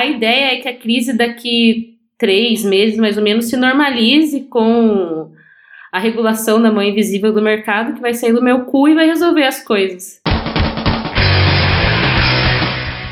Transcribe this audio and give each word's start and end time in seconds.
a 0.00 0.06
ideia 0.06 0.54
é 0.54 0.56
que 0.56 0.68
a 0.68 0.74
crise 0.74 1.12
daqui 1.12 1.98
três 2.16 2.64
meses, 2.64 2.96
mais 2.96 3.18
ou 3.18 3.22
menos, 3.22 3.50
se 3.50 3.56
normalize 3.56 4.40
com 4.48 5.30
a 5.92 5.98
regulação 5.98 6.60
da 6.60 6.72
mão 6.72 6.82
invisível 6.82 7.34
do 7.34 7.42
mercado 7.42 7.92
que 7.92 8.00
vai 8.00 8.14
sair 8.14 8.32
do 8.32 8.42
meu 8.42 8.64
cu 8.64 8.88
e 8.88 8.94
vai 8.94 9.06
resolver 9.06 9.44
as 9.44 9.62
coisas. 9.62 10.18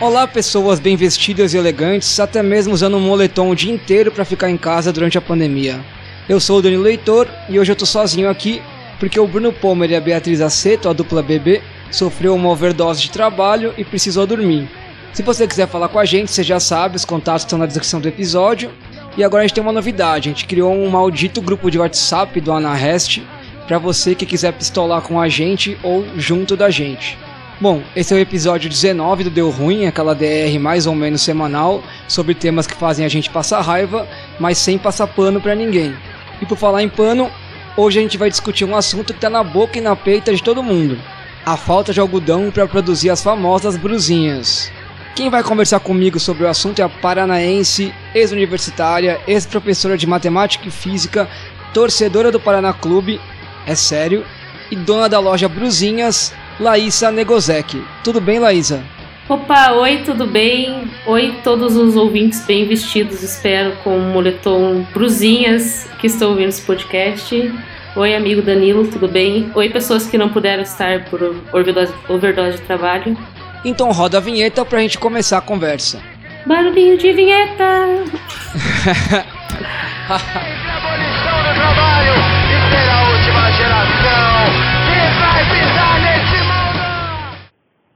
Olá, 0.01 0.27
pessoas 0.27 0.81
bem 0.81 0.97
vestidas 0.97 1.53
e 1.53 1.59
elegantes, 1.59 2.19
até 2.19 2.43
mesmo 2.43 2.73
usando 2.73 2.97
um 2.97 3.01
moletom 3.01 3.51
o 3.51 3.55
dia 3.55 3.73
inteiro 3.73 4.11
para 4.11 4.25
ficar 4.25 4.49
em 4.49 4.57
casa 4.57 4.91
durante 4.91 5.19
a 5.19 5.21
pandemia. 5.21 5.85
Eu 6.27 6.41
sou 6.41 6.59
o 6.59 6.63
Danilo 6.63 6.85
Leitor 6.85 7.29
e 7.51 7.59
hoje 7.59 7.71
eu 7.71 7.77
tô 7.77 7.85
sozinho 7.85 8.31
aqui 8.31 8.63
porque 8.99 9.21
o 9.21 9.27
Bruno 9.27 9.53
Palmer 9.53 9.91
e 9.91 9.97
a 9.97 10.01
Beatriz 10.01 10.41
Aceto, 10.41 10.89
a 10.89 10.95
dupla 10.95 11.23
BB, 11.23 11.61
sofreu 11.91 12.35
uma 12.35 12.49
overdose 12.49 13.03
de 13.03 13.11
trabalho 13.11 13.75
e 13.77 13.85
precisou 13.85 14.27
dormir. 14.27 14.78
Se 15.19 15.23
você 15.25 15.49
quiser 15.49 15.67
falar 15.67 15.89
com 15.89 15.99
a 15.99 16.05
gente, 16.05 16.31
você 16.31 16.45
já 16.45 16.61
sabe, 16.61 16.95
os 16.95 17.05
contatos 17.05 17.43
estão 17.43 17.59
na 17.59 17.67
descrição 17.67 18.01
do 18.01 18.07
episódio. 18.07 18.71
E 19.17 19.25
agora 19.25 19.43
a 19.43 19.47
gente 19.49 19.55
tem 19.55 19.65
uma 19.65 19.73
novidade, 19.73 20.29
a 20.29 20.33
gente 20.33 20.47
criou 20.47 20.73
um 20.73 20.89
maldito 20.89 21.43
grupo 21.43 21.73
de 21.73 21.77
WhatsApp 21.77 22.41
do 22.41 22.53
Anarrest 22.53 23.21
para 23.67 23.79
você 23.79 24.15
que 24.15 24.25
quiser 24.25 24.53
pistolar 24.53 25.03
com 25.03 25.21
a 25.21 25.29
gente 25.29 25.77
ou 25.83 26.07
junto 26.17 26.57
da 26.57 26.71
gente. 26.71 27.19
Bom, 27.61 27.83
esse 27.97 28.15
é 28.15 28.17
o 28.17 28.21
episódio 28.21 28.71
19 28.71 29.25
do 29.25 29.31
Deu 29.31 29.51
Ruim, 29.51 29.87
aquela 29.87 30.15
DR 30.15 30.57
mais 30.61 30.87
ou 30.87 30.95
menos 30.95 31.21
semanal 31.21 31.83
sobre 32.07 32.33
temas 32.33 32.69
que 32.69 32.77
fazem 32.77 33.05
a 33.05 33.09
gente 33.09 33.29
passar 33.29 33.61
raiva, 33.61 34.07
mas 34.39 34.57
sem 34.57 34.79
passar 34.79 35.09
pano 35.09 35.41
para 35.41 35.57
ninguém. 35.57 35.97
E 36.41 36.47
por 36.47 36.57
falar 36.57 36.85
em 36.85 36.89
pano, 36.89 37.29
hoje 37.77 37.99
a 37.99 38.03
gente 38.03 38.17
vai 38.17 38.31
discutir 38.31 38.65
um 38.65 38.77
assunto 38.77 39.13
que 39.13 39.19
tá 39.19 39.29
na 39.29 39.43
boca 39.43 39.79
e 39.79 39.81
na 39.81 39.97
peita 39.97 40.33
de 40.33 40.45
todo 40.45 40.63
mundo: 40.63 40.97
a 41.45 41.57
falta 41.57 41.93
de 41.93 41.99
algodão 41.99 42.53
para 42.53 42.69
produzir 42.69 43.11
as 43.11 43.21
famosas 43.21 43.77
brusinhas. 43.77 44.71
Quem 45.19 45.29
vai 45.29 45.43
conversar 45.43 45.81
comigo 45.81 46.21
sobre 46.21 46.45
o 46.45 46.49
assunto 46.49 46.79
é 46.79 46.85
a 46.85 46.89
paranaense, 46.89 47.93
ex-universitária, 48.15 49.21
ex-professora 49.27 49.99
de 49.99 50.07
matemática 50.07 50.69
e 50.69 50.71
física, 50.71 51.29
torcedora 51.75 52.31
do 52.31 52.39
Paraná 52.39 52.73
Clube, 52.73 53.21
é 53.67 53.75
sério, 53.75 54.25
e 54.71 54.77
dona 54.77 55.09
da 55.09 55.19
loja 55.19 55.49
Brusinhas, 55.49 56.33
Laísa 56.61 57.11
Negozek. 57.11 57.83
Tudo 58.05 58.21
bem, 58.21 58.39
Laísa? 58.39 58.85
Opa, 59.29 59.73
oi, 59.73 60.03
tudo 60.05 60.25
bem? 60.25 60.89
Oi, 61.05 61.35
todos 61.43 61.75
os 61.75 61.97
ouvintes 61.97 62.47
bem 62.47 62.69
vestidos, 62.69 63.21
espero, 63.21 63.73
com 63.83 63.99
o 63.99 64.13
moletom 64.13 64.87
Brusinhas 64.95 65.89
que 66.01 66.07
estão 66.07 66.31
ouvindo 66.31 66.51
esse 66.51 66.63
podcast. 66.63 67.53
Oi, 67.97 68.15
amigo 68.15 68.41
Danilo, 68.41 68.87
tudo 68.87 69.09
bem? 69.09 69.51
Oi, 69.53 69.69
pessoas 69.69 70.07
que 70.07 70.17
não 70.17 70.29
puderam 70.29 70.63
estar 70.63 71.07
por 71.07 71.21
overdose, 71.53 71.93
overdose 72.09 72.59
de 72.59 72.63
trabalho. 72.63 73.19
Então 73.65 73.91
roda 73.93 74.19
a 74.19 74.21
vinheta 74.21 74.65
pra 74.65 74.81
gente 74.81 74.99
começar 74.99 75.39
a 75.39 75.43
conversa. 75.43 76.01
Barulhinho 76.47 76.97
de 76.97 77.13
vinheta! 77.13 78.05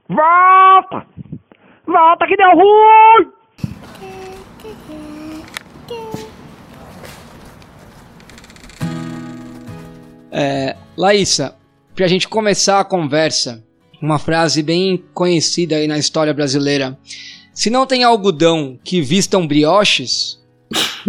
Volta! 0.09 1.07
Volta 1.87 2.27
que 2.27 2.35
deu 2.37 2.51
ruim! 2.51 3.31
É, 10.31 10.75
Laísa, 10.97 11.55
pra 11.95 12.07
gente 12.07 12.27
começar 12.27 12.79
a 12.79 12.85
conversa, 12.85 13.63
uma 14.03 14.19
frase 14.19 14.61
bem 14.61 15.01
conhecida 15.13 15.77
aí 15.77 15.87
na 15.87 15.97
história 15.97 16.33
brasileira. 16.33 16.97
Se 17.53 17.69
não 17.69 17.85
tem 17.85 18.03
algodão 18.03 18.77
que 18.83 18.99
vistam 18.99 19.47
brioches. 19.47 20.43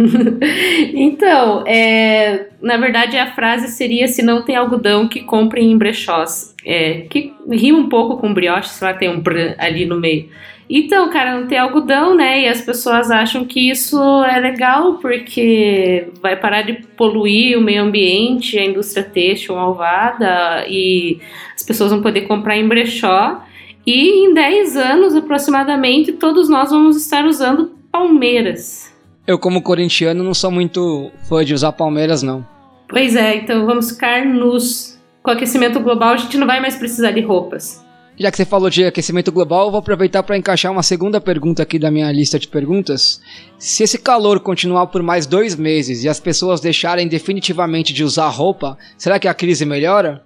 então, 0.93 1.65
é, 1.67 2.47
na 2.61 2.77
verdade 2.77 3.17
a 3.17 3.33
frase 3.35 3.67
seria 3.67 4.07
se 4.07 4.21
não 4.21 4.45
tem 4.45 4.55
algodão 4.55 5.09
que 5.09 5.23
comprem 5.23 5.73
em 5.73 5.77
brechós. 5.77 6.55
É, 6.65 7.01
que 7.09 7.33
rima 7.51 7.79
um 7.79 7.89
pouco 7.89 8.15
com 8.15 8.33
brioche, 8.33 8.69
se 8.69 8.81
lá 8.81 8.93
tem 8.93 9.09
um 9.09 9.19
br 9.19 9.55
ali 9.57 9.85
no 9.85 9.99
meio. 9.99 10.29
Então, 10.69 11.09
cara, 11.09 11.39
não 11.39 11.47
tem 11.47 11.57
algodão, 11.57 12.15
né? 12.15 12.41
E 12.41 12.47
as 12.47 12.61
pessoas 12.61 13.11
acham 13.11 13.45
que 13.45 13.69
isso 13.69 13.99
é 14.23 14.39
legal 14.39 14.95
porque 14.95 16.07
vai 16.21 16.35
parar 16.35 16.63
de 16.63 16.73
poluir 16.97 17.57
o 17.57 17.61
meio 17.61 17.83
ambiente, 17.83 18.57
a 18.57 18.65
indústria 18.65 19.03
têxtil 19.03 19.55
malvada 19.55 20.65
e 20.67 21.19
as 21.55 21.61
pessoas 21.61 21.91
vão 21.91 22.01
poder 22.01 22.21
comprar 22.21 22.57
em 22.57 22.67
brechó. 22.67 23.43
E 23.85 24.25
em 24.25 24.33
10 24.33 24.75
anos 24.75 25.15
aproximadamente, 25.15 26.13
todos 26.13 26.49
nós 26.49 26.71
vamos 26.71 26.97
estar 26.97 27.25
usando 27.25 27.71
palmeiras. 27.91 28.91
Eu, 29.27 29.37
como 29.37 29.61
corintiano, 29.61 30.23
não 30.23 30.33
sou 30.33 30.49
muito 30.49 31.11
fã 31.29 31.45
de 31.45 31.53
usar 31.53 31.71
palmeiras, 31.73 32.23
não. 32.23 32.45
Pois 32.87 33.15
é, 33.15 33.35
então 33.35 33.65
vamos 33.65 33.91
ficar 33.91 34.25
nus. 34.25 34.99
Com 35.21 35.31
aquecimento 35.31 35.79
global, 35.79 36.09
a 36.09 36.17
gente 36.17 36.37
não 36.37 36.45
vai 36.45 36.59
mais 36.59 36.75
precisar 36.75 37.11
de 37.11 37.21
roupas. 37.21 37.84
Já 38.17 38.31
que 38.31 38.37
você 38.37 38.45
falou 38.45 38.69
de 38.69 38.85
aquecimento 38.85 39.29
global, 39.29 39.69
vou 39.69 39.79
aproveitar 39.79 40.23
para 40.23 40.37
encaixar 40.37 40.71
uma 40.71 40.83
segunda 40.83 41.19
pergunta 41.19 41.63
aqui 41.63 41.77
da 41.77 41.91
minha 41.91 42.09
lista 42.13 42.39
de 42.39 42.47
perguntas. 42.47 43.21
Se 43.59 43.83
esse 43.83 43.97
calor 43.97 44.39
continuar 44.39 44.87
por 44.87 45.03
mais 45.03 45.25
dois 45.25 45.55
meses 45.55 46.03
e 46.03 46.09
as 46.09 46.19
pessoas 46.19 46.61
deixarem 46.61 47.09
definitivamente 47.09 47.93
de 47.93 48.05
usar 48.05 48.29
roupa, 48.29 48.77
será 48.97 49.19
que 49.19 49.27
a 49.27 49.33
crise 49.33 49.65
melhora? 49.65 50.23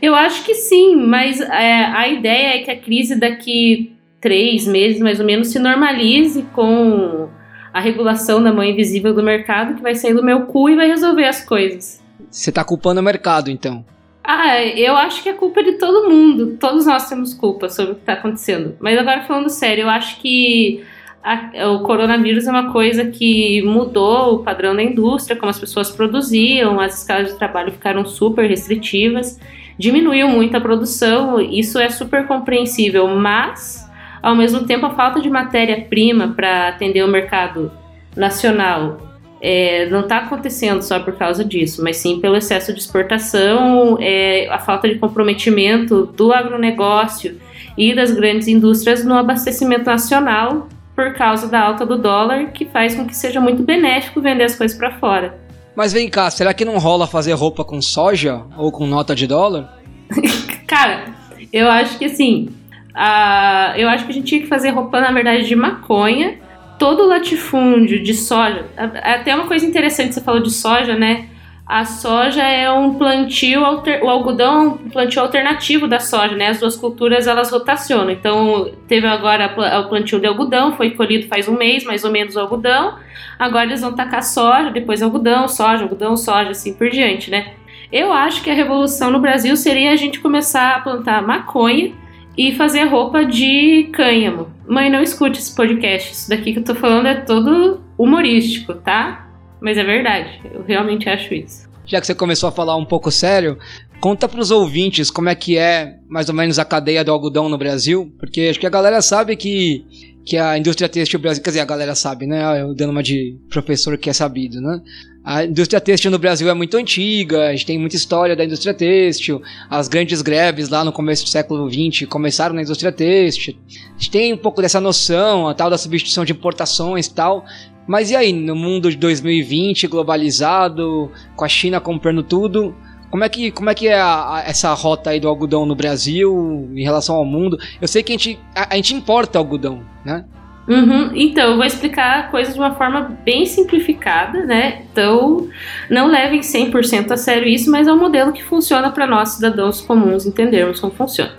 Eu 0.00 0.14
acho 0.14 0.44
que 0.44 0.54
sim, 0.54 0.96
mas 0.96 1.40
é, 1.40 1.84
a 1.84 2.08
ideia 2.08 2.56
é 2.56 2.62
que 2.62 2.70
a 2.70 2.80
crise 2.80 3.20
daqui 3.20 3.92
três 4.18 4.66
meses, 4.66 5.00
mais 5.00 5.20
ou 5.20 5.26
menos, 5.26 5.48
se 5.48 5.58
normalize 5.58 6.42
com 6.54 7.28
a 7.70 7.80
regulação 7.80 8.42
da 8.42 8.50
mão 8.50 8.64
invisível 8.64 9.12
do 9.12 9.22
mercado 9.22 9.74
que 9.74 9.82
vai 9.82 9.94
sair 9.94 10.14
do 10.14 10.24
meu 10.24 10.46
cu 10.46 10.70
e 10.70 10.76
vai 10.76 10.88
resolver 10.88 11.26
as 11.26 11.44
coisas. 11.44 12.02
Você 12.30 12.50
está 12.50 12.64
culpando 12.64 13.00
o 13.00 13.04
mercado, 13.04 13.50
então? 13.50 13.84
Ah, 14.26 14.64
eu 14.64 14.96
acho 14.96 15.22
que 15.22 15.28
é 15.28 15.34
culpa 15.34 15.62
de 15.62 15.72
todo 15.72 16.08
mundo. 16.08 16.56
Todos 16.58 16.86
nós 16.86 17.06
temos 17.08 17.34
culpa 17.34 17.68
sobre 17.68 17.92
o 17.92 17.94
que 17.96 18.00
está 18.00 18.14
acontecendo. 18.14 18.74
Mas 18.80 18.98
agora 18.98 19.22
falando 19.24 19.50
sério, 19.50 19.82
eu 19.82 19.90
acho 19.90 20.18
que 20.20 20.82
a, 21.22 21.68
o 21.68 21.80
coronavírus 21.82 22.46
é 22.46 22.50
uma 22.50 22.72
coisa 22.72 23.04
que 23.04 23.60
mudou 23.62 24.36
o 24.36 24.38
padrão 24.42 24.74
da 24.74 24.82
indústria, 24.82 25.36
como 25.36 25.50
as 25.50 25.60
pessoas 25.60 25.90
produziam, 25.90 26.80
as 26.80 27.00
escalas 27.00 27.32
de 27.32 27.38
trabalho 27.38 27.70
ficaram 27.72 28.06
super 28.06 28.48
restritivas, 28.48 29.38
diminuiu 29.78 30.28
muito 30.28 30.56
a 30.56 30.60
produção, 30.60 31.38
isso 31.38 31.78
é 31.78 31.90
super 31.90 32.26
compreensível, 32.26 33.06
mas 33.08 33.86
ao 34.22 34.34
mesmo 34.34 34.64
tempo 34.64 34.86
a 34.86 34.94
falta 34.94 35.20
de 35.20 35.28
matéria-prima 35.28 36.28
para 36.28 36.68
atender 36.68 37.04
o 37.04 37.08
mercado 37.08 37.70
nacional 38.16 39.03
é, 39.46 39.84
não 39.90 40.00
está 40.00 40.20
acontecendo 40.20 40.80
só 40.80 40.98
por 40.98 41.16
causa 41.16 41.44
disso, 41.44 41.84
mas 41.84 41.98
sim 41.98 42.18
pelo 42.18 42.34
excesso 42.34 42.72
de 42.72 42.80
exportação, 42.80 43.98
é, 44.00 44.48
a 44.48 44.58
falta 44.58 44.88
de 44.88 44.94
comprometimento 44.94 46.06
do 46.06 46.32
agronegócio 46.32 47.38
e 47.76 47.94
das 47.94 48.10
grandes 48.10 48.48
indústrias 48.48 49.04
no 49.04 49.12
abastecimento 49.12 49.84
nacional 49.84 50.66
por 50.96 51.12
causa 51.12 51.46
da 51.46 51.60
alta 51.60 51.84
do 51.84 51.98
dólar, 51.98 52.52
que 52.52 52.64
faz 52.64 52.94
com 52.94 53.06
que 53.06 53.14
seja 53.14 53.38
muito 53.38 53.62
benéfico 53.62 54.18
vender 54.18 54.44
as 54.44 54.56
coisas 54.56 54.78
para 54.78 54.92
fora. 54.92 55.38
Mas 55.76 55.92
vem 55.92 56.08
cá, 56.08 56.30
será 56.30 56.54
que 56.54 56.64
não 56.64 56.78
rola 56.78 57.06
fazer 57.06 57.34
roupa 57.34 57.66
com 57.66 57.82
soja 57.82 58.44
ou 58.56 58.72
com 58.72 58.86
nota 58.86 59.14
de 59.14 59.26
dólar? 59.26 59.78
Cara, 60.66 61.04
eu 61.52 61.68
acho 61.68 61.98
que 61.98 62.06
assim, 62.06 62.48
a, 62.94 63.74
eu 63.76 63.90
acho 63.90 64.06
que 64.06 64.10
a 64.10 64.14
gente 64.14 64.26
tinha 64.26 64.40
que 64.40 64.46
fazer 64.46 64.70
roupa, 64.70 65.02
na 65.02 65.12
verdade, 65.12 65.46
de 65.46 65.54
maconha 65.54 66.38
todo 66.78 67.06
latifúndio 67.06 68.02
de 68.02 68.14
soja. 68.14 68.66
Até 68.76 69.34
uma 69.34 69.46
coisa 69.46 69.64
interessante, 69.64 70.14
você 70.14 70.20
falou 70.20 70.42
de 70.42 70.50
soja, 70.50 70.94
né? 70.94 71.28
A 71.66 71.86
soja 71.86 72.42
é 72.42 72.70
um 72.70 72.94
plantio, 72.94 73.64
alter, 73.64 74.04
o 74.04 74.10
algodão 74.10 74.54
é 74.54 74.66
um 74.66 74.90
plantio 74.90 75.22
alternativo 75.22 75.88
da 75.88 75.98
soja, 75.98 76.36
né? 76.36 76.48
As 76.48 76.60
duas 76.60 76.76
culturas 76.76 77.26
elas 77.26 77.50
rotacionam. 77.50 78.10
Então, 78.10 78.70
teve 78.86 79.06
agora 79.06 79.54
o 79.80 79.88
plantio 79.88 80.20
de 80.20 80.26
algodão, 80.26 80.76
foi 80.76 80.90
colhido 80.90 81.26
faz 81.26 81.48
um 81.48 81.56
mês, 81.56 81.82
mais 81.84 82.04
ou 82.04 82.10
menos, 82.10 82.36
o 82.36 82.40
algodão. 82.40 82.98
Agora 83.38 83.64
eles 83.64 83.80
vão 83.80 83.94
tacar 83.94 84.22
soja, 84.22 84.70
depois 84.70 85.02
algodão, 85.02 85.48
soja, 85.48 85.84
algodão, 85.84 86.16
soja, 86.18 86.50
assim 86.50 86.74
por 86.74 86.90
diante, 86.90 87.30
né? 87.30 87.54
Eu 87.90 88.12
acho 88.12 88.42
que 88.42 88.50
a 88.50 88.54
revolução 88.54 89.10
no 89.10 89.18
Brasil 89.18 89.56
seria 89.56 89.92
a 89.92 89.96
gente 89.96 90.20
começar 90.20 90.76
a 90.76 90.80
plantar 90.80 91.22
maconha 91.22 91.94
e 92.36 92.54
fazer 92.54 92.84
roupa 92.84 93.24
de 93.24 93.90
cânhamo. 93.92 94.48
Mãe, 94.66 94.90
não 94.90 95.02
escute 95.02 95.38
esse 95.38 95.54
podcast. 95.54 96.12
Isso 96.12 96.28
daqui 96.28 96.52
que 96.52 96.58
eu 96.58 96.64
tô 96.64 96.74
falando 96.74 97.06
é 97.06 97.14
todo 97.14 97.80
humorístico, 97.96 98.74
tá? 98.74 99.28
Mas 99.60 99.78
é 99.78 99.84
verdade. 99.84 100.40
Eu 100.52 100.62
realmente 100.62 101.08
acho 101.08 101.32
isso. 101.32 101.68
Já 101.86 102.00
que 102.00 102.06
você 102.06 102.14
começou 102.14 102.48
a 102.48 102.52
falar 102.52 102.76
um 102.76 102.84
pouco 102.84 103.10
sério, 103.10 103.58
conta 104.04 104.28
para 104.28 104.38
os 104.38 104.50
ouvintes 104.50 105.10
como 105.10 105.30
é 105.30 105.34
que 105.34 105.56
é 105.56 105.96
mais 106.06 106.28
ou 106.28 106.34
menos 106.34 106.58
a 106.58 106.64
cadeia 106.66 107.02
do 107.02 107.10
algodão 107.10 107.48
no 107.48 107.56
Brasil, 107.56 108.12
porque 108.18 108.42
acho 108.42 108.60
que 108.60 108.66
a 108.66 108.70
galera 108.70 109.00
sabe 109.00 109.34
que 109.34 109.82
que 110.26 110.36
a 110.36 110.58
indústria 110.58 110.90
têxtil 110.90 111.18
Brasil, 111.18 111.42
quer 111.42 111.50
dizer, 111.50 111.60
a 111.60 111.64
galera 111.64 111.94
sabe, 111.94 112.26
né? 112.26 112.60
Eu 112.60 112.74
dando 112.74 112.90
uma 112.90 113.02
de 113.02 113.38
professor 113.48 113.96
que 113.96 114.10
é 114.10 114.12
sabido, 114.12 114.60
né? 114.60 114.82
A 115.24 115.44
indústria 115.46 115.80
têxtil 115.80 116.10
no 116.10 116.18
Brasil 116.18 116.50
é 116.50 116.54
muito 116.54 116.76
antiga, 116.76 117.48
a 117.48 117.52
gente 117.52 117.64
tem 117.64 117.78
muita 117.78 117.96
história 117.96 118.36
da 118.36 118.44
indústria 118.44 118.74
têxtil, 118.74 119.40
as 119.70 119.88
grandes 119.88 120.20
greves 120.20 120.68
lá 120.68 120.84
no 120.84 120.92
começo 120.92 121.24
do 121.24 121.30
século 121.30 121.66
XX 121.70 122.06
começaram 122.06 122.54
na 122.54 122.60
indústria 122.60 122.92
têxtil. 122.92 123.54
A 123.68 123.98
gente 123.98 124.10
tem 124.10 124.34
um 124.34 124.38
pouco 124.38 124.60
dessa 124.60 124.82
noção, 124.82 125.48
a 125.48 125.54
tal 125.54 125.70
da 125.70 125.78
substituição 125.78 126.26
de 126.26 126.32
importações 126.32 127.06
e 127.06 127.14
tal. 127.14 127.42
Mas 127.86 128.10
e 128.10 128.16
aí, 128.16 128.34
no 128.34 128.54
mundo 128.54 128.90
de 128.90 128.98
2020, 128.98 129.86
globalizado, 129.86 131.10
com 131.36 131.44
a 131.44 131.48
China 131.48 131.80
comprando 131.80 132.22
tudo, 132.22 132.74
como 133.14 133.22
é 133.22 133.28
que, 133.28 133.52
como 133.52 133.70
é, 133.70 133.74
que 133.76 133.86
é 133.86 133.94
a, 133.94 134.38
a, 134.38 134.42
essa 134.44 134.74
rota 134.74 135.10
aí 135.10 135.20
do 135.20 135.28
algodão 135.28 135.64
no 135.64 135.76
Brasil 135.76 136.68
em 136.74 136.82
relação 136.82 137.14
ao 137.14 137.24
mundo? 137.24 137.56
Eu 137.80 137.86
sei 137.86 138.02
que 138.02 138.12
a 138.12 138.16
gente, 138.16 138.40
a, 138.52 138.74
a 138.74 138.74
gente 138.74 138.92
importa 138.92 139.38
algodão, 139.38 139.82
né? 140.04 140.24
Uhum. 140.66 141.12
Então, 141.14 141.52
eu 141.52 141.56
vou 141.56 141.64
explicar 141.64 142.18
a 142.18 142.22
coisa 142.24 142.52
de 142.52 142.58
uma 142.58 142.74
forma 142.74 143.16
bem 143.24 143.46
simplificada, 143.46 144.44
né? 144.44 144.82
Então, 144.90 145.48
não 145.88 146.08
levem 146.08 146.40
100% 146.40 147.12
a 147.12 147.16
sério 147.16 147.46
isso, 147.46 147.70
mas 147.70 147.86
é 147.86 147.92
um 147.92 148.00
modelo 148.00 148.32
que 148.32 148.42
funciona 148.42 148.90
para 148.90 149.06
nós, 149.06 149.28
cidadãos 149.28 149.80
comuns, 149.80 150.26
entendermos 150.26 150.80
como 150.80 150.92
funciona. 150.92 151.34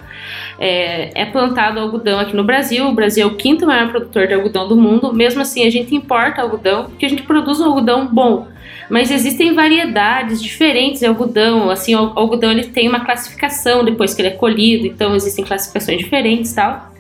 É, 0.57 1.23
é, 1.23 1.25
plantado 1.25 1.81
algodão 1.81 2.21
aqui 2.21 2.37
no 2.37 2.45
Brasil, 2.45 2.87
o 2.87 2.93
Brasil 2.93 3.27
é 3.27 3.29
o 3.29 3.35
quinto 3.35 3.67
maior 3.67 3.89
produtor 3.89 4.27
de 4.27 4.33
algodão 4.33 4.65
do 4.65 4.77
mundo, 4.77 5.13
mesmo 5.13 5.41
assim 5.41 5.67
a 5.67 5.69
gente 5.69 5.93
importa 5.93 6.41
algodão, 6.41 6.85
porque 6.85 7.05
a 7.05 7.09
gente 7.09 7.23
produz 7.23 7.59
um 7.59 7.65
algodão 7.65 8.07
bom 8.07 8.54
mas 8.89 9.11
existem 9.11 9.53
variedades 9.53 10.41
diferentes 10.41 10.99
de 10.99 11.05
algodão. 11.05 11.69
Assim, 11.69 11.95
o 11.95 12.11
algodão 12.15 12.51
ele 12.51 12.65
tem 12.65 12.87
uma 12.87 13.03
classificação 13.03 13.83
depois 13.83 14.13
que 14.13 14.21
ele 14.21 14.29
é 14.29 14.31
colhido, 14.31 14.85
então 14.85 15.15
existem 15.15 15.43
classificações 15.43 15.97
diferentes, 15.97 16.53
tal. 16.53 16.91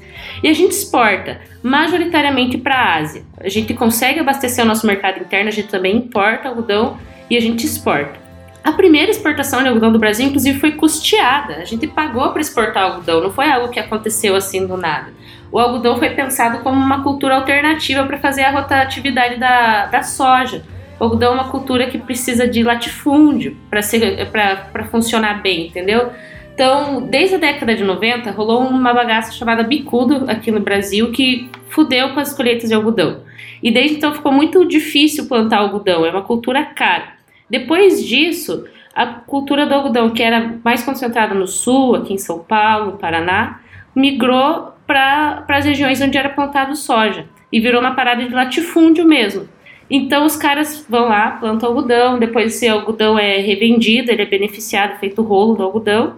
E 0.43 0.49
a 0.49 0.53
gente 0.53 0.71
exporta 0.71 1.39
majoritariamente 1.63 2.57
para 2.57 2.75
a 2.75 2.95
Ásia. 2.97 3.23
A 3.39 3.49
gente 3.49 3.73
consegue 3.73 4.19
abastecer 4.19 4.63
o 4.63 4.67
nosso 4.67 4.85
mercado 4.85 5.19
interno, 5.19 5.49
a 5.49 5.51
gente 5.51 5.67
também 5.67 5.95
importa 5.95 6.49
algodão 6.49 6.97
e 7.29 7.37
a 7.37 7.39
gente 7.39 7.65
exporta. 7.65 8.25
A 8.63 8.71
primeira 8.71 9.11
exportação 9.11 9.61
de 9.61 9.67
algodão 9.67 9.91
do 9.91 9.99
Brasil, 9.99 10.25
inclusive, 10.25 10.59
foi 10.59 10.71
custeada. 10.71 11.57
A 11.57 11.65
gente 11.65 11.85
pagou 11.85 12.31
para 12.31 12.41
exportar 12.41 12.83
algodão, 12.83 13.21
não 13.21 13.31
foi 13.31 13.49
algo 13.49 13.69
que 13.69 13.79
aconteceu 13.79 14.35
assim 14.35 14.65
do 14.65 14.75
nada. 14.75 15.13
O 15.51 15.59
algodão 15.59 15.97
foi 15.97 16.09
pensado 16.09 16.59
como 16.63 16.75
uma 16.75 17.03
cultura 17.03 17.35
alternativa 17.35 18.03
para 18.05 18.17
fazer 18.17 18.43
a 18.43 18.51
rotatividade 18.51 19.37
da, 19.39 19.85
da 19.85 20.03
soja. 20.03 20.63
Algodão 20.99 21.33
é 21.33 21.35
uma 21.35 21.49
cultura 21.49 21.87
que 21.87 21.97
precisa 21.97 22.47
de 22.47 22.63
latifúndio 22.63 23.57
para 23.69 24.85
funcionar 24.85 25.41
bem, 25.41 25.67
entendeu? 25.67 26.11
Então, 26.53 27.05
desde 27.05 27.35
a 27.35 27.37
década 27.37 27.75
de 27.75 27.83
90, 27.83 28.31
rolou 28.31 28.61
uma 28.61 28.93
bagaça 28.93 29.33
chamada 29.33 29.61
bicudo 29.61 30.23
aqui 30.29 30.51
no 30.51 30.61
Brasil 30.61 31.11
que 31.11 31.49
fudeu 31.67 32.13
com 32.13 32.19
as 32.21 32.33
colheitas 32.33 32.69
de 32.69 32.75
algodão. 32.75 33.23
E 33.61 33.69
desde 33.71 33.97
então 33.97 34.13
ficou 34.13 34.31
muito 34.31 34.65
difícil 34.65 35.27
plantar 35.27 35.57
algodão, 35.57 36.05
é 36.05 36.11
uma 36.11 36.21
cultura 36.21 36.63
cara. 36.63 37.15
Depois 37.49 38.01
disso, 38.05 38.65
a 38.95 39.05
cultura 39.05 39.65
do 39.65 39.73
algodão, 39.73 40.11
que 40.11 40.23
era 40.23 40.57
mais 40.63 40.81
concentrada 40.81 41.35
no 41.35 41.45
sul, 41.45 41.95
aqui 41.95 42.13
em 42.13 42.17
São 42.17 42.39
Paulo, 42.39 42.97
Paraná, 42.97 43.59
migrou 43.93 44.71
para 44.87 45.43
as 45.49 45.65
regiões 45.65 46.01
onde 46.01 46.17
era 46.17 46.29
plantado 46.29 46.75
soja 46.75 47.25
e 47.51 47.59
virou 47.59 47.81
uma 47.81 47.95
parada 47.95 48.25
de 48.25 48.33
latifúndio 48.33 49.05
mesmo. 49.05 49.49
Então 49.89 50.25
os 50.25 50.35
caras 50.35 50.85
vão 50.89 51.09
lá, 51.09 51.31
plantam 51.31 51.69
algodão, 51.69 52.17
depois 52.17 52.55
esse 52.55 52.67
algodão 52.67 53.19
é 53.19 53.37
revendido, 53.37 54.11
ele 54.11 54.23
é 54.23 54.25
beneficiado, 54.25 54.99
feito 54.99 55.21
rolo 55.21 55.55
do 55.55 55.63
algodão. 55.63 56.17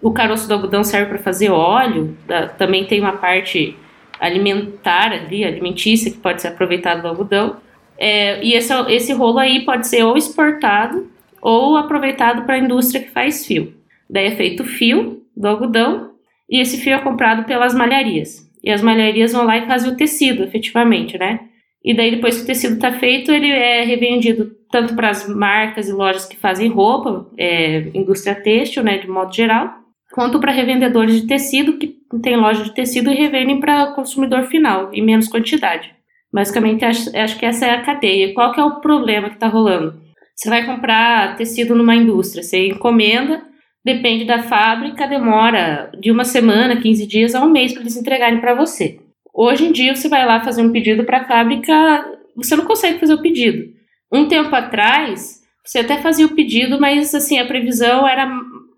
O 0.00 0.12
caroço 0.12 0.46
do 0.46 0.54
algodão 0.54 0.84
serve 0.84 1.10
para 1.10 1.18
fazer 1.18 1.50
óleo, 1.50 2.16
também 2.58 2.84
tem 2.84 3.00
uma 3.00 3.12
parte 3.12 3.76
alimentar 4.20 5.12
ali, 5.12 5.44
alimentícia, 5.44 6.10
que 6.10 6.18
pode 6.18 6.42
ser 6.42 6.48
aproveitada 6.48 7.02
do 7.02 7.08
algodão. 7.08 7.56
É, 7.96 8.42
e 8.44 8.54
esse, 8.54 8.72
esse 8.90 9.12
rolo 9.12 9.38
aí 9.38 9.64
pode 9.64 9.86
ser 9.86 10.02
ou 10.02 10.16
exportado 10.16 11.10
ou 11.40 11.76
aproveitado 11.76 12.44
para 12.44 12.54
a 12.54 12.58
indústria 12.58 13.02
que 13.02 13.10
faz 13.10 13.46
fio. 13.46 13.74
Daí 14.08 14.26
é 14.26 14.30
feito 14.32 14.64
fio 14.64 15.22
do 15.36 15.48
algodão 15.48 16.12
e 16.48 16.60
esse 16.60 16.78
fio 16.78 16.94
é 16.94 16.98
comprado 16.98 17.44
pelas 17.44 17.74
malharias. 17.74 18.48
E 18.62 18.70
as 18.70 18.82
malharias 18.82 19.32
vão 19.32 19.44
lá 19.44 19.58
e 19.58 19.66
fazem 19.66 19.92
o 19.92 19.96
tecido, 19.96 20.44
efetivamente, 20.44 21.18
né? 21.18 21.40
E 21.84 21.94
daí, 21.94 22.12
depois 22.12 22.36
que 22.36 22.42
o 22.44 22.46
tecido 22.46 22.74
está 22.74 22.92
feito, 22.92 23.32
ele 23.32 23.50
é 23.50 23.82
revendido 23.84 24.52
tanto 24.70 24.94
para 24.94 25.10
as 25.10 25.28
marcas 25.28 25.88
e 25.88 25.92
lojas 25.92 26.24
que 26.24 26.36
fazem 26.36 26.68
roupa, 26.68 27.26
é, 27.36 27.90
indústria 27.92 28.34
têxtil, 28.34 28.82
né, 28.82 28.98
de 28.98 29.08
modo 29.08 29.34
geral, 29.34 29.70
quanto 30.12 30.38
para 30.40 30.52
revendedores 30.52 31.20
de 31.20 31.26
tecido 31.26 31.78
que 31.78 31.98
tem 32.22 32.36
loja 32.36 32.64
de 32.64 32.74
tecido 32.74 33.10
e 33.10 33.14
revendem 33.14 33.60
para 33.60 33.92
consumidor 33.94 34.44
final, 34.44 34.90
em 34.92 35.02
menos 35.02 35.28
quantidade. 35.28 35.90
Basicamente, 36.32 36.84
acho, 36.84 37.14
acho 37.16 37.38
que 37.38 37.44
essa 37.44 37.66
é 37.66 37.70
a 37.70 37.82
cadeia. 37.82 38.32
Qual 38.32 38.52
que 38.52 38.60
é 38.60 38.64
o 38.64 38.80
problema 38.80 39.28
que 39.28 39.34
está 39.34 39.48
rolando? 39.48 40.00
Você 40.34 40.48
vai 40.48 40.64
comprar 40.64 41.36
tecido 41.36 41.74
numa 41.74 41.94
indústria, 41.94 42.42
você 42.42 42.68
encomenda, 42.68 43.42
depende 43.84 44.24
da 44.24 44.42
fábrica, 44.42 45.06
demora 45.06 45.92
de 46.00 46.10
uma 46.10 46.24
semana, 46.24 46.80
15 46.80 47.06
dias 47.06 47.34
a 47.34 47.44
um 47.44 47.50
mês 47.50 47.72
para 47.72 47.82
eles 47.82 47.96
entregarem 47.96 48.40
para 48.40 48.54
você. 48.54 48.98
Hoje 49.34 49.64
em 49.64 49.72
dia, 49.72 49.94
você 49.94 50.08
vai 50.08 50.26
lá 50.26 50.44
fazer 50.44 50.62
um 50.62 50.72
pedido 50.72 51.04
para 51.04 51.18
a 51.18 51.24
fábrica, 51.24 52.04
você 52.36 52.54
não 52.54 52.66
consegue 52.66 52.98
fazer 52.98 53.14
o 53.14 53.22
pedido. 53.22 53.72
Um 54.12 54.28
tempo 54.28 54.54
atrás, 54.54 55.40
você 55.64 55.78
até 55.78 55.98
fazia 55.98 56.26
o 56.26 56.34
pedido, 56.34 56.78
mas 56.78 57.14
assim, 57.14 57.38
a 57.38 57.46
previsão 57.46 58.06
era 58.06 58.30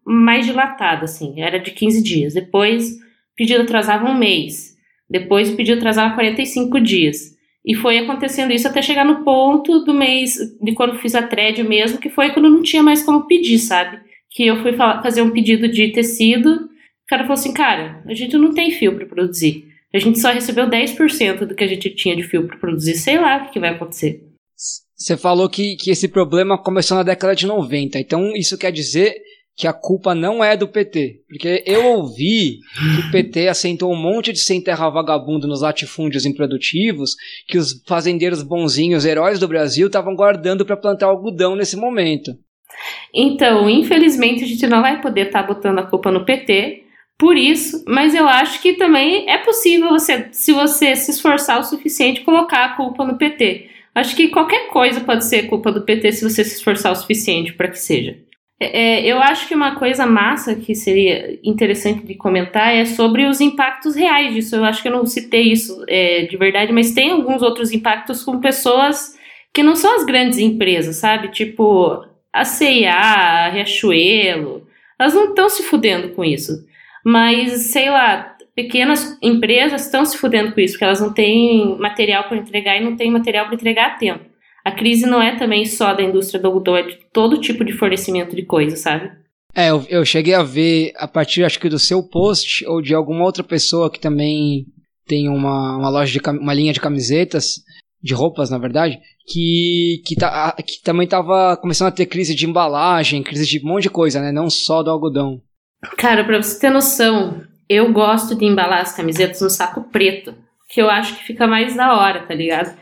mais 0.04 0.46
dilatada, 0.46 1.04
assim, 1.04 1.40
era 1.40 1.58
de 1.58 1.72
15 1.72 2.02
dias. 2.02 2.34
Depois, 2.34 2.92
o 2.92 3.36
pedido 3.36 3.62
atrasava 3.62 4.08
um 4.08 4.16
mês. 4.16 4.76
Depois, 5.10 5.50
o 5.50 5.56
pedido 5.56 5.78
atrasava 5.78 6.14
45 6.14 6.80
dias. 6.80 7.34
E 7.64 7.74
foi 7.74 7.98
acontecendo 7.98 8.52
isso 8.52 8.68
até 8.68 8.82
chegar 8.82 9.04
no 9.04 9.24
ponto 9.24 9.80
do 9.80 9.94
mês, 9.94 10.36
de 10.60 10.72
quando 10.72 10.98
fiz 10.98 11.14
a 11.14 11.22
thread 11.22 11.62
mesmo, 11.64 11.98
que 11.98 12.10
foi 12.10 12.30
quando 12.30 12.50
não 12.50 12.62
tinha 12.62 12.82
mais 12.82 13.02
como 13.02 13.26
pedir, 13.26 13.58
sabe? 13.58 13.98
Que 14.30 14.46
eu 14.46 14.60
fui 14.62 14.72
fazer 14.74 15.22
um 15.22 15.30
pedido 15.30 15.66
de 15.66 15.88
tecido, 15.88 16.50
o 16.50 17.06
cara 17.08 17.22
falou 17.22 17.34
assim, 17.34 17.54
cara, 17.54 18.02
a 18.06 18.14
gente 18.14 18.36
não 18.36 18.52
tem 18.52 18.70
fio 18.70 18.94
para 18.94 19.06
produzir. 19.06 19.73
A 19.94 19.98
gente 20.00 20.18
só 20.18 20.32
recebeu 20.32 20.68
10% 20.68 21.46
do 21.46 21.54
que 21.54 21.62
a 21.62 21.68
gente 21.68 21.88
tinha 21.90 22.16
de 22.16 22.24
fio 22.24 22.46
para 22.48 22.56
produzir. 22.56 22.94
Sei 22.94 23.16
lá 23.16 23.44
o 23.44 23.52
que 23.52 23.60
vai 23.60 23.70
acontecer. 23.70 24.22
Você 24.96 25.16
falou 25.16 25.48
que, 25.48 25.76
que 25.76 25.90
esse 25.90 26.08
problema 26.08 26.60
começou 26.60 26.96
na 26.96 27.04
década 27.04 27.34
de 27.36 27.46
90. 27.46 28.00
Então 28.00 28.34
isso 28.34 28.58
quer 28.58 28.72
dizer 28.72 29.14
que 29.56 29.68
a 29.68 29.72
culpa 29.72 30.14
não 30.14 30.42
é 30.42 30.56
do 30.56 30.66
PT. 30.66 31.20
Porque 31.28 31.62
eu 31.64 31.86
ouvi 31.92 32.58
que 32.96 33.08
o 33.08 33.10
PT 33.12 33.46
assentou 33.46 33.92
um 33.92 33.96
monte 33.96 34.32
de 34.32 34.40
sem 34.40 34.60
terra 34.60 34.90
vagabundo 34.90 35.46
nos 35.46 35.62
latifúndios 35.62 36.26
improdutivos, 36.26 37.14
que 37.46 37.56
os 37.56 37.80
fazendeiros 37.86 38.42
bonzinhos, 38.42 39.04
heróis 39.04 39.38
do 39.38 39.46
Brasil, 39.46 39.86
estavam 39.86 40.16
guardando 40.16 40.66
para 40.66 40.76
plantar 40.76 41.06
algodão 41.06 41.54
nesse 41.54 41.76
momento. 41.76 42.32
Então, 43.14 43.70
infelizmente, 43.70 44.42
a 44.42 44.46
gente 44.46 44.66
não 44.66 44.82
vai 44.82 45.00
poder 45.00 45.26
estar 45.26 45.42
tá 45.42 45.46
botando 45.46 45.78
a 45.78 45.86
culpa 45.86 46.10
no 46.10 46.24
PT, 46.24 46.83
por 47.18 47.36
isso, 47.36 47.84
mas 47.86 48.14
eu 48.14 48.28
acho 48.28 48.60
que 48.60 48.72
também 48.74 49.28
é 49.30 49.38
possível 49.38 49.88
você, 49.88 50.28
se 50.32 50.52
você 50.52 50.96
se 50.96 51.12
esforçar 51.12 51.60
o 51.60 51.64
suficiente, 51.64 52.22
colocar 52.22 52.64
a 52.64 52.76
culpa 52.76 53.04
no 53.04 53.16
PT. 53.16 53.68
Acho 53.94 54.16
que 54.16 54.28
qualquer 54.28 54.68
coisa 54.68 55.00
pode 55.00 55.24
ser 55.24 55.44
culpa 55.44 55.70
do 55.70 55.82
PT 55.82 56.12
se 56.12 56.28
você 56.28 56.42
se 56.42 56.56
esforçar 56.56 56.92
o 56.92 56.96
suficiente 56.96 57.52
para 57.52 57.68
que 57.68 57.78
seja. 57.78 58.18
É, 58.58 58.80
é, 58.80 59.06
eu 59.06 59.20
acho 59.20 59.46
que 59.46 59.54
uma 59.54 59.76
coisa 59.76 60.06
massa 60.06 60.56
que 60.56 60.74
seria 60.74 61.38
interessante 61.44 62.04
de 62.04 62.14
comentar 62.14 62.74
é 62.74 62.84
sobre 62.84 63.26
os 63.26 63.40
impactos 63.40 63.94
reais 63.94 64.34
disso. 64.34 64.56
Eu 64.56 64.64
acho 64.64 64.82
que 64.82 64.88
eu 64.88 64.92
não 64.92 65.06
citei 65.06 65.52
isso 65.52 65.84
é, 65.88 66.22
de 66.22 66.36
verdade, 66.36 66.72
mas 66.72 66.92
tem 66.92 67.10
alguns 67.10 67.42
outros 67.42 67.72
impactos 67.72 68.24
com 68.24 68.40
pessoas 68.40 69.16
que 69.52 69.62
não 69.62 69.76
são 69.76 69.94
as 69.96 70.04
grandes 70.04 70.38
empresas, 70.38 70.96
sabe? 70.96 71.28
Tipo 71.28 72.04
a 72.32 72.44
CIA, 72.44 72.92
a 72.92 73.48
Riachuelo. 73.50 74.66
Elas 74.98 75.14
não 75.14 75.28
estão 75.28 75.48
se 75.48 75.62
fudendo 75.62 76.08
com 76.10 76.24
isso. 76.24 76.64
Mas, 77.04 77.52
sei 77.66 77.90
lá, 77.90 78.34
pequenas 78.54 79.18
empresas 79.22 79.84
estão 79.84 80.04
se 80.04 80.16
fudendo 80.16 80.52
com 80.52 80.60
isso, 80.60 80.74
porque 80.74 80.84
elas 80.84 81.00
não 81.00 81.12
têm 81.12 81.76
material 81.78 82.24
para 82.24 82.38
entregar 82.38 82.76
e 82.76 82.84
não 82.84 82.96
têm 82.96 83.10
material 83.10 83.46
para 83.46 83.54
entregar 83.54 83.86
a 83.86 83.96
tempo. 83.96 84.24
A 84.64 84.72
crise 84.72 85.04
não 85.06 85.20
é 85.20 85.36
também 85.36 85.66
só 85.66 85.92
da 85.92 86.02
indústria 86.02 86.40
do 86.40 86.46
algodão, 86.46 86.76
é 86.76 86.82
de 86.82 86.98
todo 87.12 87.40
tipo 87.40 87.64
de 87.64 87.72
fornecimento 87.72 88.34
de 88.34 88.44
coisa, 88.44 88.76
sabe? 88.76 89.10
É, 89.54 89.70
eu, 89.70 89.84
eu 89.88 90.04
cheguei 90.04 90.34
a 90.34 90.42
ver 90.42 90.92
a 90.96 91.06
partir, 91.06 91.44
acho 91.44 91.60
que 91.60 91.68
do 91.68 91.78
seu 91.78 92.02
post 92.02 92.66
ou 92.66 92.80
de 92.80 92.94
alguma 92.94 93.24
outra 93.24 93.44
pessoa 93.44 93.90
que 93.90 94.00
também 94.00 94.66
tem 95.06 95.28
uma, 95.28 95.76
uma 95.76 95.90
loja 95.90 96.18
de 96.18 96.28
uma 96.30 96.54
linha 96.54 96.72
de 96.72 96.80
camisetas, 96.80 97.62
de 98.02 98.14
roupas, 98.14 98.50
na 98.50 98.58
verdade, 98.58 98.98
que, 99.26 100.02
que, 100.06 100.16
tá, 100.16 100.52
que 100.52 100.82
também 100.82 101.04
estava 101.04 101.56
começando 101.58 101.88
a 101.88 101.92
ter 101.92 102.06
crise 102.06 102.34
de 102.34 102.46
embalagem, 102.46 103.22
crise 103.22 103.46
de 103.46 103.64
um 103.64 103.68
monte 103.68 103.84
de 103.84 103.90
coisa, 103.90 104.20
né? 104.20 104.32
Não 104.32 104.50
só 104.50 104.82
do 104.82 104.90
algodão. 104.90 105.40
Cara, 105.96 106.24
pra 106.24 106.42
você 106.42 106.58
ter 106.58 106.70
noção, 106.70 107.42
eu 107.68 107.92
gosto 107.92 108.34
de 108.34 108.44
embalar 108.44 108.80
as 108.80 108.94
camisetas 108.94 109.40
no 109.40 109.50
saco 109.50 109.82
preto, 109.82 110.34
que 110.68 110.80
eu 110.80 110.90
acho 110.90 111.16
que 111.16 111.24
fica 111.24 111.46
mais 111.46 111.74
da 111.76 111.96
hora, 111.96 112.22
tá 112.22 112.34
ligado? 112.34 112.76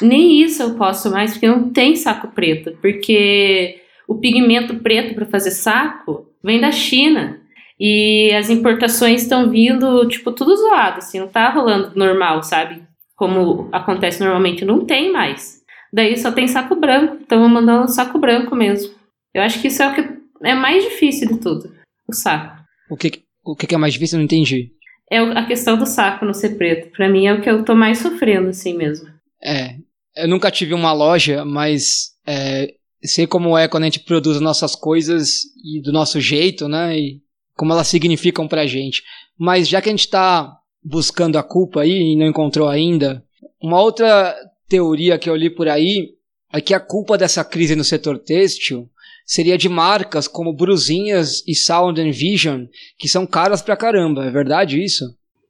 Nem 0.00 0.40
isso 0.42 0.62
eu 0.62 0.74
posso 0.74 1.10
mais, 1.10 1.32
porque 1.32 1.48
não 1.48 1.70
tem 1.70 1.96
saco 1.96 2.28
preto, 2.28 2.76
porque 2.80 3.80
o 4.08 4.18
pigmento 4.18 4.76
preto 4.76 5.14
para 5.14 5.26
fazer 5.26 5.50
saco 5.50 6.26
vem 6.42 6.60
da 6.60 6.70
China. 6.70 7.40
E 7.78 8.30
as 8.34 8.50
importações 8.50 9.22
estão 9.22 9.48
vindo, 9.48 10.06
tipo, 10.06 10.32
tudo 10.32 10.54
zoado, 10.54 10.98
assim, 10.98 11.18
não 11.18 11.28
tá 11.28 11.48
rolando 11.48 11.92
normal, 11.96 12.42
sabe? 12.42 12.82
Como 13.16 13.68
acontece 13.72 14.20
normalmente, 14.20 14.64
não 14.64 14.84
tem 14.84 15.10
mais. 15.10 15.60
Daí 15.92 16.16
só 16.16 16.30
tem 16.30 16.46
saco 16.46 16.76
branco, 16.76 17.16
estão 17.22 17.48
mandando 17.48 17.90
saco 17.90 18.18
branco 18.18 18.54
mesmo. 18.54 18.94
Eu 19.34 19.42
acho 19.42 19.60
que 19.60 19.68
isso 19.68 19.82
é 19.82 19.88
o 19.88 19.94
que 19.94 20.06
é 20.42 20.54
mais 20.54 20.84
difícil 20.84 21.28
de 21.28 21.38
tudo, 21.38 21.72
o 22.10 22.14
saco. 22.14 22.62
O 22.90 22.96
que, 22.96 23.22
o 23.44 23.56
que 23.56 23.74
é 23.74 23.78
mais 23.78 23.92
difícil? 23.92 24.16
Eu 24.16 24.20
não 24.20 24.24
entendi. 24.24 24.72
É 25.10 25.18
a 25.18 25.46
questão 25.46 25.76
do 25.76 25.86
saco 25.86 26.24
não 26.24 26.32
ser 26.32 26.56
preto. 26.56 26.90
Pra 26.92 27.08
mim 27.08 27.26
é 27.26 27.34
o 27.34 27.42
que 27.42 27.50
eu 27.50 27.64
tô 27.64 27.74
mais 27.74 27.98
sofrendo, 27.98 28.48
assim 28.48 28.76
mesmo. 28.76 29.08
É, 29.42 29.76
eu 30.16 30.28
nunca 30.28 30.50
tive 30.50 30.72
uma 30.74 30.92
loja, 30.92 31.44
mas 31.44 32.12
é, 32.26 32.74
sei 33.02 33.26
como 33.26 33.56
é 33.56 33.66
quando 33.66 33.84
a 33.84 33.86
gente 33.86 34.00
produz 34.00 34.40
nossas 34.40 34.74
coisas 34.74 35.40
e 35.64 35.80
do 35.82 35.92
nosso 35.92 36.20
jeito, 36.20 36.68
né? 36.68 36.96
E 36.98 37.20
como 37.56 37.72
elas 37.72 37.88
significam 37.88 38.46
pra 38.46 38.66
gente. 38.66 39.02
Mas 39.38 39.68
já 39.68 39.80
que 39.80 39.88
a 39.88 39.92
gente 39.92 40.08
tá 40.08 40.56
buscando 40.82 41.38
a 41.38 41.42
culpa 41.42 41.82
aí 41.82 42.12
e 42.12 42.16
não 42.16 42.26
encontrou 42.26 42.68
ainda, 42.68 43.24
uma 43.62 43.80
outra 43.80 44.34
teoria 44.68 45.18
que 45.18 45.28
eu 45.28 45.36
li 45.36 45.50
por 45.50 45.68
aí 45.68 46.14
é 46.52 46.60
que 46.60 46.72
a 46.72 46.80
culpa 46.80 47.18
dessa 47.18 47.44
crise 47.44 47.76
no 47.76 47.84
setor 47.84 48.18
têxtil 48.18 48.88
seria 49.30 49.56
de 49.56 49.68
marcas 49.68 50.26
como 50.26 50.52
Bruzinhas 50.52 51.44
e 51.46 51.54
Sound 51.54 52.00
and 52.00 52.10
Vision, 52.10 52.64
que 52.98 53.06
são 53.06 53.24
caras 53.24 53.62
pra 53.62 53.76
caramba. 53.76 54.24
É 54.24 54.30
verdade 54.30 54.82
isso? 54.82 55.04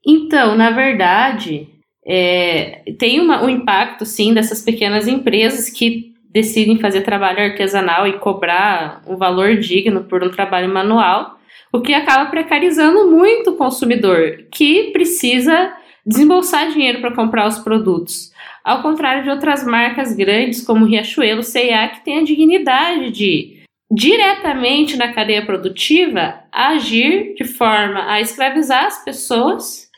Então, 0.07 0.55
na 0.55 0.71
verdade, 0.71 1.67
é, 2.07 2.83
tem 2.99 3.19
uma, 3.19 3.43
um 3.43 3.49
impacto, 3.49 4.05
sim, 4.05 4.35
dessas 4.35 4.63
pequenas 4.63 5.09
empresas 5.09 5.71
que 5.71 6.13
decidem 6.31 6.79
fazer 6.79 7.01
trabalho 7.01 7.41
artesanal 7.41 8.07
e 8.07 8.19
cobrar 8.19 9.03
um 9.09 9.17
valor 9.17 9.57
digno 9.57 10.05
por 10.05 10.23
um 10.23 10.31
trabalho 10.31 10.69
manual, 10.69 11.39
o 11.73 11.81
que 11.81 11.95
acaba 11.95 12.31
precarizando 12.31 13.11
muito 13.11 13.51
o 13.51 13.57
consumidor, 13.57 14.45
que 14.53 14.91
precisa 14.93 15.73
desembolsar 16.05 16.71
dinheiro 16.71 17.01
para 17.01 17.15
comprar 17.15 17.49
os 17.49 17.59
produtos. 17.59 18.31
Ao 18.63 18.83
contrário 18.83 19.23
de 19.23 19.31
outras 19.31 19.65
marcas 19.65 20.15
grandes 20.15 20.61
como 20.61 20.85
Riachuelo, 20.85 21.43
C&A, 21.43 21.89
que 21.89 22.05
tem 22.05 22.19
a 22.19 22.25
dignidade 22.25 23.11
de 23.11 23.60
diretamente 23.91 24.97
na 24.97 25.13
cadeia 25.13 25.45
produtiva 25.45 26.41
agir 26.53 27.35
de 27.35 27.45
forma 27.45 28.11
a 28.11 28.21
escravizar 28.21 28.87
as 28.87 29.05
pessoas, 29.05 29.89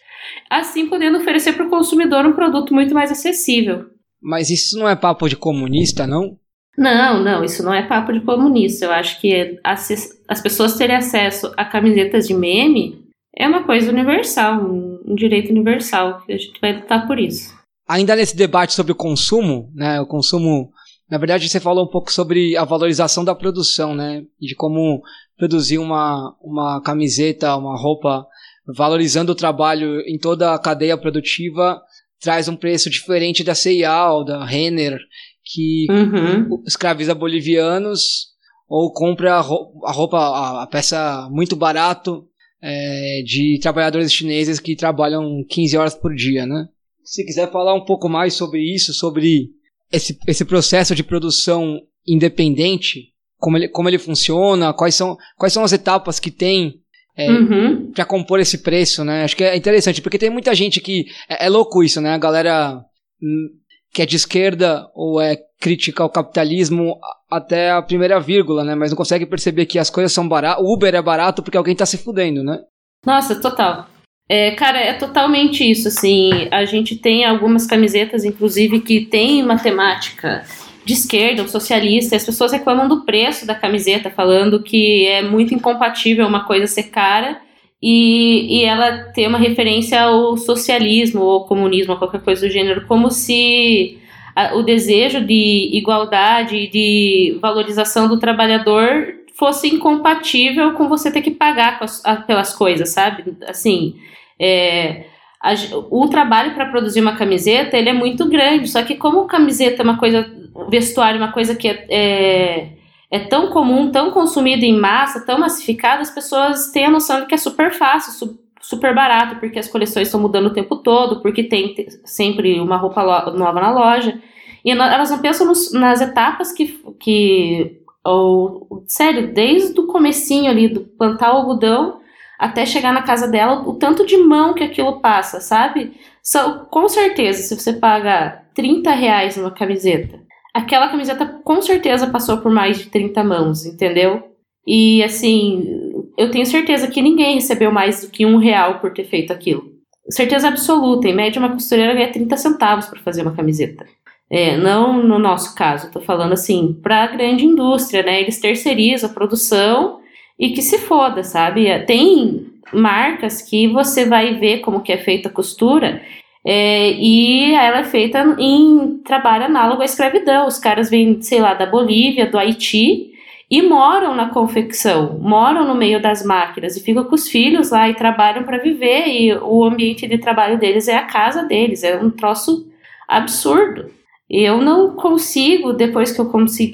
assim 0.48 0.88
podendo 0.88 1.18
oferecer 1.18 1.52
para 1.52 1.66
o 1.66 1.70
consumidor 1.70 2.24
um 2.26 2.32
produto 2.32 2.72
muito 2.72 2.94
mais 2.94 3.10
acessível. 3.10 3.86
Mas 4.20 4.50
isso 4.50 4.78
não 4.78 4.88
é 4.88 4.96
papo 4.96 5.28
de 5.28 5.36
comunista, 5.36 6.06
não? 6.06 6.38
Não, 6.78 7.22
não, 7.22 7.44
isso 7.44 7.62
não 7.62 7.74
é 7.74 7.82
papo 7.82 8.12
de 8.12 8.20
comunista. 8.20 8.86
Eu 8.86 8.92
acho 8.92 9.20
que 9.20 9.58
as, 9.62 9.90
as 10.28 10.40
pessoas 10.40 10.76
terem 10.76 10.96
acesso 10.96 11.52
a 11.56 11.64
camisetas 11.64 12.26
de 12.26 12.34
meme 12.34 13.02
é 13.36 13.46
uma 13.46 13.64
coisa 13.64 13.90
universal, 13.90 14.62
um 14.64 15.14
direito 15.14 15.50
universal, 15.50 16.22
que 16.24 16.32
a 16.32 16.38
gente 16.38 16.58
vai 16.60 16.74
lutar 16.74 17.06
por 17.06 17.18
isso. 17.18 17.52
Ainda 17.88 18.16
nesse 18.16 18.36
debate 18.36 18.72
sobre 18.72 18.92
o 18.92 18.96
consumo, 18.96 19.70
né, 19.74 20.00
o 20.00 20.06
consumo, 20.06 20.70
na 21.12 21.18
verdade 21.18 21.46
você 21.46 21.60
falou 21.60 21.84
um 21.84 21.90
pouco 21.90 22.10
sobre 22.10 22.56
a 22.56 22.64
valorização 22.64 23.22
da 23.22 23.34
produção, 23.34 23.94
né, 23.94 24.24
de 24.40 24.54
como 24.54 25.02
produzir 25.36 25.76
uma, 25.76 26.34
uma 26.40 26.80
camiseta, 26.80 27.54
uma 27.54 27.78
roupa, 27.78 28.26
valorizando 28.74 29.32
o 29.32 29.34
trabalho 29.34 30.00
em 30.06 30.16
toda 30.16 30.54
a 30.54 30.58
cadeia 30.58 30.96
produtiva, 30.96 31.78
traz 32.18 32.48
um 32.48 32.56
preço 32.56 32.88
diferente 32.88 33.44
da 33.44 33.54
C&A 33.54 34.10
ou 34.10 34.24
da 34.24 34.42
Renner, 34.42 34.98
que 35.44 35.86
uhum. 35.90 36.62
escraviza 36.66 37.14
bolivianos 37.14 38.28
ou 38.66 38.90
compra 38.90 39.34
a 39.34 39.92
roupa, 39.92 40.62
a 40.62 40.66
peça 40.66 41.28
muito 41.30 41.54
barato 41.54 42.26
é, 42.62 43.22
de 43.26 43.58
trabalhadores 43.60 44.10
chineses 44.10 44.58
que 44.58 44.74
trabalham 44.74 45.44
15 45.46 45.76
horas 45.76 45.94
por 45.94 46.14
dia, 46.14 46.46
né? 46.46 46.68
Se 47.04 47.22
quiser 47.22 47.52
falar 47.52 47.74
um 47.74 47.84
pouco 47.84 48.08
mais 48.08 48.32
sobre 48.32 48.62
isso, 48.62 48.94
sobre 48.94 49.50
esse, 49.92 50.18
esse 50.26 50.44
processo 50.44 50.94
de 50.94 51.04
produção 51.04 51.80
independente, 52.06 53.12
como 53.38 53.56
ele, 53.56 53.68
como 53.68 53.88
ele 53.88 53.98
funciona, 53.98 54.72
quais 54.72 54.94
são, 54.94 55.16
quais 55.36 55.52
são 55.52 55.64
as 55.64 55.72
etapas 55.72 56.18
que 56.18 56.30
tem 56.30 56.80
é, 57.16 57.30
uhum. 57.30 57.92
para 57.92 58.04
compor 58.04 58.40
esse 58.40 58.58
preço, 58.58 59.04
né? 59.04 59.24
Acho 59.24 59.36
que 59.36 59.44
é 59.44 59.56
interessante, 59.56 60.00
porque 60.00 60.18
tem 60.18 60.30
muita 60.30 60.54
gente 60.54 60.80
que. 60.80 61.04
É, 61.28 61.46
é 61.46 61.48
louco 61.48 61.82
isso, 61.82 62.00
né? 62.00 62.14
A 62.14 62.18
galera 62.18 62.80
hum, 63.22 63.48
que 63.92 64.02
é 64.02 64.06
de 64.06 64.16
esquerda 64.16 64.88
ou 64.94 65.20
é 65.20 65.36
crítica 65.60 66.02
ao 66.02 66.10
capitalismo 66.10 66.98
até 67.30 67.70
a 67.70 67.82
primeira 67.82 68.18
vírgula, 68.18 68.64
né? 68.64 68.74
Mas 68.74 68.90
não 68.90 68.96
consegue 68.96 69.26
perceber 69.26 69.66
que 69.66 69.78
as 69.78 69.90
coisas 69.90 70.12
são 70.12 70.26
baratas. 70.26 70.64
O 70.64 70.72
Uber 70.72 70.94
é 70.94 71.02
barato 71.02 71.42
porque 71.42 71.58
alguém 71.58 71.76
tá 71.76 71.84
se 71.84 71.98
fudendo, 71.98 72.42
né? 72.42 72.58
Nossa, 73.04 73.38
total. 73.40 73.86
É, 74.34 74.52
cara, 74.52 74.78
é 74.80 74.94
totalmente 74.94 75.62
isso, 75.70 75.88
assim. 75.88 76.30
A 76.50 76.64
gente 76.64 76.96
tem 76.96 77.22
algumas 77.22 77.66
camisetas, 77.66 78.24
inclusive, 78.24 78.80
que 78.80 79.02
tem 79.02 79.42
matemática 79.42 80.42
de 80.86 80.94
esquerda, 80.94 81.42
ou 81.42 81.48
socialista, 81.48 82.16
as 82.16 82.24
pessoas 82.24 82.50
reclamam 82.50 82.88
do 82.88 83.04
preço 83.04 83.46
da 83.46 83.54
camiseta, 83.54 84.08
falando 84.08 84.62
que 84.62 85.06
é 85.06 85.20
muito 85.20 85.52
incompatível 85.52 86.26
uma 86.26 86.44
coisa 86.44 86.66
ser 86.66 86.84
cara 86.84 87.42
e, 87.80 88.60
e 88.60 88.64
ela 88.64 89.04
ter 89.12 89.26
uma 89.26 89.36
referência 89.36 90.00
ao 90.00 90.38
socialismo 90.38 91.20
ou 91.20 91.44
comunismo, 91.44 91.92
ou 91.92 91.98
qualquer 91.98 92.22
coisa 92.22 92.46
do 92.46 92.50
gênero, 92.50 92.86
como 92.86 93.10
se 93.10 93.98
a, 94.34 94.54
o 94.54 94.62
desejo 94.62 95.20
de 95.20 95.68
igualdade, 95.74 96.68
de 96.68 97.36
valorização 97.38 98.08
do 98.08 98.18
trabalhador 98.18 99.12
fosse 99.34 99.68
incompatível 99.68 100.72
com 100.72 100.88
você 100.88 101.10
ter 101.10 101.20
que 101.20 101.32
pagar 101.32 101.78
a, 102.02 102.16
pelas 102.16 102.54
coisas, 102.54 102.88
sabe? 102.88 103.36
Assim, 103.46 103.94
é, 104.42 105.06
a, 105.40 105.52
o 105.90 106.08
trabalho 106.08 106.54
para 106.54 106.66
produzir 106.66 107.00
uma 107.00 107.16
camiseta 107.16 107.76
ele 107.76 107.88
é 107.88 107.92
muito 107.92 108.28
grande, 108.28 108.68
só 108.68 108.82
que 108.82 108.96
como 108.96 109.26
camiseta 109.26 109.82
é 109.82 109.84
uma 109.84 109.98
coisa, 109.98 110.28
vestuário 110.68 111.20
é 111.20 111.24
uma 111.24 111.32
coisa 111.32 111.54
que 111.54 111.68
é, 111.68 111.86
é, 111.88 112.68
é 113.08 113.18
tão 113.20 113.50
comum, 113.50 113.92
tão 113.92 114.10
consumido 114.10 114.64
em 114.64 114.76
massa, 114.76 115.24
tão 115.24 115.38
massificado, 115.38 116.02
as 116.02 116.10
pessoas 116.10 116.72
têm 116.72 116.86
a 116.86 116.90
noção 116.90 117.20
de 117.20 117.26
que 117.26 117.34
é 117.34 117.38
super 117.38 117.72
fácil, 117.72 118.12
su, 118.12 118.38
super 118.60 118.94
barato, 118.94 119.36
porque 119.36 119.58
as 119.58 119.68
coleções 119.68 120.08
estão 120.08 120.20
mudando 120.20 120.46
o 120.46 120.54
tempo 120.54 120.76
todo, 120.76 121.20
porque 121.20 121.44
tem 121.44 121.74
sempre 122.04 122.58
uma 122.60 122.76
roupa 122.76 123.02
nova 123.32 123.60
na 123.60 123.72
loja. 123.72 124.20
E 124.64 124.70
elas 124.70 125.10
não 125.10 125.18
pensam 125.18 125.44
nos, 125.44 125.72
nas 125.72 126.00
etapas 126.00 126.52
que, 126.52 126.80
que 127.00 127.80
ou, 128.04 128.84
sério, 128.86 129.32
desde 129.34 129.78
o 129.80 129.86
comecinho 129.88 130.48
ali, 130.48 130.68
do 130.68 130.80
plantar 130.80 131.32
o 131.32 131.38
algodão 131.38 132.00
até 132.42 132.66
chegar 132.66 132.92
na 132.92 133.02
casa 133.02 133.28
dela, 133.28 133.62
o 133.68 133.74
tanto 133.74 134.04
de 134.04 134.16
mão 134.16 134.52
que 134.52 134.64
aquilo 134.64 134.98
passa, 134.98 135.40
sabe? 135.40 135.92
So, 136.20 136.66
com 136.72 136.88
certeza, 136.88 137.40
se 137.40 137.54
você 137.54 137.72
paga 137.72 138.42
30 138.52 138.90
reais 138.90 139.36
numa 139.36 139.52
camiseta, 139.52 140.18
aquela 140.52 140.88
camiseta 140.88 141.24
com 141.24 141.62
certeza 141.62 142.08
passou 142.08 142.38
por 142.38 142.50
mais 142.50 142.78
de 142.78 142.86
30 142.86 143.22
mãos, 143.22 143.64
entendeu? 143.64 144.24
E 144.66 145.04
assim, 145.04 146.02
eu 146.18 146.32
tenho 146.32 146.44
certeza 146.44 146.88
que 146.88 147.00
ninguém 147.00 147.36
recebeu 147.36 147.70
mais 147.70 148.00
do 148.00 148.10
que 148.10 148.26
um 148.26 148.38
real 148.38 148.80
por 148.80 148.92
ter 148.92 149.04
feito 149.04 149.32
aquilo. 149.32 149.62
Certeza 150.10 150.48
absoluta, 150.48 151.06
em 151.06 151.14
média 151.14 151.38
uma 151.38 151.52
costureira 151.52 151.94
ganha 151.94 152.10
30 152.10 152.36
centavos 152.36 152.86
para 152.86 152.98
fazer 153.02 153.22
uma 153.22 153.36
camiseta. 153.36 153.86
É, 154.28 154.56
não 154.56 155.00
no 155.00 155.16
nosso 155.16 155.54
caso, 155.54 155.86
estou 155.86 156.02
falando 156.02 156.32
assim, 156.32 156.76
para 156.82 157.04
a 157.04 157.06
grande 157.06 157.46
indústria, 157.46 158.02
né? 158.02 158.20
Eles 158.20 158.40
terceirizam 158.40 159.08
a 159.08 159.12
produção 159.12 160.01
e 160.38 160.50
que 160.50 160.62
se 160.62 160.78
foda, 160.78 161.22
sabe? 161.22 161.66
Tem 161.86 162.46
marcas 162.72 163.42
que 163.42 163.68
você 163.68 164.06
vai 164.06 164.34
ver 164.34 164.58
como 164.60 164.80
que 164.80 164.92
é 164.92 164.98
feita 164.98 165.28
a 165.28 165.32
costura 165.32 166.02
é, 166.44 166.92
e 166.92 167.54
ela 167.54 167.80
é 167.80 167.84
feita 167.84 168.36
em 168.38 169.00
trabalho 169.04 169.44
análogo 169.44 169.82
à 169.82 169.84
escravidão. 169.84 170.46
Os 170.46 170.58
caras 170.58 170.90
vêm, 170.90 171.20
sei 171.22 171.40
lá, 171.40 171.54
da 171.54 171.66
Bolívia, 171.66 172.26
do 172.26 172.38
Haiti 172.38 173.12
e 173.50 173.62
moram 173.62 174.16
na 174.16 174.30
confecção, 174.30 175.18
moram 175.20 175.66
no 175.66 175.74
meio 175.74 176.00
das 176.00 176.24
máquinas 176.24 176.76
e 176.76 176.82
ficam 176.82 177.04
com 177.04 177.14
os 177.14 177.28
filhos 177.28 177.70
lá 177.70 177.88
e 177.88 177.94
trabalham 177.94 178.44
para 178.44 178.58
viver. 178.58 179.06
E 179.08 179.34
o 179.34 179.64
ambiente 179.64 180.06
de 180.08 180.18
trabalho 180.18 180.58
deles 180.58 180.88
é 180.88 180.96
a 180.96 181.04
casa 181.04 181.44
deles, 181.44 181.84
é 181.84 181.96
um 181.96 182.10
troço 182.10 182.66
absurdo. 183.06 183.90
Eu 184.28 184.58
não 184.58 184.96
consigo, 184.96 185.74
depois 185.74 186.10
que 186.10 186.20
eu 186.20 186.30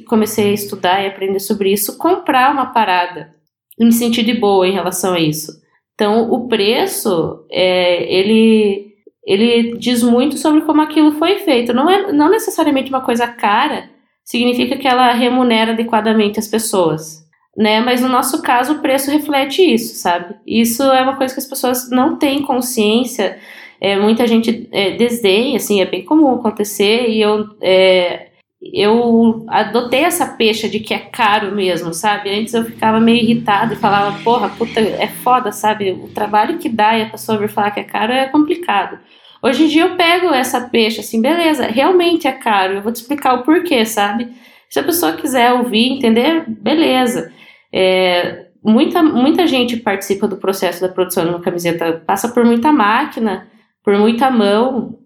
comecei 0.06 0.50
a 0.50 0.54
estudar 0.54 1.02
e 1.02 1.08
aprender 1.08 1.40
sobre 1.40 1.72
isso, 1.72 1.98
comprar 1.98 2.52
uma 2.52 2.66
parada 2.66 3.37
e 3.78 3.84
me 3.84 3.92
sentir 3.92 4.24
de 4.24 4.34
boa 4.34 4.66
em 4.66 4.72
relação 4.72 5.14
a 5.14 5.20
isso. 5.20 5.52
Então, 5.94 6.30
o 6.30 6.46
preço, 6.46 7.44
é, 7.50 8.04
ele, 8.12 8.92
ele 9.26 9.76
diz 9.76 10.02
muito 10.02 10.38
sobre 10.38 10.60
como 10.60 10.80
aquilo 10.80 11.12
foi 11.12 11.38
feito. 11.40 11.72
Não 11.72 11.90
é 11.90 12.12
não 12.12 12.30
necessariamente 12.30 12.88
uma 12.88 13.00
coisa 13.00 13.26
cara, 13.26 13.90
significa 14.24 14.76
que 14.76 14.86
ela 14.86 15.12
remunera 15.12 15.72
adequadamente 15.72 16.38
as 16.38 16.46
pessoas. 16.46 17.26
Né? 17.56 17.80
Mas 17.80 18.00
no 18.00 18.08
nosso 18.08 18.40
caso, 18.42 18.74
o 18.74 18.78
preço 18.78 19.10
reflete 19.10 19.60
isso, 19.60 19.96
sabe? 19.96 20.36
Isso 20.46 20.84
é 20.84 21.02
uma 21.02 21.16
coisa 21.16 21.34
que 21.34 21.40
as 21.40 21.46
pessoas 21.46 21.90
não 21.90 22.16
têm 22.16 22.42
consciência. 22.42 23.36
É, 23.80 23.98
muita 23.98 24.26
gente 24.26 24.68
é, 24.70 24.92
desdenha, 24.92 25.56
assim, 25.56 25.80
é 25.80 25.84
bem 25.84 26.04
comum 26.04 26.34
acontecer. 26.34 27.08
E 27.08 27.20
eu, 27.20 27.44
é, 27.60 28.27
eu 28.60 29.44
adotei 29.48 30.00
essa 30.00 30.26
pecha 30.26 30.68
de 30.68 30.80
que 30.80 30.92
é 30.92 30.98
caro 30.98 31.54
mesmo, 31.54 31.94
sabe? 31.94 32.30
Antes 32.30 32.54
eu 32.54 32.64
ficava 32.64 32.98
meio 32.98 33.22
irritada 33.22 33.74
e 33.74 33.76
falava, 33.76 34.18
porra, 34.24 34.48
puta, 34.48 34.80
é 34.80 35.06
foda, 35.06 35.52
sabe? 35.52 35.92
O 35.92 36.08
trabalho 36.08 36.58
que 36.58 36.68
dá 36.68 36.98
e 36.98 37.02
a 37.02 37.10
pessoa 37.10 37.38
vir 37.38 37.48
falar 37.48 37.70
que 37.70 37.80
é 37.80 37.84
caro 37.84 38.12
é 38.12 38.28
complicado. 38.28 38.98
Hoje 39.40 39.64
em 39.64 39.68
dia 39.68 39.82
eu 39.84 39.96
pego 39.96 40.34
essa 40.34 40.60
peixe 40.60 41.00
assim, 41.00 41.22
beleza, 41.22 41.68
realmente 41.68 42.26
é 42.26 42.32
caro, 42.32 42.74
eu 42.74 42.82
vou 42.82 42.92
te 42.92 42.96
explicar 42.96 43.34
o 43.34 43.44
porquê, 43.44 43.86
sabe? 43.86 44.28
Se 44.68 44.80
a 44.80 44.82
pessoa 44.82 45.12
quiser 45.12 45.52
ouvir, 45.52 45.92
entender, 45.92 46.44
beleza. 46.48 47.32
É, 47.72 48.48
muita, 48.62 49.02
muita 49.02 49.46
gente 49.46 49.76
participa 49.76 50.26
do 50.26 50.36
processo 50.36 50.80
da 50.80 50.88
produção 50.88 51.24
de 51.24 51.30
uma 51.30 51.40
camiseta, 51.40 52.02
passa 52.04 52.28
por 52.28 52.44
muita 52.44 52.72
máquina, 52.72 53.46
por 53.84 53.96
muita 53.96 54.30
mão, 54.30 54.97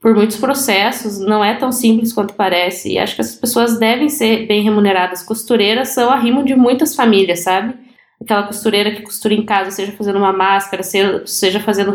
por 0.00 0.14
muitos 0.14 0.36
processos, 0.36 1.18
não 1.18 1.44
é 1.44 1.54
tão 1.54 1.72
simples 1.72 2.12
quanto 2.12 2.34
parece. 2.34 2.92
E 2.92 2.98
acho 2.98 3.16
que 3.16 3.20
as 3.20 3.34
pessoas 3.34 3.78
devem 3.78 4.08
ser 4.08 4.46
bem 4.46 4.62
remuneradas. 4.62 5.22
Costureiras 5.22 5.88
são 5.88 6.10
arrimo 6.10 6.44
de 6.44 6.54
muitas 6.54 6.94
famílias, 6.94 7.40
sabe? 7.40 7.74
Aquela 8.20 8.44
costureira 8.44 8.92
que 8.92 9.02
costura 9.02 9.34
em 9.34 9.44
casa, 9.44 9.72
seja 9.72 9.92
fazendo 9.92 10.18
uma 10.18 10.32
máscara, 10.32 10.82
seja 10.82 11.58
fazendo 11.60 11.92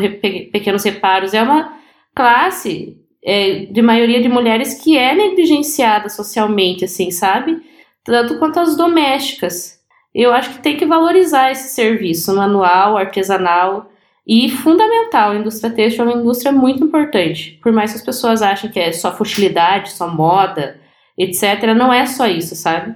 pequenos 0.51 0.83
reparos, 0.83 1.33
é 1.33 1.41
uma 1.41 1.73
classe 2.13 2.97
é, 3.23 3.65
de 3.65 3.81
maioria 3.81 4.21
de 4.21 4.27
mulheres 4.27 4.73
que 4.73 4.97
é 4.97 5.15
negligenciada 5.15 6.09
socialmente, 6.09 6.83
assim, 6.83 7.11
sabe? 7.11 7.61
Tanto 8.03 8.37
quanto 8.39 8.59
as 8.59 8.75
domésticas. 8.75 9.77
Eu 10.13 10.33
acho 10.33 10.49
que 10.51 10.61
tem 10.61 10.75
que 10.75 10.85
valorizar 10.85 11.51
esse 11.51 11.73
serviço 11.73 12.35
manual, 12.35 12.97
artesanal, 12.97 13.89
e 14.27 14.49
fundamental, 14.49 15.31
a 15.31 15.37
indústria 15.37 15.73
têxtil 15.73 16.03
é 16.03 16.07
uma 16.09 16.21
indústria 16.21 16.51
muito 16.51 16.83
importante. 16.83 17.57
Por 17.63 17.71
mais 17.71 17.91
que 17.91 17.97
as 17.99 18.03
pessoas 18.03 18.41
achem 18.41 18.69
que 18.69 18.79
é 18.79 18.91
só 18.91 19.15
futilidade, 19.15 19.93
só 19.93 20.13
moda, 20.13 20.79
etc., 21.17 21.73
não 21.75 21.93
é 21.93 22.05
só 22.05 22.27
isso, 22.27 22.53
sabe? 22.53 22.93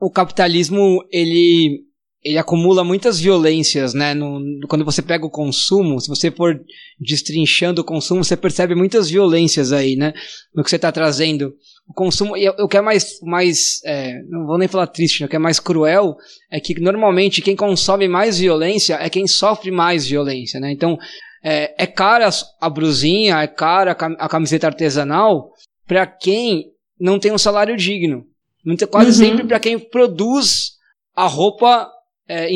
O 0.00 0.10
capitalismo, 0.10 1.04
ele 1.10 1.84
ele 2.24 2.38
acumula 2.38 2.84
muitas 2.84 3.18
violências, 3.18 3.94
né? 3.94 4.14
No, 4.14 4.40
quando 4.68 4.84
você 4.84 5.02
pega 5.02 5.26
o 5.26 5.30
consumo, 5.30 6.00
se 6.00 6.08
você 6.08 6.30
for 6.30 6.58
destrinchando 6.98 7.80
o 7.80 7.84
consumo, 7.84 8.22
você 8.22 8.36
percebe 8.36 8.76
muitas 8.76 9.10
violências 9.10 9.72
aí, 9.72 9.96
né? 9.96 10.12
No 10.54 10.62
que 10.62 10.70
você 10.70 10.76
está 10.76 10.92
trazendo. 10.92 11.52
O 11.88 11.92
consumo, 11.92 12.36
e 12.36 12.48
o 12.48 12.68
que 12.68 12.76
é 12.76 12.80
mais, 12.80 13.18
mais 13.22 13.80
é, 13.84 14.22
não 14.28 14.46
vou 14.46 14.56
nem 14.56 14.68
falar 14.68 14.86
triste, 14.86 15.20
né? 15.20 15.26
o 15.26 15.28
que 15.28 15.36
é 15.36 15.38
mais 15.38 15.58
cruel 15.58 16.16
é 16.50 16.60
que 16.60 16.80
normalmente 16.80 17.42
quem 17.42 17.56
consome 17.56 18.08
mais 18.08 18.38
violência 18.38 18.94
é 18.94 19.10
quem 19.10 19.26
sofre 19.26 19.70
mais 19.70 20.06
violência, 20.06 20.60
né? 20.60 20.70
Então, 20.70 20.96
é, 21.42 21.74
é 21.76 21.86
cara 21.86 22.30
a 22.60 22.70
brusinha, 22.70 23.42
é 23.42 23.46
cara 23.46 23.92
a 23.92 24.28
camiseta 24.28 24.68
artesanal 24.68 25.50
para 25.86 26.06
quem 26.06 26.66
não 26.98 27.18
tem 27.18 27.32
um 27.32 27.38
salário 27.38 27.76
digno. 27.76 28.24
Quase 28.90 29.10
uhum. 29.10 29.28
sempre 29.28 29.46
para 29.46 29.58
quem 29.58 29.78
produz 29.78 30.72
a 31.16 31.26
roupa 31.26 31.90
é, 32.28 32.48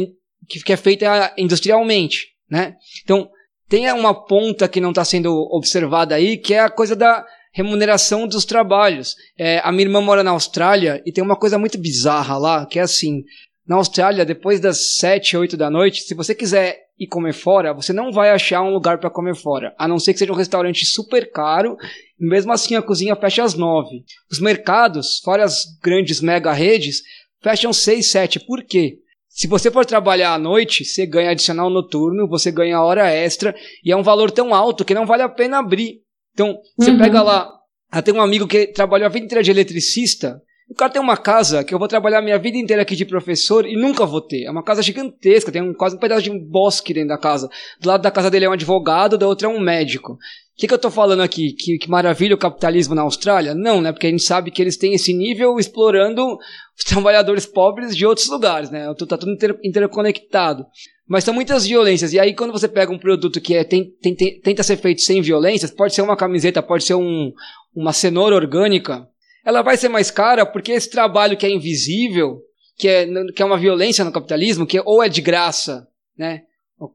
que, 0.49 0.61
que 0.65 0.73
é 0.73 0.77
feita 0.77 1.35
industrialmente, 1.37 2.29
né? 2.49 2.77
Então, 3.03 3.29
tem 3.69 3.91
uma 3.93 4.15
ponta 4.15 4.69
que 4.69 4.81
não 4.81 4.91
está 4.91 5.05
sendo 5.05 5.33
observada 5.51 6.15
aí, 6.15 6.37
que 6.37 6.55
é 6.55 6.61
a 6.61 6.71
coisa 6.71 6.95
da 6.95 7.27
remuneração 7.57 8.29
dos 8.29 8.45
trabalhos. 8.45 9.17
É, 9.39 9.61
a 9.65 9.73
minha 9.73 9.87
irmã 9.87 10.03
mora 10.03 10.23
na 10.23 10.33
Austrália 10.33 11.03
e 11.07 11.11
tem 11.11 11.25
uma 11.25 11.37
coisa 11.37 11.59
muito 11.59 11.79
bizarra 11.79 12.37
lá, 12.37 12.67
que 12.67 12.79
é 12.79 12.83
assim, 12.83 13.25
na 13.67 13.77
Austrália, 13.77 14.27
depois 14.27 14.61
das 14.61 14.97
7, 14.99 15.39
8 15.39 15.57
da 15.57 15.71
noite, 15.71 16.03
se 16.03 16.15
você 16.15 16.35
quiser 16.35 16.79
ir 16.99 17.07
comer 17.07 17.33
fora, 17.33 17.73
você 17.73 17.95
não 17.95 18.13
vai 18.13 18.31
achar 18.31 18.63
um 18.63 18.75
lugar 18.75 18.99
para 18.99 19.09
comer 19.09 19.35
fora, 19.35 19.75
a 19.79 19.89
não 19.89 19.99
ser 19.99 20.13
que 20.13 20.19
seja 20.19 20.33
um 20.33 20.37
restaurante 20.37 20.85
super 20.85 21.33
caro, 21.33 21.79
e 22.21 22.29
mesmo 22.29 22.53
assim 22.53 22.75
a 22.75 22.83
cozinha 22.83 23.17
fecha 23.17 23.43
às 23.43 23.55
9. 23.55 24.05
Os 24.31 24.39
mercados, 24.39 25.21
fora 25.25 25.43
as 25.43 25.65
grandes 25.83 26.21
mega 26.21 26.53
redes, 26.53 27.01
fecham 27.43 27.73
6, 27.73 28.11
7. 28.11 28.41
Por 28.41 28.63
quê? 28.65 28.99
Se 29.31 29.47
você 29.47 29.71
for 29.71 29.87
trabalhar 29.87 30.35
à 30.35 30.39
noite, 30.39 30.85
você 30.85 31.07
ganha 31.07 31.31
adicional 31.31 31.71
noturno, 31.71 32.29
você 32.29 32.51
ganha 32.51 32.83
hora 32.83 33.11
extra, 33.11 33.55
e 33.83 33.91
é 33.91 33.97
um 33.97 34.03
valor 34.03 34.31
tão 34.31 34.55
alto 34.55 34.85
que 34.85 34.95
não 34.95 35.07
vale 35.07 35.23
a 35.23 35.29
pena 35.29 35.59
abrir. 35.59 36.06
Então, 36.37 36.61
você 36.77 36.91
uhum. 36.91 36.99
pega 36.99 37.23
lá. 37.23 37.51
Eu 37.95 38.03
tenho 38.03 38.19
um 38.19 38.21
amigo 38.21 38.47
que 38.47 38.67
trabalhou 38.67 39.07
a 39.07 39.09
vida 39.09 39.25
inteira 39.25 39.43
de 39.43 39.51
eletricista. 39.51 40.39
O 40.69 40.75
cara 40.75 40.93
tem 40.93 41.01
uma 41.01 41.17
casa 41.17 41.65
que 41.65 41.73
eu 41.73 41.79
vou 41.79 41.89
trabalhar 41.89 42.21
minha 42.21 42.39
vida 42.39 42.59
inteira 42.59 42.83
aqui 42.83 42.95
de 42.95 43.07
professor 43.07 43.65
e 43.65 43.75
nunca 43.75 44.05
vou 44.05 44.21
ter. 44.21 44.45
É 44.45 44.51
uma 44.51 44.63
casa 44.63 44.83
gigantesca, 44.83 45.51
tem 45.51 45.63
um, 45.63 45.73
quase 45.73 45.97
um 45.97 45.99
pedaço 45.99 46.23
de 46.23 46.31
um 46.31 46.39
bosque 46.39 46.93
dentro 46.93 47.09
da 47.09 47.19
casa. 47.19 47.49
Do 47.81 47.89
lado 47.89 48.03
da 48.03 48.11
casa 48.11 48.31
dele 48.31 48.45
é 48.45 48.49
um 48.51 48.53
advogado, 48.53 49.17
da 49.17 49.27
outra 49.27 49.47
é 49.47 49.51
um 49.51 49.61
médico. 49.61 50.19
O 50.57 50.59
que, 50.59 50.67
que 50.67 50.73
eu 50.73 50.77
estou 50.77 50.91
falando 50.91 51.21
aqui? 51.21 51.53
Que, 51.53 51.77
que, 51.77 51.91
maravilha 51.91 52.35
o 52.35 52.39
capitalismo 52.39 52.95
na 52.95 53.03
Austrália? 53.03 53.55
Não, 53.55 53.83
né? 53.83 53.93
Porque 53.93 54.07
a 54.07 54.11
gente 54.11 54.23
sabe 54.23 54.51
que 54.51 54.63
eles 54.63 54.79
têm 54.79 54.95
esse 54.95 55.13
nível 55.13 55.59
explorando 55.59 56.25
os 56.27 56.83
trabalhadores 56.89 57.45
pobres 57.45 57.95
de 57.95 58.07
outros 58.07 58.27
lugares, 58.29 58.71
né? 58.71 58.91
Está 58.91 59.19
tudo 59.19 59.33
inter, 59.33 59.59
interconectado. 59.63 60.65
Mas 61.07 61.25
são 61.25 61.35
muitas 61.35 61.67
violências. 61.67 62.15
E 62.15 62.19
aí, 62.19 62.35
quando 62.35 62.53
você 62.53 62.67
pega 62.67 62.91
um 62.91 62.99
produto 62.99 63.39
que 63.39 63.55
é, 63.55 63.65
tem, 63.65 63.93
tem, 64.01 64.15
tem, 64.15 64.41
tenta 64.41 64.63
ser 64.63 64.79
feito 64.79 65.03
sem 65.03 65.21
violências, 65.21 65.71
pode 65.71 65.95
ser 65.95 66.01
uma 66.01 66.17
camiseta, 66.17 66.63
pode 66.63 66.85
ser 66.85 66.95
um, 66.95 67.31
uma 67.75 67.93
cenoura 67.93 68.35
orgânica, 68.35 69.07
ela 69.45 69.61
vai 69.61 69.77
ser 69.77 69.91
mais 69.91 70.11
cara 70.11 70.47
porque 70.47 70.73
esse 70.73 70.89
trabalho 70.89 71.37
que 71.37 71.45
é 71.45 71.51
invisível, 71.51 72.39
que 72.79 72.89
é, 72.89 73.07
que 73.35 73.43
é 73.43 73.45
uma 73.45 73.59
violência 73.59 74.07
no 74.07 74.11
capitalismo, 74.11 74.67
que 74.67 74.79
é, 74.79 74.83
ou 74.87 75.03
é 75.03 75.09
de 75.11 75.21
graça, 75.21 75.87
né? 76.17 76.45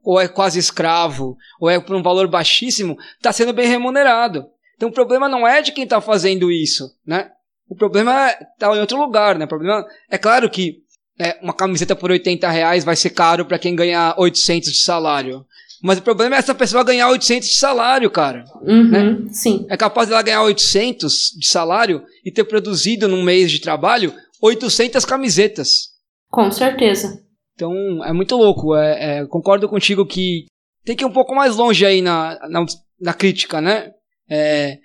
Ou 0.04 0.20
é 0.20 0.28
quase 0.28 0.60
escravo, 0.60 1.36
ou 1.60 1.70
é 1.70 1.80
por 1.80 1.96
um 1.96 2.04
valor 2.04 2.28
baixíssimo, 2.28 2.98
está 3.16 3.32
sendo 3.32 3.54
bem 3.54 3.68
remunerado. 3.68 4.46
Então 4.76 4.90
o 4.90 4.94
problema 4.94 5.28
não 5.28 5.48
é 5.48 5.62
de 5.62 5.72
quem 5.72 5.84
está 5.84 6.00
fazendo 6.02 6.52
isso, 6.52 6.92
né? 7.06 7.30
O 7.70 7.76
problema 7.76 8.30
está 8.30 8.76
em 8.76 8.80
outro 8.80 8.98
lugar, 8.98 9.38
né? 9.38 9.46
O 9.46 9.48
problema 9.48 9.86
é 10.10 10.18
claro 10.18 10.50
que 10.50 10.78
é, 11.20 11.38
uma 11.42 11.54
camiseta 11.54 11.96
por 11.96 12.12
80 12.12 12.50
reais 12.50 12.84
vai 12.84 12.96
ser 12.96 13.12
caro 13.12 13.46
para 13.46 13.60
quem 13.60 13.76
ganhar 13.76 14.16
800 14.18 14.72
de 14.72 14.80
salário. 14.80 15.46
Mas 15.82 15.98
o 15.98 16.02
problema 16.02 16.36
é 16.36 16.40
essa 16.40 16.54
pessoa 16.54 16.84
ganhar 16.84 17.10
800 17.10 17.48
de 17.50 17.56
salário, 17.56 18.10
cara. 18.12 18.46
Uhum, 18.62 18.90
né? 18.90 19.18
Sim. 19.32 19.66
É 19.70 19.76
capaz 19.76 20.10
dela 20.10 20.22
ganhar 20.22 20.44
800 20.44 21.32
de 21.40 21.48
salário 21.48 22.04
e 22.24 22.32
ter 22.32 22.44
produzido 22.44 23.08
num 23.08 23.24
mês 23.24 23.52
de 23.52 23.60
trabalho 23.60 24.14
800 24.42 25.06
camisetas. 25.06 25.92
Com 26.30 26.52
certeza. 26.52 27.24
Então, 27.62 28.04
é 28.04 28.12
muito 28.12 28.36
louco. 28.36 28.76
É, 28.76 29.20
é, 29.20 29.26
concordo 29.28 29.70
contigo 29.70 30.04
que 30.04 30.46
tem 30.84 30.96
que 30.96 31.04
ir 31.04 31.08
um 31.08 31.14
pouco 31.14 31.36
mais 31.36 31.56
longe 31.56 31.86
aí 31.86 32.02
na, 32.02 32.40
na, 32.50 32.66
na 33.00 33.14
crítica, 33.14 33.62
né? 33.62 33.92
É, 34.28 34.80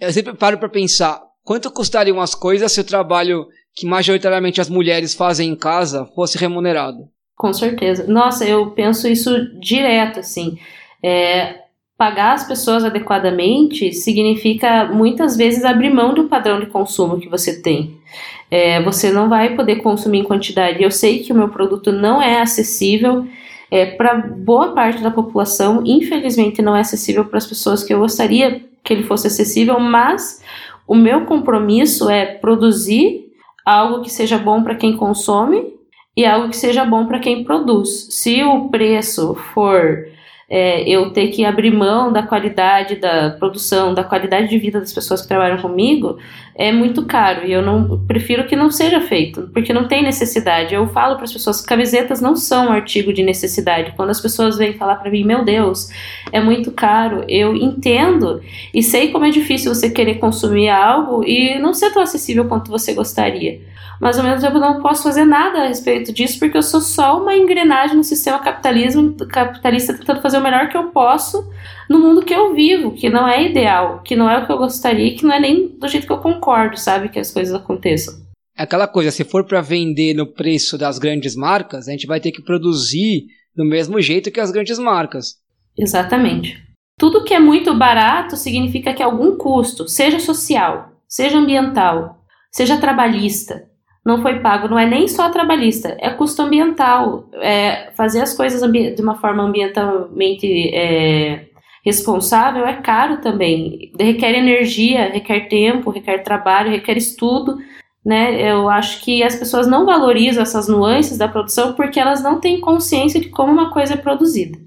eu 0.00 0.10
sempre 0.10 0.34
paro 0.34 0.56
para 0.56 0.70
pensar, 0.70 1.20
quanto 1.44 1.70
custariam 1.70 2.18
as 2.18 2.34
coisas 2.34 2.72
se 2.72 2.80
o 2.80 2.84
trabalho 2.84 3.46
que 3.74 3.86
majoritariamente 3.86 4.58
as 4.58 4.70
mulheres 4.70 5.12
fazem 5.12 5.50
em 5.50 5.56
casa 5.56 6.06
fosse 6.14 6.38
remunerado? 6.38 7.10
Com 7.36 7.52
certeza. 7.52 8.06
Nossa, 8.06 8.46
eu 8.46 8.70
penso 8.70 9.06
isso 9.06 9.30
direto, 9.60 10.20
assim. 10.20 10.56
É, 11.04 11.56
pagar 12.02 12.32
as 12.32 12.42
pessoas 12.42 12.84
adequadamente 12.84 13.92
significa 13.92 14.86
muitas 14.86 15.36
vezes 15.36 15.64
abrir 15.64 15.88
mão 15.88 16.12
do 16.12 16.24
padrão 16.24 16.58
de 16.58 16.66
consumo 16.66 17.20
que 17.20 17.28
você 17.28 17.62
tem. 17.62 17.96
É, 18.50 18.82
você 18.82 19.12
não 19.12 19.28
vai 19.28 19.54
poder 19.54 19.76
consumir 19.76 20.18
em 20.18 20.24
quantidade. 20.24 20.82
Eu 20.82 20.90
sei 20.90 21.20
que 21.20 21.32
o 21.32 21.36
meu 21.36 21.48
produto 21.48 21.92
não 21.92 22.20
é 22.20 22.40
acessível 22.40 23.24
é, 23.70 23.86
para 23.86 24.16
boa 24.16 24.72
parte 24.72 25.00
da 25.00 25.12
população, 25.12 25.84
infelizmente 25.86 26.60
não 26.60 26.74
é 26.74 26.80
acessível 26.80 27.24
para 27.24 27.38
as 27.38 27.46
pessoas 27.46 27.84
que 27.84 27.94
eu 27.94 28.00
gostaria 28.00 28.64
que 28.82 28.92
ele 28.92 29.04
fosse 29.04 29.28
acessível, 29.28 29.78
mas 29.78 30.42
o 30.88 30.96
meu 30.96 31.24
compromisso 31.24 32.10
é 32.10 32.26
produzir 32.26 33.26
algo 33.64 34.02
que 34.02 34.10
seja 34.10 34.38
bom 34.38 34.64
para 34.64 34.74
quem 34.74 34.96
consome 34.96 35.72
e 36.16 36.26
algo 36.26 36.48
que 36.48 36.56
seja 36.56 36.84
bom 36.84 37.06
para 37.06 37.20
quem 37.20 37.44
produz. 37.44 38.08
Se 38.10 38.42
o 38.42 38.70
preço 38.70 39.36
for 39.54 40.10
é, 40.54 40.86
eu 40.86 41.08
ter 41.08 41.28
que 41.28 41.46
abrir 41.46 41.70
mão 41.70 42.12
da 42.12 42.22
qualidade 42.22 42.96
da 42.96 43.30
produção, 43.30 43.94
da 43.94 44.04
qualidade 44.04 44.50
de 44.50 44.58
vida 44.58 44.78
das 44.78 44.92
pessoas 44.92 45.22
que 45.22 45.28
trabalham 45.28 45.56
comigo, 45.56 46.18
é 46.54 46.70
muito 46.70 47.06
caro. 47.06 47.46
E 47.46 47.52
eu 47.52 47.62
não 47.62 48.04
prefiro 48.06 48.46
que 48.46 48.54
não 48.54 48.70
seja 48.70 49.00
feito, 49.00 49.48
porque 49.54 49.72
não 49.72 49.88
tem 49.88 50.02
necessidade. 50.02 50.74
Eu 50.74 50.86
falo 50.88 51.14
para 51.14 51.24
as 51.24 51.32
pessoas 51.32 51.62
que 51.62 51.66
camisetas 51.66 52.20
não 52.20 52.36
são 52.36 52.66
um 52.66 52.70
artigo 52.72 53.14
de 53.14 53.22
necessidade. 53.22 53.94
Quando 53.96 54.10
as 54.10 54.20
pessoas 54.20 54.58
vêm 54.58 54.74
falar 54.74 54.96
para 54.96 55.10
mim, 55.10 55.24
meu 55.24 55.42
Deus, 55.42 55.88
é 56.30 56.38
muito 56.38 56.70
caro, 56.70 57.24
eu 57.28 57.56
entendo 57.56 58.42
e 58.74 58.82
sei 58.82 59.10
como 59.10 59.24
é 59.24 59.30
difícil 59.30 59.74
você 59.74 59.88
querer 59.88 60.16
consumir 60.16 60.68
algo 60.68 61.24
e 61.24 61.58
não 61.58 61.72
ser 61.72 61.94
tão 61.94 62.02
acessível 62.02 62.44
quanto 62.44 62.70
você 62.70 62.92
gostaria 62.92 63.72
mas 64.02 64.18
ao 64.18 64.24
tempo 64.24 64.56
eu 64.56 64.60
não 64.60 64.82
posso 64.82 65.04
fazer 65.04 65.24
nada 65.24 65.62
a 65.62 65.68
respeito 65.68 66.12
disso 66.12 66.36
porque 66.40 66.58
eu 66.58 66.62
sou 66.62 66.80
só 66.80 67.22
uma 67.22 67.36
engrenagem 67.36 67.96
no 67.96 68.02
sistema 68.02 68.40
capitalismo, 68.40 69.14
capitalista 69.28 69.94
tentando 69.94 70.20
fazer 70.20 70.38
o 70.42 70.44
melhor 70.44 70.68
que 70.68 70.76
eu 70.76 70.88
posso 70.90 71.48
no 71.88 71.98
mundo 71.98 72.24
que 72.24 72.34
eu 72.34 72.54
vivo, 72.54 72.92
que 72.92 73.08
não 73.08 73.26
é 73.26 73.48
ideal, 73.48 74.02
que 74.02 74.16
não 74.16 74.28
é 74.28 74.38
o 74.38 74.46
que 74.46 74.52
eu 74.52 74.58
gostaria, 74.58 75.14
que 75.14 75.24
não 75.24 75.32
é 75.32 75.40
nem 75.40 75.68
do 75.68 75.88
jeito 75.88 76.06
que 76.06 76.12
eu 76.12 76.18
concordo, 76.18 76.76
sabe, 76.76 77.08
que 77.08 77.18
as 77.18 77.30
coisas 77.30 77.54
aconteçam. 77.54 78.14
É 78.56 78.64
aquela 78.64 78.86
coisa, 78.86 79.10
se 79.10 79.24
for 79.24 79.44
para 79.44 79.60
vender 79.60 80.14
no 80.14 80.26
preço 80.26 80.76
das 80.76 80.98
grandes 80.98 81.34
marcas, 81.34 81.88
a 81.88 81.92
gente 81.92 82.06
vai 82.06 82.20
ter 82.20 82.32
que 82.32 82.42
produzir 82.42 83.26
do 83.56 83.64
mesmo 83.64 84.00
jeito 84.00 84.30
que 84.30 84.40
as 84.40 84.50
grandes 84.50 84.78
marcas. 84.78 85.36
Exatamente. 85.78 86.60
Tudo 86.98 87.24
que 87.24 87.34
é 87.34 87.40
muito 87.40 87.74
barato 87.74 88.36
significa 88.36 88.92
que 88.92 89.02
algum 89.02 89.36
custo, 89.36 89.88
seja 89.88 90.20
social, 90.20 90.92
seja 91.08 91.38
ambiental, 91.38 92.22
seja 92.50 92.76
trabalhista, 92.76 93.68
não 94.04 94.20
foi 94.20 94.40
pago, 94.40 94.68
não 94.68 94.78
é 94.78 94.84
nem 94.84 95.06
só 95.06 95.30
trabalhista, 95.30 95.96
é 96.00 96.10
custo 96.10 96.42
ambiental. 96.42 97.28
É 97.34 97.90
fazer 97.94 98.20
as 98.20 98.34
coisas 98.34 98.60
de 98.70 99.00
uma 99.00 99.16
forma 99.16 99.44
ambientalmente 99.44 100.74
é, 100.74 101.46
responsável 101.84 102.66
é 102.66 102.74
caro 102.74 103.18
também. 103.20 103.92
Requer 103.98 104.34
energia, 104.34 105.10
requer 105.10 105.48
tempo, 105.48 105.90
requer 105.90 106.18
trabalho, 106.18 106.70
requer 106.70 106.96
estudo. 106.96 107.58
Né? 108.04 108.50
Eu 108.50 108.68
acho 108.68 109.00
que 109.04 109.22
as 109.22 109.36
pessoas 109.36 109.68
não 109.68 109.86
valorizam 109.86 110.42
essas 110.42 110.66
nuances 110.66 111.18
da 111.18 111.28
produção 111.28 111.74
porque 111.74 112.00
elas 112.00 112.20
não 112.22 112.40
têm 112.40 112.60
consciência 112.60 113.20
de 113.20 113.28
como 113.28 113.52
uma 113.52 113.70
coisa 113.70 113.94
é 113.94 113.96
produzida, 113.96 114.58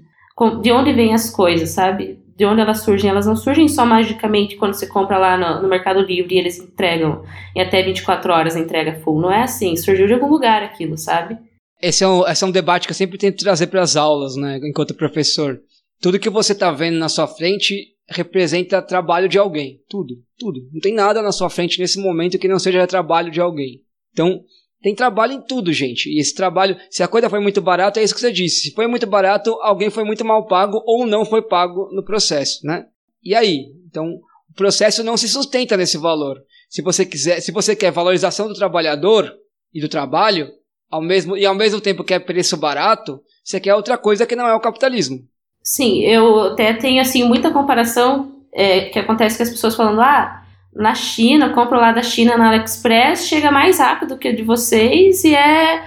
de 0.62 0.72
onde 0.72 0.92
vêm 0.94 1.12
as 1.12 1.28
coisas, 1.28 1.70
sabe? 1.70 2.18
De 2.36 2.44
onde 2.44 2.60
elas 2.60 2.82
surgem, 2.82 3.08
elas 3.08 3.26
não 3.26 3.34
surgem 3.34 3.66
só 3.66 3.86
magicamente 3.86 4.56
quando 4.56 4.74
você 4.74 4.86
compra 4.86 5.16
lá 5.16 5.36
no, 5.38 5.62
no, 5.62 5.68
Mercado 5.68 6.00
Livre 6.00 6.34
e 6.34 6.38
eles 6.38 6.58
entregam 6.58 7.24
em 7.54 7.62
até 7.62 7.82
24 7.82 8.30
horas 8.30 8.56
entrega 8.56 9.00
full. 9.00 9.20
Não 9.20 9.32
é 9.32 9.42
assim, 9.42 9.74
surgiu 9.74 10.06
de 10.06 10.12
algum 10.12 10.28
lugar 10.28 10.62
aquilo, 10.62 10.98
sabe? 10.98 11.38
Esse 11.80 12.04
é 12.04 12.08
um, 12.08 12.26
esse 12.26 12.44
é 12.44 12.46
um 12.46 12.50
debate 12.50 12.86
que 12.86 12.92
eu 12.92 12.96
sempre 12.96 13.16
tento 13.16 13.42
trazer 13.42 13.68
para 13.68 13.80
as 13.80 13.96
aulas, 13.96 14.36
né, 14.36 14.60
enquanto 14.62 14.94
professor. 14.94 15.58
Tudo 16.00 16.18
que 16.18 16.28
você 16.28 16.52
está 16.52 16.70
vendo 16.70 16.98
na 16.98 17.08
sua 17.08 17.26
frente 17.26 17.94
representa 18.08 18.82
trabalho 18.82 19.28
de 19.28 19.38
alguém. 19.38 19.80
Tudo, 19.88 20.16
tudo. 20.38 20.60
Não 20.72 20.80
tem 20.80 20.92
nada 20.92 21.22
na 21.22 21.32
sua 21.32 21.48
frente 21.48 21.80
nesse 21.80 21.98
momento 21.98 22.38
que 22.38 22.48
não 22.48 22.58
seja 22.58 22.86
trabalho 22.86 23.30
de 23.30 23.40
alguém. 23.40 23.80
Então, 24.12 24.42
tem 24.82 24.94
trabalho 24.94 25.32
em 25.32 25.40
tudo, 25.40 25.72
gente. 25.72 26.08
E 26.08 26.20
esse 26.20 26.34
trabalho, 26.34 26.76
se 26.90 27.02
a 27.02 27.08
coisa 27.08 27.30
foi 27.30 27.40
muito 27.40 27.60
barata, 27.60 28.00
é 28.00 28.04
isso 28.04 28.14
que 28.14 28.20
você 28.20 28.32
disse. 28.32 28.68
Se 28.68 28.74
foi 28.74 28.86
muito 28.86 29.06
barato, 29.06 29.50
alguém 29.62 29.90
foi 29.90 30.04
muito 30.04 30.24
mal 30.24 30.46
pago 30.46 30.82
ou 30.86 31.06
não 31.06 31.24
foi 31.24 31.42
pago 31.42 31.88
no 31.92 32.04
processo, 32.04 32.64
né? 32.64 32.86
E 33.22 33.34
aí? 33.34 33.66
Então, 33.88 34.06
o 34.50 34.54
processo 34.54 35.02
não 35.02 35.16
se 35.16 35.28
sustenta 35.28 35.76
nesse 35.76 35.98
valor. 35.98 36.36
Se 36.68 36.82
você 36.82 37.04
quiser, 37.04 37.40
se 37.40 37.52
você 37.52 37.74
quer 37.74 37.90
valorização 37.90 38.48
do 38.48 38.54
trabalhador 38.54 39.32
e 39.72 39.80
do 39.80 39.88
trabalho, 39.88 40.48
ao 40.90 41.02
mesmo 41.02 41.36
e 41.36 41.44
ao 41.44 41.54
mesmo 41.54 41.80
tempo 41.80 42.04
quer 42.04 42.20
preço 42.20 42.56
barato, 42.56 43.20
você 43.42 43.58
quer 43.58 43.74
outra 43.74 43.98
coisa 43.98 44.26
que 44.26 44.36
não 44.36 44.46
é 44.46 44.54
o 44.54 44.60
capitalismo. 44.60 45.18
Sim, 45.62 46.00
eu 46.02 46.52
até 46.52 46.74
tenho 46.74 47.00
assim 47.00 47.24
muita 47.24 47.50
comparação 47.50 48.36
é, 48.52 48.82
que 48.82 48.98
acontece 48.98 49.36
com 49.36 49.42
as 49.42 49.50
pessoas 49.50 49.74
falando, 49.74 50.00
ah, 50.00 50.45
na 50.76 50.94
China, 50.94 51.48
compro 51.50 51.78
lá 51.78 51.90
da 51.90 52.02
China 52.02 52.36
na 52.36 52.48
AliExpress, 52.48 53.26
chega 53.26 53.50
mais 53.50 53.78
rápido 53.78 54.18
que 54.18 54.28
o 54.28 54.36
de 54.36 54.42
vocês 54.42 55.24
e 55.24 55.34
é 55.34 55.84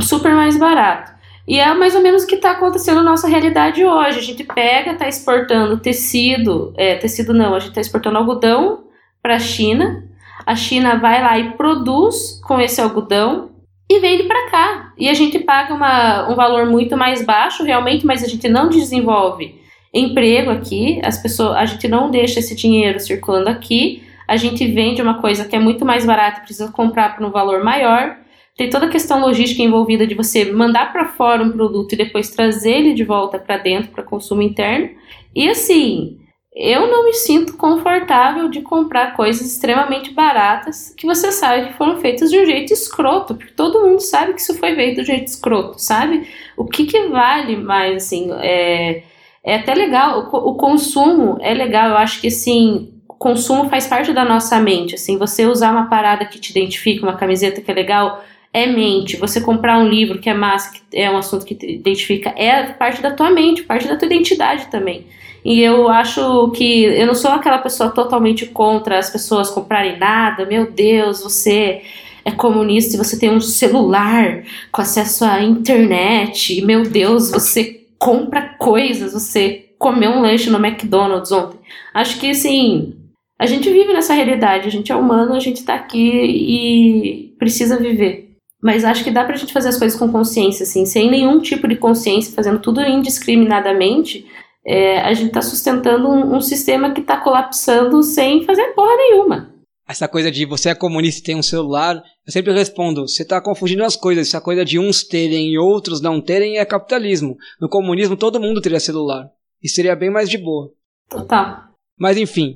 super 0.00 0.34
mais 0.34 0.58
barato. 0.58 1.12
E 1.48 1.58
é 1.58 1.72
mais 1.74 1.94
ou 1.94 2.02
menos 2.02 2.24
o 2.24 2.26
que 2.26 2.34
está 2.34 2.50
acontecendo 2.50 2.96
na 2.96 3.10
nossa 3.10 3.28
realidade 3.28 3.84
hoje. 3.84 4.18
A 4.18 4.22
gente 4.22 4.44
pega, 4.44 4.92
está 4.92 5.08
exportando 5.08 5.78
tecido, 5.78 6.74
é, 6.76 6.96
tecido 6.96 7.32
não, 7.32 7.54
a 7.54 7.60
gente 7.60 7.70
está 7.70 7.80
exportando 7.80 8.18
algodão 8.18 8.84
para 9.22 9.36
a 9.36 9.40
China. 9.40 10.04
A 10.44 10.54
China 10.54 10.96
vai 10.96 11.22
lá 11.22 11.38
e 11.38 11.52
produz 11.52 12.40
com 12.44 12.60
esse 12.60 12.80
algodão 12.80 13.50
e 13.88 14.00
vende 14.00 14.24
para 14.24 14.50
cá. 14.50 14.92
E 14.98 15.08
a 15.08 15.14
gente 15.14 15.38
paga 15.38 15.72
uma, 15.72 16.28
um 16.28 16.34
valor 16.34 16.66
muito 16.66 16.96
mais 16.96 17.24
baixo, 17.24 17.62
realmente, 17.62 18.04
mas 18.04 18.24
a 18.24 18.28
gente 18.28 18.48
não 18.48 18.68
desenvolve 18.68 19.54
emprego 19.94 20.50
aqui. 20.50 21.00
As 21.04 21.16
pessoas, 21.16 21.56
a 21.56 21.64
gente 21.64 21.86
não 21.86 22.10
deixa 22.10 22.40
esse 22.40 22.56
dinheiro 22.56 22.98
circulando 22.98 23.48
aqui 23.48 24.05
a 24.26 24.36
gente 24.36 24.66
vende 24.66 25.02
uma 25.02 25.20
coisa 25.20 25.44
que 25.44 25.54
é 25.54 25.58
muito 25.58 25.84
mais 25.84 26.04
barata 26.04 26.38
e 26.38 26.42
precisa 26.42 26.70
comprar 26.72 27.16
por 27.16 27.24
um 27.24 27.30
valor 27.30 27.62
maior. 27.62 28.16
Tem 28.56 28.70
toda 28.70 28.86
a 28.86 28.90
questão 28.90 29.20
logística 29.20 29.62
envolvida 29.62 30.06
de 30.06 30.14
você 30.14 30.50
mandar 30.50 30.92
para 30.92 31.08
fora 31.08 31.42
um 31.42 31.52
produto 31.52 31.92
e 31.92 31.96
depois 31.96 32.30
trazer 32.30 32.72
ele 32.72 32.94
de 32.94 33.04
volta 33.04 33.38
para 33.38 33.58
dentro 33.58 33.90
para 33.90 34.02
consumo 34.02 34.42
interno. 34.42 34.90
E 35.34 35.48
assim, 35.48 36.18
eu 36.56 36.86
não 36.86 37.04
me 37.04 37.12
sinto 37.12 37.54
confortável 37.58 38.48
de 38.48 38.62
comprar 38.62 39.14
coisas 39.14 39.46
extremamente 39.46 40.14
baratas 40.14 40.94
que 40.96 41.04
você 41.04 41.30
sabe 41.30 41.66
que 41.66 41.74
foram 41.74 41.98
feitas 41.98 42.30
de 42.30 42.40
um 42.40 42.46
jeito 42.46 42.72
escroto, 42.72 43.34
porque 43.34 43.52
todo 43.52 43.84
mundo 43.84 44.00
sabe 44.00 44.32
que 44.32 44.40
isso 44.40 44.54
foi 44.54 44.74
feito 44.74 44.96
de 44.96 45.02
um 45.02 45.04
jeito 45.04 45.26
escroto, 45.26 45.78
sabe? 45.78 46.26
O 46.56 46.64
que, 46.64 46.86
que 46.86 47.08
vale 47.08 47.56
mais, 47.56 48.04
assim, 48.04 48.32
é, 48.40 49.02
é 49.44 49.56
até 49.56 49.74
legal, 49.74 50.30
o, 50.32 50.36
o 50.52 50.54
consumo 50.54 51.36
é 51.42 51.52
legal, 51.52 51.90
eu 51.90 51.98
acho 51.98 52.22
que, 52.22 52.28
assim, 52.28 52.95
consumo 53.18 53.68
faz 53.68 53.86
parte 53.86 54.12
da 54.12 54.24
nossa 54.24 54.58
mente. 54.60 54.94
Assim, 54.94 55.18
você 55.18 55.46
usar 55.46 55.72
uma 55.72 55.88
parada 55.88 56.24
que 56.24 56.38
te 56.38 56.50
identifica, 56.50 57.06
uma 57.06 57.16
camiseta 57.16 57.60
que 57.60 57.70
é 57.70 57.74
legal, 57.74 58.24
é 58.52 58.66
mente. 58.66 59.16
Você 59.16 59.40
comprar 59.40 59.78
um 59.78 59.88
livro 59.88 60.18
que 60.18 60.30
é 60.30 60.34
massa, 60.34 60.72
que 60.72 60.96
é 60.96 61.10
um 61.10 61.18
assunto 61.18 61.44
que 61.44 61.54
te 61.54 61.70
identifica, 61.70 62.30
é 62.36 62.64
parte 62.72 63.02
da 63.02 63.10
tua 63.10 63.30
mente, 63.30 63.62
parte 63.62 63.86
da 63.86 63.96
tua 63.96 64.06
identidade 64.06 64.66
também. 64.68 65.06
E 65.44 65.62
eu 65.62 65.88
acho 65.88 66.50
que 66.56 66.84
eu 66.84 67.06
não 67.06 67.14
sou 67.14 67.30
aquela 67.30 67.58
pessoa 67.58 67.90
totalmente 67.90 68.46
contra 68.46 68.98
as 68.98 69.08
pessoas 69.08 69.48
comprarem 69.48 69.96
nada. 69.96 70.44
Meu 70.44 70.72
Deus, 70.72 71.22
você 71.22 71.82
é 72.24 72.32
comunista 72.32 72.94
e 72.94 72.98
você 72.98 73.16
tem 73.16 73.30
um 73.30 73.40
celular 73.40 74.42
com 74.72 74.82
acesso 74.82 75.24
à 75.24 75.40
internet. 75.40 76.60
Meu 76.62 76.82
Deus, 76.82 77.30
você 77.30 77.86
compra 77.96 78.56
coisas, 78.58 79.12
você 79.12 79.66
comeu 79.78 80.10
um 80.10 80.22
lanche 80.22 80.50
no 80.50 80.58
McDonald's 80.58 81.30
ontem. 81.30 81.60
Acho 81.94 82.18
que 82.18 82.30
assim, 82.30 82.95
a 83.38 83.46
gente 83.46 83.70
vive 83.70 83.92
nessa 83.92 84.14
realidade, 84.14 84.66
a 84.66 84.70
gente 84.70 84.90
é 84.90 84.96
humano, 84.96 85.34
a 85.34 85.40
gente 85.40 85.64
tá 85.64 85.74
aqui 85.74 86.10
e 86.10 87.34
precisa 87.38 87.78
viver. 87.78 88.36
Mas 88.62 88.84
acho 88.84 89.04
que 89.04 89.10
dá 89.10 89.24
pra 89.24 89.36
gente 89.36 89.52
fazer 89.52 89.68
as 89.68 89.78
coisas 89.78 89.98
com 89.98 90.10
consciência, 90.10 90.64
assim, 90.64 90.86
sem 90.86 91.10
nenhum 91.10 91.40
tipo 91.40 91.68
de 91.68 91.76
consciência, 91.76 92.34
fazendo 92.34 92.58
tudo 92.60 92.80
indiscriminadamente. 92.80 94.26
É, 94.66 95.00
a 95.00 95.12
gente 95.12 95.30
tá 95.30 95.42
sustentando 95.42 96.08
um, 96.08 96.36
um 96.36 96.40
sistema 96.40 96.92
que 96.92 97.02
tá 97.02 97.18
colapsando 97.18 98.02
sem 98.02 98.44
fazer 98.44 98.74
porra 98.74 98.96
nenhuma. 98.96 99.54
Essa 99.88 100.08
coisa 100.08 100.32
de 100.32 100.44
você 100.44 100.70
é 100.70 100.74
comunista 100.74 101.20
e 101.20 101.24
tem 101.24 101.36
um 101.36 101.42
celular, 101.42 102.02
eu 102.26 102.32
sempre 102.32 102.52
respondo, 102.52 103.06
você 103.06 103.22
está 103.22 103.40
confundindo 103.40 103.84
as 103.84 103.94
coisas. 103.94 104.26
Essa 104.26 104.40
coisa 104.40 104.64
de 104.64 104.80
uns 104.80 105.04
terem 105.04 105.52
e 105.52 105.58
outros 105.58 106.00
não 106.00 106.20
terem 106.20 106.58
é 106.58 106.64
capitalismo. 106.64 107.36
No 107.60 107.68
comunismo 107.68 108.16
todo 108.16 108.40
mundo 108.40 108.60
teria 108.60 108.80
celular. 108.80 109.30
E 109.62 109.68
seria 109.68 109.94
bem 109.94 110.10
mais 110.10 110.28
de 110.28 110.38
boa. 110.38 110.72
Total. 111.08 111.66
Mas 111.96 112.16
enfim, 112.16 112.52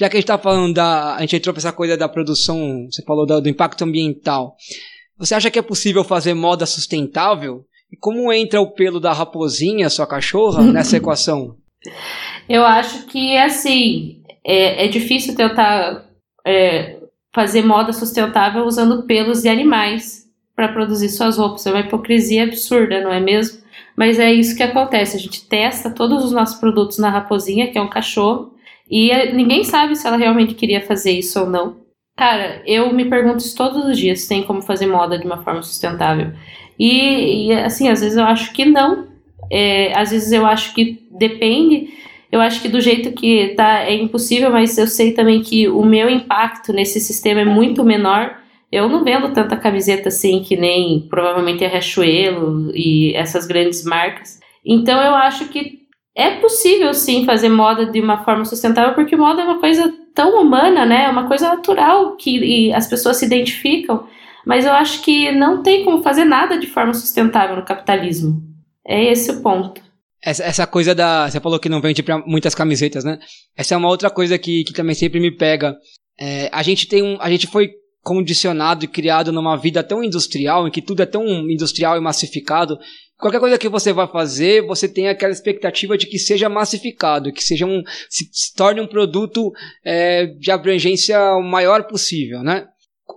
já 0.00 0.08
que 0.08 0.16
a 0.16 0.18
gente 0.18 0.24
está 0.24 0.38
falando 0.38 0.72
da. 0.72 1.14
A 1.14 1.20
gente 1.20 1.36
entrou 1.36 1.52
para 1.52 1.60
essa 1.60 1.72
coisa 1.72 1.94
da 1.94 2.08
produção, 2.08 2.86
você 2.90 3.02
falou 3.02 3.26
do, 3.26 3.38
do 3.42 3.48
impacto 3.50 3.84
ambiental. 3.84 4.56
Você 5.18 5.34
acha 5.34 5.50
que 5.50 5.58
é 5.58 5.62
possível 5.62 6.02
fazer 6.02 6.32
moda 6.32 6.64
sustentável? 6.64 7.66
E 7.92 7.96
como 7.98 8.32
entra 8.32 8.62
o 8.62 8.72
pelo 8.72 8.98
da 8.98 9.12
raposinha, 9.12 9.90
sua 9.90 10.06
cachorra, 10.06 10.62
nessa 10.72 10.96
equação? 10.96 11.54
Eu 12.48 12.64
acho 12.64 13.06
que, 13.08 13.36
assim, 13.36 14.22
é, 14.42 14.86
é 14.86 14.88
difícil 14.88 15.36
tentar 15.36 16.06
é, 16.46 16.96
fazer 17.34 17.62
moda 17.62 17.92
sustentável 17.92 18.64
usando 18.64 19.02
pelos 19.02 19.42
de 19.42 19.50
animais 19.50 20.26
para 20.56 20.72
produzir 20.72 21.10
suas 21.10 21.36
roupas. 21.36 21.66
É 21.66 21.72
uma 21.72 21.80
hipocrisia 21.80 22.44
absurda, 22.44 23.02
não 23.02 23.12
é 23.12 23.20
mesmo? 23.20 23.60
Mas 23.94 24.18
é 24.18 24.32
isso 24.32 24.56
que 24.56 24.62
acontece. 24.62 25.14
A 25.14 25.20
gente 25.20 25.46
testa 25.46 25.90
todos 25.90 26.24
os 26.24 26.32
nossos 26.32 26.58
produtos 26.58 26.96
na 26.96 27.10
raposinha, 27.10 27.70
que 27.70 27.76
é 27.76 27.82
um 27.82 27.90
cachorro, 27.90 28.54
e 28.90 29.10
eh, 29.10 29.32
ninguém 29.32 29.62
sabe 29.62 29.94
se 29.94 30.06
ela 30.06 30.16
realmente 30.16 30.54
queria 30.54 30.80
fazer 30.80 31.12
isso 31.12 31.40
ou 31.40 31.48
não. 31.48 31.80
Cara, 32.16 32.62
eu 32.66 32.92
me 32.92 33.04
pergunto 33.06 33.38
isso 33.38 33.56
todos 33.56 33.84
os 33.86 33.96
dias, 33.96 34.26
tem 34.26 34.42
como 34.42 34.60
fazer 34.60 34.86
moda 34.86 35.18
de 35.18 35.24
uma 35.24 35.42
forma 35.42 35.62
sustentável. 35.62 36.32
E, 36.78 37.46
e 37.46 37.52
assim, 37.52 37.88
às 37.88 38.00
vezes 38.00 38.16
eu 38.16 38.24
acho 38.24 38.52
que 38.52 38.64
não. 38.64 39.08
É, 39.50 39.98
às 39.98 40.10
vezes 40.10 40.32
eu 40.32 40.44
acho 40.44 40.74
que 40.74 41.06
depende. 41.10 41.88
Eu 42.30 42.40
acho 42.40 42.60
que 42.60 42.68
do 42.68 42.80
jeito 42.80 43.12
que 43.12 43.54
tá 43.56 43.84
é 43.84 43.94
impossível, 43.94 44.50
mas 44.50 44.76
eu 44.76 44.86
sei 44.86 45.12
também 45.12 45.42
que 45.42 45.68
o 45.68 45.84
meu 45.84 46.08
impacto 46.08 46.72
nesse 46.72 47.00
sistema 47.00 47.40
é 47.40 47.44
muito 47.44 47.84
menor. 47.84 48.38
Eu 48.70 48.88
não 48.88 49.02
vendo 49.02 49.32
tanta 49.32 49.56
camiseta 49.56 50.08
assim 50.08 50.42
que 50.42 50.56
nem 50.56 51.06
provavelmente 51.08 51.64
a 51.64 51.68
Riachuelo 51.68 52.70
e 52.74 53.14
essas 53.14 53.46
grandes 53.46 53.84
marcas. 53.84 54.38
Então 54.64 55.00
eu 55.02 55.14
acho 55.14 55.48
que 55.48 55.79
é 56.14 56.36
possível 56.40 56.92
sim 56.92 57.24
fazer 57.24 57.48
moda 57.48 57.86
de 57.86 58.00
uma 58.00 58.24
forma 58.24 58.44
sustentável, 58.44 58.94
porque 58.94 59.16
moda 59.16 59.42
é 59.42 59.44
uma 59.44 59.60
coisa 59.60 59.92
tão 60.14 60.40
humana, 60.40 60.84
né? 60.84 61.04
É 61.04 61.08
uma 61.08 61.28
coisa 61.28 61.48
natural 61.48 62.16
que 62.16 62.72
as 62.72 62.86
pessoas 62.86 63.16
se 63.16 63.26
identificam. 63.26 64.06
Mas 64.44 64.64
eu 64.64 64.72
acho 64.72 65.02
que 65.02 65.30
não 65.32 65.62
tem 65.62 65.84
como 65.84 66.02
fazer 66.02 66.24
nada 66.24 66.58
de 66.58 66.66
forma 66.66 66.94
sustentável 66.94 67.56
no 67.56 67.64
capitalismo. 67.64 68.42
É 68.86 69.12
esse 69.12 69.30
o 69.30 69.42
ponto. 69.42 69.82
Essa, 70.22 70.44
essa 70.44 70.66
coisa 70.66 70.94
da. 70.94 71.30
Você 71.30 71.40
falou 71.40 71.58
que 71.58 71.68
não 71.68 71.80
vende 71.80 72.04
muitas 72.26 72.54
camisetas, 72.54 73.04
né? 73.04 73.18
Essa 73.56 73.74
é 73.74 73.78
uma 73.78 73.88
outra 73.88 74.10
coisa 74.10 74.38
que, 74.38 74.64
que 74.64 74.72
também 74.72 74.94
sempre 74.94 75.20
me 75.20 75.30
pega. 75.30 75.76
É, 76.18 76.50
a 76.52 76.62
gente 76.62 76.86
tem 76.86 77.02
um. 77.02 77.16
A 77.20 77.30
gente 77.30 77.46
foi 77.46 77.70
condicionado 78.02 78.84
e 78.84 78.88
criado 78.88 79.32
numa 79.32 79.56
vida 79.56 79.82
tão 79.82 80.02
industrial, 80.02 80.66
em 80.66 80.70
que 80.70 80.82
tudo 80.82 81.02
é 81.02 81.06
tão 81.06 81.24
industrial 81.50 81.96
e 81.96 82.00
massificado, 82.00 82.78
qualquer 83.20 83.40
coisa 83.40 83.58
que 83.58 83.68
você 83.68 83.92
vai 83.92 84.08
fazer, 84.08 84.66
você 84.66 84.88
tem 84.88 85.08
aquela 85.08 85.32
expectativa 85.32 85.96
de 85.96 86.06
que 86.06 86.18
seja 86.18 86.48
massificado, 86.48 87.32
que 87.32 87.44
seja 87.44 87.66
um, 87.66 87.82
se, 88.08 88.28
se 88.32 88.54
torne 88.54 88.80
um 88.80 88.86
produto 88.86 89.52
é, 89.84 90.26
de 90.26 90.50
abrangência 90.50 91.18
o 91.34 91.42
maior 91.42 91.84
possível, 91.84 92.42
né? 92.42 92.66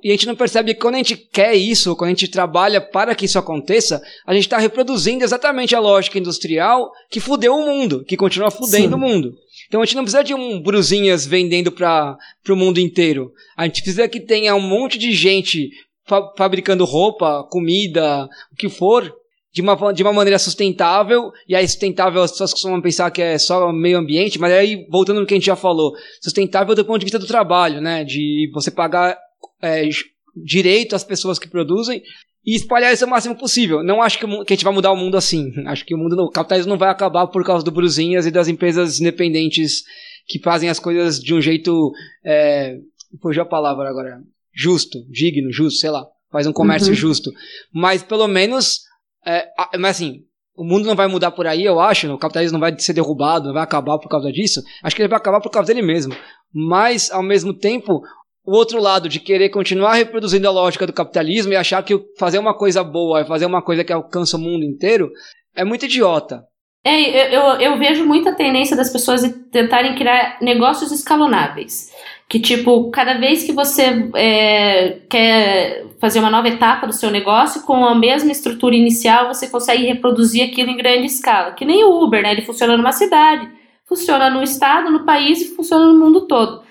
E 0.03 0.09
a 0.09 0.11
gente 0.11 0.25
não 0.25 0.35
percebe 0.35 0.73
que 0.73 0.81
quando 0.81 0.95
a 0.95 0.97
gente 0.97 1.15
quer 1.15 1.53
isso, 1.55 1.95
quando 1.95 2.09
a 2.09 2.13
gente 2.13 2.27
trabalha 2.27 2.81
para 2.81 3.15
que 3.15 3.25
isso 3.25 3.39
aconteça, 3.39 4.01
a 4.25 4.33
gente 4.33 4.43
está 4.43 4.57
reproduzindo 4.57 5.23
exatamente 5.23 5.75
a 5.75 5.79
lógica 5.79 6.19
industrial 6.19 6.91
que 7.09 7.19
fudeu 7.19 7.55
o 7.55 7.65
mundo, 7.65 8.03
que 8.03 8.17
continua 8.17 8.51
fudendo 8.51 8.89
Sim. 8.89 8.93
o 8.95 8.97
mundo. 8.97 9.33
Então 9.67 9.81
a 9.81 9.85
gente 9.85 9.95
não 9.95 10.03
precisa 10.03 10.23
de 10.23 10.33
um 10.33 10.61
Bruzinhas 10.61 11.25
vendendo 11.25 11.71
para 11.71 12.17
o 12.49 12.55
mundo 12.55 12.79
inteiro. 12.79 13.31
A 13.55 13.65
gente 13.65 13.81
precisa 13.81 14.07
que 14.07 14.19
tenha 14.19 14.55
um 14.55 14.61
monte 14.61 14.97
de 14.97 15.13
gente 15.13 15.69
fa 16.05 16.33
fabricando 16.37 16.85
roupa, 16.85 17.43
comida, 17.49 18.27
o 18.51 18.55
que 18.57 18.69
for, 18.69 19.13
de 19.53 19.61
uma, 19.61 19.93
de 19.93 20.01
uma 20.01 20.11
maneira 20.11 20.39
sustentável, 20.39 21.31
e 21.47 21.55
aí 21.55 21.67
sustentável 21.67 22.23
as 22.23 22.31
pessoas 22.31 22.53
costumam 22.53 22.81
pensar 22.81 23.11
que 23.11 23.21
é 23.21 23.37
só 23.37 23.71
meio 23.71 23.99
ambiente, 23.99 24.39
mas 24.39 24.51
aí, 24.51 24.87
voltando 24.89 25.19
no 25.19 25.27
que 25.27 25.35
a 25.35 25.37
gente 25.37 25.45
já 25.45 25.55
falou, 25.55 25.93
sustentável 26.19 26.73
do 26.73 26.83
ponto 26.83 26.99
de 26.99 27.05
vista 27.05 27.19
do 27.19 27.27
trabalho, 27.27 27.79
né? 27.79 28.03
De 28.03 28.49
você 28.51 28.71
pagar 28.71 29.15
é, 29.61 29.87
direito 30.35 30.95
às 30.95 31.03
pessoas 31.03 31.37
que 31.37 31.47
produzem 31.47 32.01
e 32.43 32.55
espalhar 32.55 32.91
isso 32.91 33.05
o 33.05 33.09
máximo 33.09 33.37
possível. 33.37 33.83
Não 33.83 34.01
acho 34.01 34.17
que, 34.17 34.25
que 34.25 34.53
a 34.53 34.55
gente 34.55 34.65
vai 34.65 34.73
mudar 34.73 34.91
o 34.91 34.97
mundo 34.97 35.15
assim. 35.15 35.51
Acho 35.67 35.85
que 35.85 35.93
o 35.93 35.97
mundo, 35.97 36.19
o 36.19 36.31
capitalismo 36.31 36.71
não 36.71 36.77
vai 36.77 36.89
acabar 36.89 37.27
por 37.27 37.45
causa 37.45 37.63
do 37.63 37.71
Bruzinhas 37.71 38.25
e 38.25 38.31
das 38.31 38.47
empresas 38.47 38.99
independentes 38.99 39.83
que 40.25 40.39
fazem 40.39 40.67
as 40.67 40.79
coisas 40.79 41.19
de 41.19 41.33
um 41.33 41.39
jeito, 41.39 41.91
é, 42.25 42.77
fugiu 43.21 43.43
a 43.43 43.45
palavra 43.45 43.87
agora, 43.87 44.19
justo, 44.51 44.97
digno, 45.09 45.51
justo, 45.51 45.79
sei 45.79 45.91
lá, 45.91 46.05
faz 46.31 46.47
um 46.47 46.53
comércio 46.53 46.89
uhum. 46.89 46.95
justo. 46.95 47.31
Mas 47.71 48.01
pelo 48.01 48.27
menos 48.27 48.79
é, 49.25 49.47
mas 49.77 49.97
assim, 49.97 50.21
o 50.55 50.63
mundo 50.63 50.85
não 50.85 50.95
vai 50.95 51.07
mudar 51.07 51.31
por 51.31 51.47
aí, 51.47 51.63
eu 51.63 51.79
acho. 51.79 52.11
O 52.13 52.17
capitalismo 52.17 52.53
não 52.53 52.59
vai 52.59 52.77
ser 52.77 52.93
derrubado, 52.93 53.47
não 53.47 53.53
vai 53.53 53.63
acabar 53.63 53.97
por 53.97 54.09
causa 54.09 54.31
disso. 54.31 54.61
Acho 54.83 54.95
que 54.95 55.01
ele 55.01 55.09
vai 55.09 55.17
acabar 55.17 55.41
por 55.41 55.49
causa 55.49 55.67
dele 55.67 55.85
mesmo. 55.85 56.15
Mas, 56.53 57.11
ao 57.11 57.23
mesmo 57.23 57.53
tempo, 57.53 58.01
o 58.45 58.55
outro 58.55 58.79
lado 58.81 59.09
de 59.09 59.19
querer 59.19 59.49
continuar 59.49 59.95
reproduzindo 59.95 60.47
a 60.47 60.51
lógica 60.51 60.85
do 60.85 60.93
capitalismo 60.93 61.53
e 61.53 61.55
achar 61.55 61.81
que 61.83 61.99
fazer 62.19 62.37
uma 62.37 62.55
coisa 62.55 62.83
boa 62.83 63.21
é 63.21 63.25
fazer 63.25 63.45
uma 63.45 63.61
coisa 63.61 63.83
que 63.83 63.93
alcança 63.93 64.37
o 64.37 64.39
mundo 64.39 64.63
inteiro 64.63 65.09
é 65.55 65.63
muito 65.63 65.85
idiota. 65.85 66.43
É, 66.85 67.33
eu, 67.33 67.41
eu, 67.41 67.61
eu 67.61 67.77
vejo 67.77 68.05
muita 68.05 68.35
tendência 68.35 68.75
das 68.75 68.91
pessoas 68.91 69.21
tentarem 69.51 69.95
criar 69.95 70.37
negócios 70.41 70.91
escalonáveis. 70.91 71.89
Que, 72.33 72.39
tipo, 72.39 72.89
cada 72.89 73.13
vez 73.13 73.43
que 73.43 73.51
você 73.51 74.09
é, 74.15 75.01
quer 75.07 75.85
fazer 75.99 76.17
uma 76.17 76.31
nova 76.31 76.47
etapa 76.47 76.87
do 76.87 76.91
seu 76.91 77.11
negócio, 77.11 77.61
com 77.61 77.85
a 77.85 77.93
mesma 77.93 78.31
estrutura 78.31 78.75
inicial, 78.75 79.27
você 79.27 79.47
consegue 79.47 79.85
reproduzir 79.85 80.43
aquilo 80.43 80.71
em 80.71 80.75
grande 80.75 81.05
escala. 81.05 81.51
Que 81.51 81.63
nem 81.63 81.83
o 81.83 82.03
Uber, 82.03 82.23
né? 82.23 82.31
Ele 82.31 82.41
funciona 82.41 82.75
numa 82.75 82.91
cidade, 82.91 83.47
funciona 83.85 84.31
no 84.31 84.41
estado, 84.41 84.89
no 84.89 85.05
país 85.05 85.43
e 85.43 85.55
funciona 85.55 85.85
no 85.85 85.99
mundo 85.99 86.21
todo. 86.21 86.63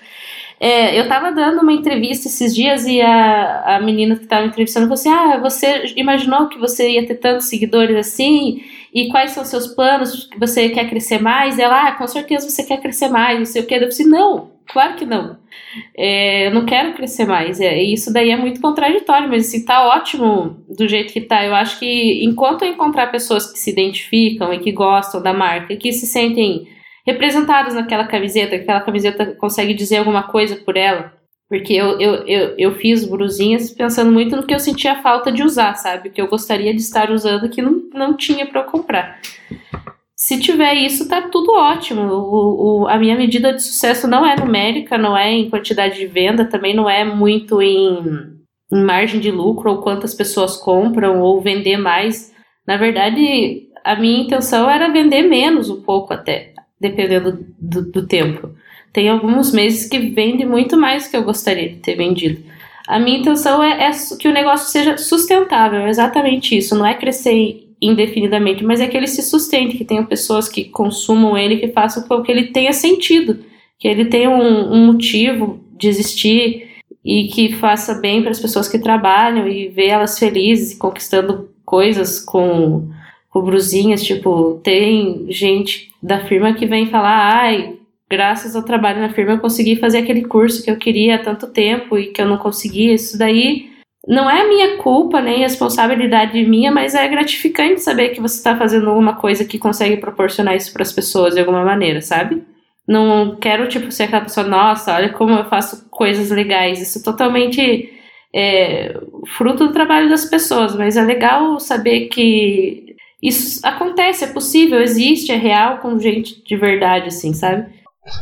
É, 0.59 0.99
eu 0.99 1.03
estava 1.03 1.31
dando 1.31 1.61
uma 1.61 1.71
entrevista 1.71 2.27
esses 2.27 2.53
dias 2.53 2.85
e 2.85 2.99
a, 2.99 3.77
a 3.77 3.81
menina 3.81 4.17
que 4.17 4.23
estava 4.23 4.45
entrevistando 4.45 4.87
falou 4.87 4.95
assim: 4.95 5.11
Ah, 5.11 5.37
você 5.37 5.93
imaginou 5.95 6.49
que 6.49 6.59
você 6.59 6.89
ia 6.89 7.07
ter 7.07 7.15
tantos 7.15 7.47
seguidores 7.47 7.95
assim? 7.95 8.61
E 8.93 9.07
quais 9.07 9.31
são 9.31 9.45
seus 9.45 9.67
planos? 9.67 10.29
Você 10.37 10.67
quer 10.67 10.89
crescer 10.89 11.21
mais? 11.21 11.57
Ela, 11.57 11.87
ah, 11.87 11.91
com 11.93 12.05
certeza 12.05 12.49
você 12.49 12.63
quer 12.63 12.81
crescer 12.81 13.07
mais, 13.07 13.39
não 13.39 13.45
sei 13.45 13.61
o 13.61 13.65
que. 13.65 13.73
Eu 13.75 13.87
disse: 13.87 14.03
Não, 14.03 14.51
Claro 14.67 14.95
que 14.95 15.05
não. 15.05 15.37
É, 15.95 16.47
eu 16.47 16.51
não 16.53 16.65
quero 16.65 16.93
crescer 16.93 17.25
mais. 17.25 17.59
É, 17.59 17.81
isso 17.81 18.11
daí 18.11 18.29
é 18.29 18.37
muito 18.37 18.61
contraditório, 18.61 19.29
mas 19.29 19.47
assim, 19.47 19.65
tá 19.65 19.87
ótimo 19.87 20.63
do 20.69 20.87
jeito 20.87 21.13
que 21.13 21.21
tá. 21.21 21.45
Eu 21.45 21.53
acho 21.53 21.79
que 21.79 22.23
enquanto 22.23 22.63
eu 22.63 22.69
encontrar 22.69 23.11
pessoas 23.11 23.51
que 23.51 23.59
se 23.59 23.71
identificam 23.71 24.53
e 24.53 24.59
que 24.59 24.71
gostam 24.71 25.21
da 25.21 25.33
marca, 25.33 25.75
que 25.75 25.91
se 25.91 26.07
sentem 26.07 26.67
representadas 27.05 27.75
naquela 27.75 28.07
camiseta, 28.07 28.57
que 28.57 28.63
aquela 28.63 28.81
camiseta 28.81 29.35
consegue 29.35 29.73
dizer 29.73 29.97
alguma 29.97 30.23
coisa 30.23 30.55
por 30.55 30.77
ela. 30.77 31.13
Porque 31.49 31.73
eu, 31.73 31.99
eu, 31.99 32.13
eu, 32.25 32.55
eu 32.57 32.75
fiz 32.75 33.05
brusinhas 33.05 33.69
pensando 33.69 34.11
muito 34.11 34.35
no 34.35 34.45
que 34.45 34.55
eu 34.55 34.59
sentia 34.59 35.01
falta 35.03 35.31
de 35.31 35.43
usar, 35.43 35.75
sabe? 35.75 36.09
O 36.09 36.11
que 36.11 36.21
eu 36.21 36.27
gostaria 36.27 36.73
de 36.73 36.81
estar 36.81 37.11
usando 37.11 37.49
que 37.49 37.61
não, 37.61 37.83
não 37.93 38.17
tinha 38.17 38.45
para 38.45 38.61
eu 38.61 38.65
comprar. 38.65 39.19
Se 40.23 40.39
tiver 40.39 40.75
isso, 40.75 41.09
tá 41.09 41.23
tudo 41.23 41.51
ótimo. 41.51 42.01
O, 42.03 42.83
o, 42.83 42.87
a 42.87 42.97
minha 42.97 43.13
medida 43.13 43.51
de 43.51 43.61
sucesso 43.61 44.07
não 44.07 44.25
é 44.25 44.37
numérica, 44.37 44.97
não 44.97 45.17
é 45.17 45.29
em 45.29 45.49
quantidade 45.49 45.97
de 45.97 46.07
venda, 46.07 46.45
também 46.45 46.73
não 46.73 46.89
é 46.89 47.03
muito 47.03 47.61
em, 47.61 48.37
em 48.71 48.83
margem 48.85 49.19
de 49.19 49.29
lucro 49.29 49.69
ou 49.69 49.81
quantas 49.81 50.13
pessoas 50.13 50.55
compram 50.55 51.19
ou 51.19 51.41
vender 51.41 51.75
mais. 51.75 52.33
Na 52.65 52.77
verdade, 52.77 53.67
a 53.83 53.97
minha 53.97 54.23
intenção 54.23 54.69
era 54.69 54.93
vender 54.93 55.23
menos 55.23 55.69
um 55.69 55.81
pouco 55.81 56.13
até, 56.13 56.53
dependendo 56.79 57.45
do, 57.59 57.91
do 57.91 58.07
tempo. 58.07 58.51
Tem 58.93 59.09
alguns 59.09 59.51
meses 59.51 59.89
que 59.89 59.99
vende 59.99 60.45
muito 60.45 60.77
mais 60.77 61.03
do 61.03 61.11
que 61.11 61.17
eu 61.17 61.23
gostaria 61.25 61.67
de 61.67 61.79
ter 61.79 61.95
vendido. 61.95 62.41
A 62.87 62.97
minha 62.97 63.19
intenção 63.19 63.61
é, 63.61 63.89
é 63.89 63.91
que 64.17 64.29
o 64.29 64.33
negócio 64.33 64.71
seja 64.71 64.97
sustentável, 64.97 65.81
é 65.81 65.89
exatamente 65.89 66.57
isso. 66.57 66.77
Não 66.77 66.85
é 66.85 66.93
crescer 66.93 67.62
indefinidamente, 67.83 68.63
mas 68.63 68.79
é 68.79 68.87
que 68.87 68.95
ele 68.95 69.07
se 69.07 69.21
sustente, 69.21 69.77
que 69.77 69.83
tenha 69.83 70.03
pessoas 70.03 70.47
que 70.47 70.63
consumam 70.63 71.37
ele, 71.37 71.57
que 71.57 71.67
façam 71.67 72.03
com 72.03 72.21
que 72.21 72.31
ele 72.31 72.47
tenha 72.47 72.71
sentido, 72.71 73.39
que 73.77 73.87
ele 73.87 74.05
tenha 74.05 74.29
um, 74.29 74.73
um 74.73 74.85
motivo 74.85 75.59
de 75.77 75.89
existir 75.89 76.69
e 77.03 77.27
que 77.27 77.53
faça 77.57 77.95
bem 77.95 78.21
para 78.21 78.31
as 78.31 78.39
pessoas 78.39 78.69
que 78.69 78.79
trabalham 78.79 79.49
e 79.49 79.67
ver 79.67 79.87
elas 79.87 80.17
felizes 80.17 80.77
conquistando 80.77 81.49
coisas 81.65 82.21
com, 82.21 82.87
com 83.29 83.41
brusinhas, 83.41 84.01
tipo, 84.01 84.61
tem 84.63 85.25
gente 85.29 85.91
da 86.01 86.25
firma 86.25 86.53
que 86.53 86.65
vem 86.65 86.87
falar, 86.87 87.35
ai, 87.35 87.75
graças 88.09 88.55
ao 88.55 88.63
trabalho 88.63 89.01
na 89.01 89.09
firma 89.09 89.33
eu 89.33 89.39
consegui 89.39 89.75
fazer 89.75 89.97
aquele 89.97 90.23
curso 90.23 90.63
que 90.63 90.71
eu 90.71 90.77
queria 90.77 91.15
há 91.15 91.19
tanto 91.19 91.47
tempo 91.47 91.97
e 91.97 92.07
que 92.07 92.21
eu 92.21 92.27
não 92.27 92.37
conseguia, 92.37 92.93
isso 92.93 93.17
daí 93.17 93.72
não 94.07 94.29
é 94.29 94.47
minha 94.47 94.77
culpa 94.77 95.21
nem 95.21 95.39
responsabilidade 95.39 96.43
minha, 96.45 96.71
mas 96.71 96.93
é 96.93 97.07
gratificante 97.07 97.81
saber 97.81 98.09
que 98.09 98.19
você 98.19 98.37
está 98.37 98.57
fazendo 98.57 98.89
alguma 98.89 99.15
coisa 99.15 99.45
que 99.45 99.57
consegue 99.57 99.97
proporcionar 99.97 100.55
isso 100.55 100.73
para 100.73 100.81
as 100.81 100.91
pessoas 100.91 101.33
de 101.33 101.39
alguma 101.39 101.63
maneira, 101.63 102.01
sabe? 102.01 102.43
Não 102.85 103.37
quero, 103.37 103.67
tipo, 103.69 103.89
ser 103.91 104.03
aquela 104.03 104.23
pessoa, 104.23 104.45
nossa, 104.45 104.93
olha 104.93 105.13
como 105.13 105.31
eu 105.31 105.45
faço 105.45 105.87
coisas 105.89 106.29
legais. 106.31 106.81
Isso 106.81 106.99
é 106.99 107.01
totalmente 107.03 107.89
é, 108.35 108.93
fruto 109.37 109.67
do 109.67 109.73
trabalho 109.73 110.09
das 110.09 110.25
pessoas, 110.25 110.75
mas 110.75 110.97
é 110.97 111.01
legal 111.01 111.57
saber 111.61 112.07
que 112.07 112.97
isso 113.21 113.65
acontece, 113.65 114.25
é 114.25 114.33
possível, 114.33 114.81
existe, 114.81 115.31
é 115.31 115.37
real 115.37 115.77
com 115.77 115.97
gente 115.97 116.43
de 116.43 116.57
verdade, 116.57 117.07
assim, 117.07 117.33
sabe? 117.33 117.71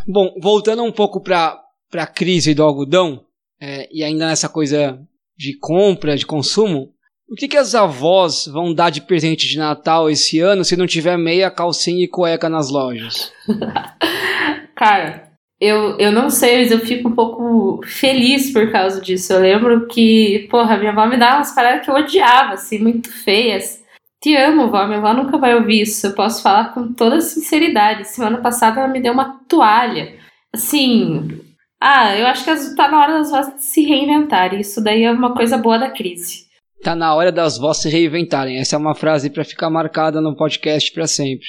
Bom, 0.07 0.31
voltando 0.39 0.83
um 0.83 0.91
pouco 0.91 1.19
para 1.19 1.59
a 1.95 2.05
crise 2.05 2.53
do 2.53 2.61
algodão, 2.61 3.25
é, 3.59 3.89
e 3.91 4.03
ainda 4.03 4.27
nessa 4.27 4.47
coisa 4.47 4.99
de 5.41 5.57
compra, 5.57 6.15
de 6.15 6.25
consumo, 6.25 6.89
o 7.27 7.35
que, 7.35 7.47
que 7.47 7.57
as 7.57 7.73
avós 7.73 8.45
vão 8.45 8.73
dar 8.73 8.91
de 8.91 9.01
presente 9.01 9.47
de 9.47 9.57
Natal 9.57 10.09
esse 10.09 10.39
ano 10.39 10.63
se 10.63 10.77
não 10.77 10.85
tiver 10.85 11.17
meia, 11.17 11.49
calcinha 11.49 12.03
e 12.03 12.07
cueca 12.07 12.47
nas 12.47 12.69
lojas? 12.69 13.31
Cara, 14.75 15.31
eu, 15.59 15.97
eu 15.97 16.11
não 16.11 16.29
sei, 16.29 16.59
mas 16.59 16.71
eu 16.71 16.79
fico 16.79 17.09
um 17.09 17.15
pouco 17.15 17.81
feliz 17.85 18.51
por 18.51 18.71
causa 18.71 19.01
disso. 19.01 19.33
Eu 19.33 19.39
lembro 19.39 19.87
que, 19.87 20.47
porra, 20.51 20.77
minha 20.77 20.91
avó 20.91 21.07
me 21.07 21.17
dava 21.17 21.37
umas 21.37 21.55
paradas 21.55 21.83
que 21.83 21.89
eu 21.89 21.95
odiava, 21.95 22.53
assim, 22.53 22.77
muito 22.77 23.11
feias. 23.11 23.81
Te 24.21 24.35
amo, 24.35 24.69
vó. 24.69 24.85
Minha 24.85 24.99
avó 24.99 25.13
nunca 25.13 25.37
vai 25.37 25.55
ouvir 25.55 25.81
isso. 25.81 26.05
Eu 26.05 26.13
posso 26.13 26.43
falar 26.43 26.73
com 26.73 26.93
toda 26.93 27.21
sinceridade. 27.21 28.07
Semana 28.07 28.37
passada 28.37 28.81
ela 28.81 28.89
me 28.89 29.01
deu 29.01 29.13
uma 29.13 29.39
toalha. 29.47 30.15
Assim, 30.53 31.41
ah, 31.81 32.15
eu 32.15 32.27
acho 32.27 32.45
que 32.45 32.75
tá 32.75 32.87
na 32.87 33.01
hora 33.01 33.13
das 33.13 33.31
vozes 33.31 33.53
se 33.57 33.81
reinventarem. 33.81 34.59
Isso 34.61 34.83
daí 34.83 35.03
é 35.03 35.11
uma 35.11 35.33
coisa 35.33 35.57
boa 35.57 35.79
da 35.79 35.89
crise. 35.89 36.45
Tá 36.83 36.95
na 36.95 37.15
hora 37.15 37.31
das 37.31 37.57
vozes 37.57 37.81
se 37.81 37.89
reinventarem. 37.89 38.59
Essa 38.59 38.75
é 38.75 38.79
uma 38.79 38.93
frase 38.93 39.31
para 39.31 39.43
ficar 39.43 39.67
marcada 39.71 40.21
no 40.21 40.35
podcast 40.35 40.91
para 40.91 41.07
sempre. 41.07 41.47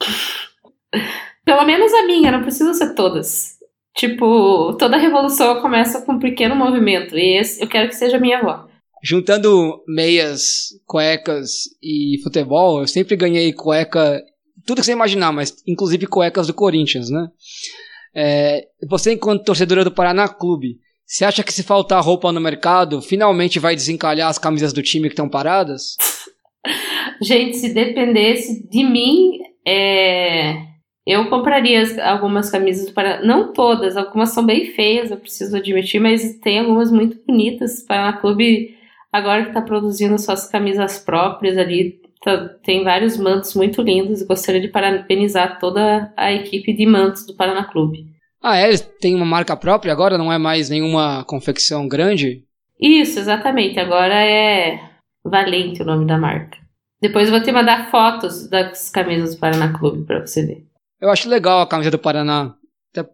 Pelo 1.44 1.66
menos 1.66 1.92
a 1.92 2.06
minha, 2.06 2.32
não 2.32 2.40
precisa 2.40 2.72
ser 2.72 2.94
todas. 2.94 3.58
Tipo, 3.94 4.74
toda 4.78 4.96
revolução 4.96 5.60
começa 5.60 6.00
com 6.00 6.12
um 6.12 6.18
pequeno 6.18 6.56
movimento. 6.56 7.14
E 7.14 7.38
esse 7.38 7.62
eu 7.62 7.68
quero 7.68 7.88
que 7.88 7.94
seja 7.94 8.16
a 8.16 8.20
minha 8.20 8.38
avó. 8.38 8.66
Juntando 9.02 9.84
meias, 9.86 10.68
cuecas 10.86 11.64
e 11.82 12.18
futebol, 12.22 12.80
eu 12.80 12.86
sempre 12.86 13.16
ganhei 13.16 13.52
cueca, 13.52 14.22
tudo 14.64 14.78
que 14.78 14.86
você 14.86 14.92
imaginar, 14.92 15.30
mas 15.30 15.62
inclusive 15.68 16.06
cuecas 16.06 16.46
do 16.46 16.54
Corinthians, 16.54 17.10
né? 17.10 17.28
É, 18.14 18.66
você, 18.88 19.12
enquanto 19.12 19.44
torcedora 19.44 19.84
do 19.84 19.90
Paraná 19.90 20.28
Clube, 20.28 20.78
você 21.06 21.24
acha 21.24 21.42
que 21.42 21.52
se 21.52 21.62
faltar 21.62 22.02
roupa 22.02 22.32
no 22.32 22.40
mercado, 22.40 23.02
finalmente 23.02 23.58
vai 23.58 23.74
desencalhar 23.74 24.28
as 24.28 24.38
camisas 24.38 24.72
do 24.72 24.82
time 24.82 25.08
que 25.08 25.12
estão 25.12 25.28
paradas? 25.28 25.96
Gente, 27.20 27.56
se 27.56 27.74
dependesse 27.74 28.68
de 28.68 28.82
mim, 28.82 29.38
é... 29.66 30.54
eu 31.06 31.28
compraria 31.28 31.82
algumas 32.10 32.50
camisas 32.50 32.86
do 32.86 32.92
Paraná. 32.92 33.24
Não 33.24 33.52
todas, 33.52 33.96
algumas 33.96 34.30
são 34.30 34.44
bem 34.44 34.66
feias, 34.66 35.10
eu 35.10 35.16
preciso 35.16 35.56
admitir, 35.56 36.00
mas 36.00 36.38
tem 36.40 36.60
algumas 36.60 36.90
muito 36.90 37.18
bonitas. 37.26 37.80
O 37.80 37.86
Paraná 37.86 38.14
Clube, 38.14 38.74
agora 39.12 39.42
que 39.42 39.48
está 39.48 39.60
produzindo 39.60 40.18
suas 40.18 40.48
camisas 40.48 40.98
próprias 40.98 41.58
ali, 41.58 42.00
tem 42.62 42.82
vários 42.84 43.16
mantos 43.16 43.54
muito 43.54 43.82
lindos 43.82 44.20
e 44.20 44.26
gostaria 44.26 44.60
de 44.60 44.68
parabenizar 44.68 45.58
toda 45.58 46.12
a 46.16 46.32
equipe 46.32 46.72
de 46.72 46.86
mantos 46.86 47.26
do 47.26 47.34
Paraná 47.34 47.64
Clube. 47.64 48.06
Ah, 48.42 48.58
é? 48.58 48.68
Eles 48.68 48.80
têm 49.00 49.14
uma 49.14 49.24
marca 49.24 49.56
própria 49.56 49.92
agora? 49.92 50.18
Não 50.18 50.32
é 50.32 50.38
mais 50.38 50.68
nenhuma 50.68 51.24
confecção 51.24 51.88
grande? 51.88 52.44
Isso, 52.78 53.18
exatamente. 53.18 53.78
Agora 53.78 54.14
é 54.14 54.78
Valente 55.24 55.80
o 55.80 55.86
nome 55.86 56.06
da 56.06 56.18
marca. 56.18 56.58
Depois 57.00 57.26
eu 57.26 57.34
vou 57.34 57.42
te 57.42 57.50
mandar 57.50 57.90
fotos 57.90 58.48
das 58.48 58.90
camisas 58.90 59.34
do 59.34 59.40
Paraná 59.40 59.78
Clube 59.78 60.04
para 60.04 60.26
você 60.26 60.44
ver. 60.44 60.66
Eu 61.00 61.10
acho 61.10 61.28
legal 61.28 61.60
a 61.60 61.66
camisa 61.66 61.90
do 61.90 61.98
Paraná. 61.98 62.54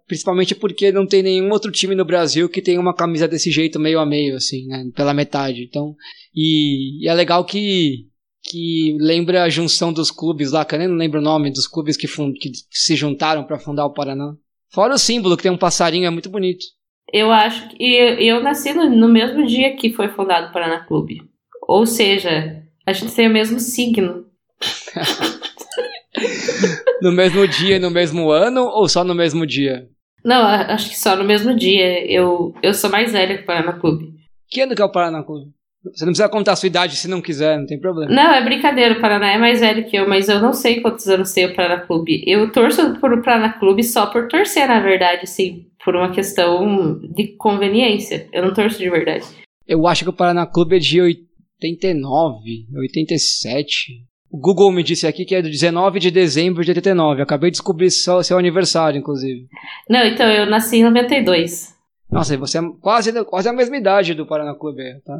principalmente 0.06 0.54
porque 0.54 0.90
não 0.90 1.06
tem 1.06 1.22
nenhum 1.22 1.50
outro 1.50 1.70
time 1.70 1.94
no 1.94 2.04
Brasil 2.04 2.48
que 2.48 2.62
tenha 2.62 2.80
uma 2.80 2.94
camisa 2.94 3.28
desse 3.28 3.50
jeito 3.50 3.78
meio 3.78 4.00
a 4.00 4.06
meio, 4.06 4.36
assim, 4.36 4.66
né? 4.66 4.84
Pela 4.94 5.14
metade. 5.14 5.62
Então, 5.62 5.94
e, 6.34 7.04
e 7.04 7.08
é 7.08 7.14
legal 7.14 7.44
que 7.44 8.09
que 8.42 8.96
lembra 8.98 9.42
a 9.42 9.48
junção 9.48 9.92
dos 9.92 10.10
clubes 10.10 10.52
lá, 10.52 10.64
que 10.64 10.74
eu 10.74 10.78
nem 10.78 10.88
lembro 10.88 11.20
o 11.20 11.22
nome 11.22 11.50
dos 11.50 11.66
clubes 11.66 11.96
que, 11.96 12.06
que 12.06 12.52
se 12.70 12.96
juntaram 12.96 13.44
para 13.44 13.58
fundar 13.58 13.86
o 13.86 13.92
Paraná. 13.92 14.34
Fora 14.72 14.94
o 14.94 14.98
símbolo, 14.98 15.36
que 15.36 15.42
tem 15.42 15.52
um 15.52 15.58
passarinho, 15.58 16.06
é 16.06 16.10
muito 16.10 16.30
bonito. 16.30 16.64
Eu 17.12 17.32
acho 17.32 17.68
que 17.70 17.84
eu 17.84 18.42
nasci 18.42 18.72
no, 18.72 18.88
no 18.88 19.08
mesmo 19.08 19.44
dia 19.44 19.76
que 19.76 19.92
foi 19.92 20.08
fundado 20.08 20.48
o 20.48 20.52
Paraná 20.52 20.84
Clube. 20.84 21.22
Ou 21.66 21.84
seja, 21.84 22.62
a 22.86 22.92
gente 22.92 23.14
tem 23.14 23.26
o 23.26 23.32
mesmo 23.32 23.58
signo. 23.58 24.26
no 27.02 27.12
mesmo 27.12 27.46
dia 27.48 27.76
e 27.76 27.80
no 27.80 27.90
mesmo 27.90 28.30
ano 28.30 28.62
ou 28.62 28.88
só 28.88 29.02
no 29.02 29.14
mesmo 29.14 29.46
dia? 29.46 29.88
Não, 30.24 30.46
acho 30.46 30.90
que 30.90 30.98
só 30.98 31.16
no 31.16 31.24
mesmo 31.24 31.56
dia. 31.56 32.06
Eu, 32.06 32.54
eu 32.62 32.74
sou 32.74 32.90
mais 32.90 33.12
velha 33.12 33.38
que 33.38 33.42
o 33.42 33.46
Paraná 33.46 33.72
Clube. 33.72 34.14
Que 34.48 34.60
ano 34.60 34.74
que 34.74 34.82
é 34.82 34.84
o 34.84 34.92
Paraná 34.92 35.22
Clube? 35.22 35.50
Você 35.82 36.04
não 36.04 36.12
precisa 36.12 36.28
contar 36.28 36.52
a 36.52 36.56
sua 36.56 36.66
idade 36.66 36.94
se 36.94 37.08
não 37.08 37.22
quiser, 37.22 37.58
não 37.58 37.64
tem 37.64 37.80
problema. 37.80 38.12
Não, 38.12 38.34
é 38.34 38.44
brincadeira, 38.44 38.98
o 38.98 39.00
Paraná 39.00 39.32
é 39.32 39.38
mais 39.38 39.60
velho 39.60 39.86
que 39.88 39.96
eu, 39.96 40.06
mas 40.06 40.28
eu 40.28 40.40
não 40.40 40.52
sei 40.52 40.80
quantos 40.80 41.08
anos 41.08 41.32
tem 41.32 41.46
o 41.46 41.54
Paraná 41.54 41.80
Clube. 41.80 42.22
Eu 42.26 42.52
torço 42.52 42.98
por 43.00 43.12
o 43.12 43.22
Paraná 43.22 43.54
Clube 43.54 43.82
só 43.82 44.06
por 44.06 44.28
torcer, 44.28 44.68
na 44.68 44.80
verdade, 44.80 45.22
assim, 45.22 45.66
por 45.82 45.96
uma 45.96 46.12
questão 46.12 47.00
de 47.14 47.28
conveniência. 47.36 48.28
Eu 48.30 48.44
não 48.44 48.52
torço 48.52 48.78
de 48.78 48.90
verdade. 48.90 49.24
Eu 49.66 49.86
acho 49.86 50.04
que 50.04 50.10
o 50.10 50.14
Paraná 50.14 50.46
Clube 50.46 50.76
é 50.76 50.78
de 50.78 51.00
89, 51.00 52.66
87. 52.76 54.04
O 54.30 54.38
Google 54.38 54.70
me 54.70 54.82
disse 54.82 55.06
aqui 55.06 55.24
que 55.24 55.34
é 55.34 55.42
do 55.42 55.50
19 55.50 55.98
de 55.98 56.10
dezembro 56.10 56.62
de 56.62 56.70
89. 56.70 57.22
acabei 57.22 57.50
de 57.50 57.54
descobrir 57.54 57.90
seu, 57.90 58.22
seu 58.22 58.38
aniversário, 58.38 58.98
inclusive. 58.98 59.46
Não, 59.88 60.04
então 60.04 60.28
eu 60.28 60.44
nasci 60.44 60.76
em 60.76 60.84
92. 60.84 61.74
Nossa, 62.10 62.34
e 62.34 62.36
você 62.36 62.58
é 62.58 62.62
quase, 62.80 63.24
quase 63.24 63.48
a 63.48 63.52
mesma 63.52 63.76
idade 63.76 64.14
do 64.14 64.26
Paraná 64.26 64.54
Clube, 64.54 64.82
tá? 65.04 65.18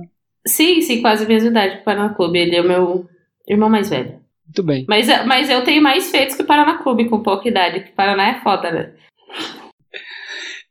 Sim, 0.51 0.81
sim, 0.81 1.01
quase 1.01 1.25
a 1.25 1.29
mesma 1.29 1.49
idade 1.49 1.79
do 1.79 1.85
Paraná 1.85 2.13
Clube. 2.13 2.39
Ele 2.39 2.57
é 2.57 2.61
o 2.61 2.67
meu 2.67 3.09
irmão 3.49 3.71
mais 3.71 3.89
velho. 3.89 4.21
Muito 4.45 4.65
bem. 4.65 4.85
Mas, 4.89 5.07
mas 5.27 5.49
eu 5.49 5.63
tenho 5.63 5.81
mais 5.81 6.11
feitos 6.11 6.35
que 6.35 6.43
o 6.43 6.47
Paraná 6.47 6.79
Clube 6.79 7.09
com 7.09 7.23
pouca 7.23 7.49
idade, 7.49 7.85
que 7.85 7.93
o 7.93 7.95
Paraná 7.95 8.31
é 8.31 8.41
foda, 8.41 8.71
né? 8.73 8.93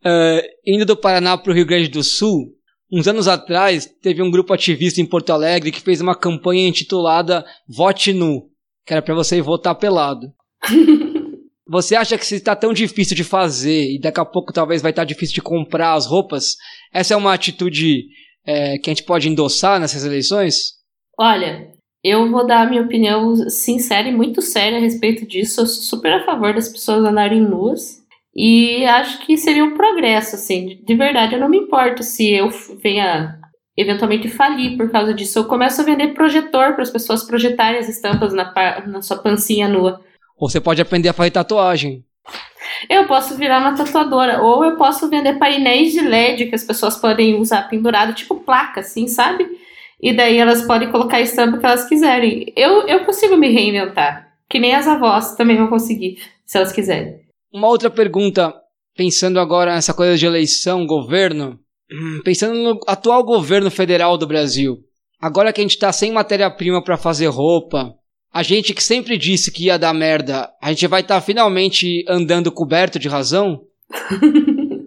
Uh, 0.06 0.42
indo 0.66 0.86
do 0.86 0.98
Paraná 0.98 1.38
para 1.38 1.52
o 1.52 1.56
Rio 1.56 1.66
Grande 1.66 1.88
do 1.88 2.04
Sul, 2.04 2.54
uns 2.92 3.08
anos 3.08 3.28
atrás, 3.28 3.86
teve 3.86 4.22
um 4.22 4.30
grupo 4.30 4.54
ativista 4.54 5.00
em 5.00 5.06
Porto 5.06 5.32
Alegre 5.32 5.72
que 5.72 5.82
fez 5.82 6.02
uma 6.02 6.16
campanha 6.16 6.68
intitulada 6.68 7.46
Vote 7.68 8.12
Nu, 8.12 8.50
que 8.86 8.92
era 8.92 9.02
para 9.02 9.16
você 9.16 9.42
votar 9.42 9.76
pelado. 9.76 10.28
você 11.66 11.96
acha 11.96 12.18
que 12.18 12.26
se 12.26 12.36
está 12.36 12.56
tão 12.56 12.74
difícil 12.74 13.16
de 13.16 13.24
fazer 13.24 13.94
e 13.94 14.00
daqui 14.00 14.20
a 14.20 14.26
pouco 14.26 14.52
talvez 14.52 14.82
vai 14.82 14.92
estar 14.92 15.04
tá 15.04 15.06
difícil 15.06 15.36
de 15.36 15.42
comprar 15.42 15.94
as 15.94 16.06
roupas, 16.06 16.56
essa 16.94 17.14
é 17.14 17.18
uma 17.18 17.34
atitude 17.34 18.04
é, 18.50 18.80
que 18.80 18.90
a 18.90 18.94
gente 18.94 19.04
pode 19.04 19.30
endossar 19.30 19.80
nessas 19.80 20.04
eleições? 20.04 20.74
Olha, 21.20 21.72
eu 22.04 22.30
vou 22.32 22.48
dar 22.48 22.62
a 22.62 22.70
minha 22.70 22.82
opinião 22.82 23.36
sincera 23.48 24.08
e 24.08 24.16
muito 24.16 24.42
séria 24.42 24.80
a 24.80 24.82
respeito 24.82 25.24
disso. 25.26 25.62
Eu 25.62 25.68
sou 25.68 25.84
super 25.84 26.14
a 26.14 26.26
favor 26.26 26.54
das 26.56 26.68
pessoas 26.68 27.06
andarem 27.06 27.42
nuas. 27.42 28.00
E 28.36 28.86
acho 28.86 29.24
que 29.26 29.38
seria 29.38 29.64
um 29.64 29.76
progresso, 29.76 30.36
assim. 30.36 30.80
De 30.84 30.96
verdade, 30.96 31.36
eu 31.36 31.40
não 31.40 31.50
me 31.50 31.58
importo 31.58 32.02
se 32.02 32.28
eu 32.32 32.50
venha 32.82 33.40
eventualmente 33.78 34.28
falir 34.30 34.78
por 34.78 34.90
causa 34.90 35.14
disso. 35.14 35.38
Eu 35.40 35.46
começo 35.46 35.82
a 35.82 35.84
vender 35.84 36.14
projetor 36.14 36.74
para 36.74 36.84
as 36.84 36.90
pessoas 36.90 37.24
projetarem 37.24 37.80
as 37.80 37.88
estampas 37.88 38.34
na, 38.34 38.52
na 38.88 39.02
sua 39.02 39.18
pancinha 39.18 39.68
nua. 39.68 40.02
Ou 40.38 40.50
você 40.50 40.60
pode 40.60 40.82
aprender 40.82 41.10
a 41.10 41.14
fazer 41.14 41.32
tatuagem. 41.32 42.04
Eu 42.88 43.08
posso 43.08 43.36
virar 43.36 43.60
uma 43.60 43.76
tatuadora, 43.76 44.42
ou 44.42 44.64
eu 44.64 44.78
posso 44.78 45.10
vender 45.10 45.40
painéis 45.40 45.92
de 45.92 46.02
LED 46.02 46.46
que 46.46 46.56
as 46.56 46.64
pessoas 46.64 46.96
podem 46.96 47.36
usar 47.36 47.68
pendurado, 47.70 48.14
tipo 48.14 48.36
placa, 48.36 48.82
assim, 48.82 49.08
sabe? 49.08 49.46
E 50.02 50.14
daí 50.14 50.38
elas 50.38 50.62
podem 50.62 50.92
colocar 50.92 51.18
a 51.18 51.22
estampa 51.22 51.58
que 51.58 51.66
elas 51.66 51.88
quiserem. 51.88 52.54
Eu, 52.56 52.88
eu 52.88 53.04
consigo 53.04 53.36
me 53.36 53.50
reinventar, 53.50 54.34
que 54.50 54.60
nem 54.60 54.74
as 54.76 54.88
avós 54.88 55.36
também 55.36 55.58
vão 55.58 55.68
conseguir, 55.68 56.20
se 56.46 56.58
elas 56.58 56.72
quiserem. 56.72 57.20
Uma 57.52 57.68
outra 57.68 57.90
pergunta, 57.90 58.54
pensando 58.96 59.40
agora 59.40 59.74
nessa 59.74 59.94
coisa 59.94 60.18
de 60.18 60.26
eleição, 60.26 60.86
governo, 60.86 61.60
pensando 62.24 62.56
no 62.56 62.80
atual 62.88 63.24
governo 63.24 63.70
federal 63.70 64.18
do 64.18 64.28
Brasil. 64.28 64.78
Agora 65.22 65.52
que 65.52 65.60
a 65.60 65.64
gente 65.64 65.76
está 65.76 65.92
sem 65.92 66.12
matéria-prima 66.12 66.82
para 66.82 66.96
fazer 66.96 67.28
roupa, 67.28 67.94
a 68.34 68.44
gente 68.44 68.74
que 68.74 68.84
sempre 68.84 69.18
disse 69.18 69.52
que 69.52 69.66
ia 69.66 69.80
dar 69.80 69.94
merda, 69.94 70.50
a 70.62 70.70
gente 70.70 70.88
vai 70.88 71.02
estar 71.02 71.16
tá 71.16 71.22
finalmente 71.22 72.06
andando 72.08 72.52
coberto 72.52 73.00
de 73.00 73.08
razão? 73.08 73.62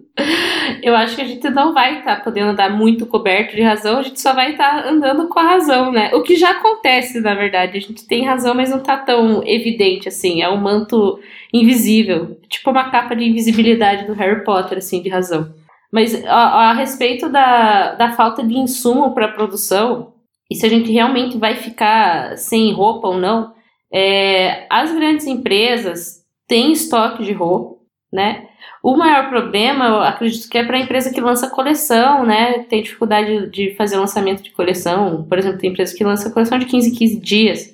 Eu 0.81 0.95
acho 0.95 1.15
que 1.15 1.21
a 1.21 1.25
gente 1.25 1.49
não 1.49 1.73
vai 1.73 1.99
estar 1.99 2.17
tá 2.17 2.23
podendo 2.23 2.55
dar 2.55 2.69
muito 2.69 3.05
coberto 3.05 3.55
de 3.55 3.61
razão, 3.61 3.99
a 3.99 4.03
gente 4.03 4.21
só 4.21 4.33
vai 4.33 4.51
estar 4.51 4.83
tá 4.83 4.89
andando 4.89 5.27
com 5.27 5.39
a 5.39 5.43
razão, 5.43 5.91
né? 5.91 6.13
O 6.13 6.21
que 6.21 6.35
já 6.35 6.51
acontece, 6.51 7.21
na 7.21 7.33
verdade. 7.33 7.77
A 7.77 7.81
gente 7.81 8.05
tem 8.05 8.25
razão, 8.25 8.53
mas 8.53 8.69
não 8.69 8.79
tá 8.79 8.97
tão 8.97 9.41
evidente 9.45 10.07
assim. 10.07 10.41
É 10.41 10.49
um 10.49 10.57
manto 10.57 11.19
invisível, 11.53 12.37
tipo 12.49 12.69
uma 12.69 12.89
capa 12.89 13.15
de 13.15 13.23
invisibilidade 13.23 14.05
do 14.05 14.13
Harry 14.13 14.43
Potter, 14.43 14.77
assim, 14.77 15.01
de 15.01 15.09
razão. 15.09 15.53
Mas 15.91 16.23
a, 16.25 16.69
a 16.69 16.73
respeito 16.73 17.29
da, 17.29 17.95
da 17.95 18.11
falta 18.11 18.43
de 18.43 18.57
insumo 18.57 19.13
para 19.13 19.27
produção, 19.27 20.12
e 20.49 20.55
se 20.55 20.65
a 20.65 20.69
gente 20.69 20.91
realmente 20.91 21.37
vai 21.37 21.55
ficar 21.55 22.37
sem 22.37 22.73
roupa 22.73 23.07
ou 23.07 23.17
não, 23.17 23.53
é, 23.93 24.65
as 24.69 24.93
grandes 24.93 25.25
empresas 25.27 26.23
têm 26.47 26.71
estoque 26.71 27.23
de 27.23 27.31
roupa, 27.31 27.79
né? 28.11 28.47
O 28.81 28.97
maior 28.97 29.29
problema, 29.29 29.85
eu 29.85 30.01
acredito 30.01 30.49
que 30.49 30.57
é 30.57 30.63
para 30.63 30.77
a 30.77 30.79
empresa 30.79 31.11
que 31.13 31.21
lança 31.21 31.49
coleção, 31.49 32.25
né? 32.25 32.59
Tem 32.69 32.81
dificuldade 32.81 33.49
de 33.49 33.73
fazer 33.75 33.97
lançamento 33.97 34.43
de 34.43 34.51
coleção. 34.51 35.23
Por 35.23 35.37
exemplo, 35.37 35.57
tem 35.57 35.69
empresa 35.69 35.95
que 35.95 36.03
lança 36.03 36.29
coleção 36.31 36.59
de 36.59 36.65
15 36.65 36.91
15 36.91 37.19
dias. 37.19 37.73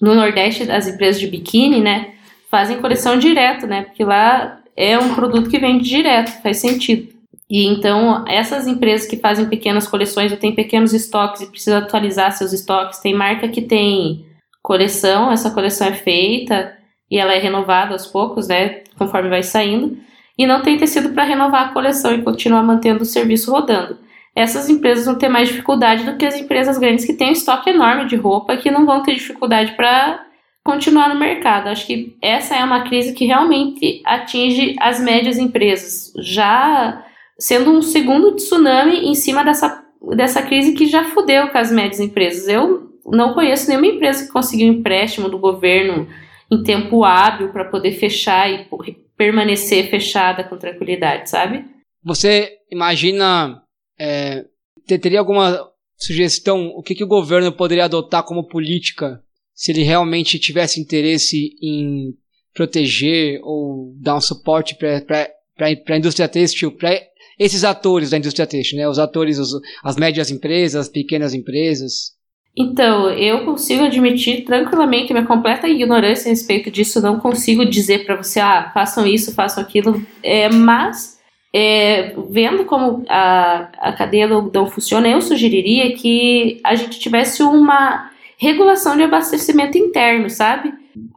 No 0.00 0.14
Nordeste, 0.14 0.70
as 0.70 0.86
empresas 0.86 1.20
de 1.20 1.26
biquíni, 1.26 1.80
né? 1.80 2.14
Fazem 2.50 2.80
coleção 2.80 3.18
direto, 3.18 3.66
né? 3.66 3.82
Porque 3.82 4.04
lá 4.04 4.60
é 4.76 4.98
um 4.98 5.14
produto 5.14 5.48
que 5.48 5.58
vende 5.58 5.88
direto, 5.88 6.42
faz 6.42 6.58
sentido. 6.58 7.19
E 7.50 7.66
então, 7.66 8.24
essas 8.28 8.68
empresas 8.68 9.08
que 9.08 9.16
fazem 9.16 9.48
pequenas 9.48 9.88
coleções 9.88 10.30
ou 10.30 10.38
têm 10.38 10.54
pequenos 10.54 10.94
estoques 10.94 11.40
e 11.40 11.50
precisam 11.50 11.80
atualizar 11.80 12.30
seus 12.30 12.52
estoques, 12.52 13.00
tem 13.00 13.12
marca 13.12 13.48
que 13.48 13.60
tem 13.60 14.24
coleção, 14.62 15.32
essa 15.32 15.50
coleção 15.50 15.88
é 15.88 15.92
feita 15.92 16.72
e 17.10 17.18
ela 17.18 17.34
é 17.34 17.38
renovada 17.38 17.92
aos 17.92 18.06
poucos, 18.06 18.46
né, 18.46 18.82
conforme 18.96 19.28
vai 19.28 19.42
saindo, 19.42 19.98
e 20.38 20.46
não 20.46 20.62
tem 20.62 20.76
tecido 20.76 21.10
para 21.10 21.24
renovar 21.24 21.68
a 21.68 21.72
coleção 21.72 22.14
e 22.14 22.22
continuar 22.22 22.62
mantendo 22.62 23.02
o 23.02 23.06
serviço 23.06 23.50
rodando. 23.50 23.98
Essas 24.34 24.68
empresas 24.68 25.06
vão 25.06 25.16
ter 25.16 25.28
mais 25.28 25.48
dificuldade 25.48 26.04
do 26.04 26.16
que 26.16 26.24
as 26.24 26.36
empresas 26.36 26.78
grandes 26.78 27.04
que 27.04 27.14
têm 27.14 27.30
um 27.30 27.32
estoque 27.32 27.70
enorme 27.70 28.06
de 28.06 28.14
roupa 28.14 28.56
que 28.56 28.70
não 28.70 28.86
vão 28.86 29.02
ter 29.02 29.14
dificuldade 29.14 29.72
para 29.72 30.24
continuar 30.62 31.08
no 31.08 31.18
mercado. 31.18 31.66
Acho 31.66 31.84
que 31.84 32.16
essa 32.22 32.54
é 32.54 32.62
uma 32.62 32.82
crise 32.82 33.12
que 33.12 33.24
realmente 33.24 34.00
atinge 34.06 34.76
as 34.78 35.00
médias 35.00 35.36
empresas. 35.36 36.12
Já 36.16 37.04
sendo 37.40 37.70
um 37.70 37.80
segundo 37.80 38.36
tsunami 38.36 39.08
em 39.08 39.14
cima 39.14 39.42
dessa, 39.42 39.82
dessa 40.14 40.42
crise 40.42 40.74
que 40.74 40.86
já 40.86 41.06
fudeu 41.06 41.48
com 41.48 41.58
as 41.58 41.72
médias 41.72 41.98
empresas. 41.98 42.46
Eu 42.46 42.92
não 43.06 43.32
conheço 43.32 43.68
nenhuma 43.68 43.86
empresa 43.86 44.26
que 44.26 44.32
conseguiu 44.32 44.68
empréstimo 44.68 45.28
do 45.28 45.38
governo 45.38 46.06
em 46.50 46.62
tempo 46.62 47.02
hábil 47.02 47.48
para 47.50 47.64
poder 47.64 47.92
fechar 47.92 48.50
e 48.50 48.68
permanecer 49.16 49.88
fechada 49.88 50.44
com 50.44 50.58
tranquilidade, 50.58 51.30
sabe? 51.30 51.64
Você 52.04 52.58
imagina, 52.70 53.62
é, 53.98 54.44
teria 54.86 55.18
alguma 55.18 55.66
sugestão, 55.96 56.68
o 56.68 56.82
que, 56.82 56.94
que 56.94 57.04
o 57.04 57.08
governo 57.08 57.52
poderia 57.52 57.84
adotar 57.84 58.22
como 58.24 58.48
política 58.48 59.22
se 59.54 59.72
ele 59.72 59.82
realmente 59.82 60.38
tivesse 60.38 60.80
interesse 60.80 61.54
em 61.62 62.14
proteger 62.54 63.40
ou 63.42 63.94
dar 64.00 64.16
um 64.16 64.20
suporte 64.20 64.74
para 64.74 65.28
a 65.58 65.96
indústria 65.96 66.28
têxtil, 66.28 66.72
para 66.72 67.09
esses 67.40 67.64
atores 67.64 68.10
da 68.10 68.18
indústria 68.18 68.46
têxtil, 68.46 68.78
né? 68.78 68.86
Os 68.86 68.98
atores, 68.98 69.38
os, 69.38 69.58
as 69.82 69.96
médias 69.96 70.30
empresas, 70.30 70.82
as 70.82 70.88
pequenas 70.90 71.32
empresas. 71.32 72.12
Então, 72.54 73.08
eu 73.10 73.46
consigo 73.46 73.84
admitir 73.84 74.44
tranquilamente 74.44 75.14
minha 75.14 75.24
completa 75.24 75.66
ignorância 75.66 76.28
a 76.28 76.30
respeito 76.30 76.70
disso. 76.70 77.00
Não 77.00 77.18
consigo 77.18 77.64
dizer 77.64 78.04
para 78.04 78.16
você, 78.16 78.40
ah, 78.40 78.70
façam 78.74 79.06
isso, 79.06 79.32
façam 79.32 79.62
aquilo. 79.62 80.04
É, 80.22 80.50
mas, 80.50 81.18
é, 81.54 82.14
vendo 82.28 82.66
como 82.66 83.04
a, 83.08 83.70
a 83.78 83.92
cadeia 83.92 84.28
do 84.28 84.34
algodão 84.34 84.66
funciona, 84.66 85.08
eu 85.08 85.22
sugeriria 85.22 85.94
que 85.96 86.60
a 86.62 86.74
gente 86.74 87.00
tivesse 87.00 87.42
uma 87.42 88.10
regulação 88.36 88.96
de 88.96 89.04
abastecimento 89.04 89.78
interno, 89.78 90.28
sabe? 90.28 90.74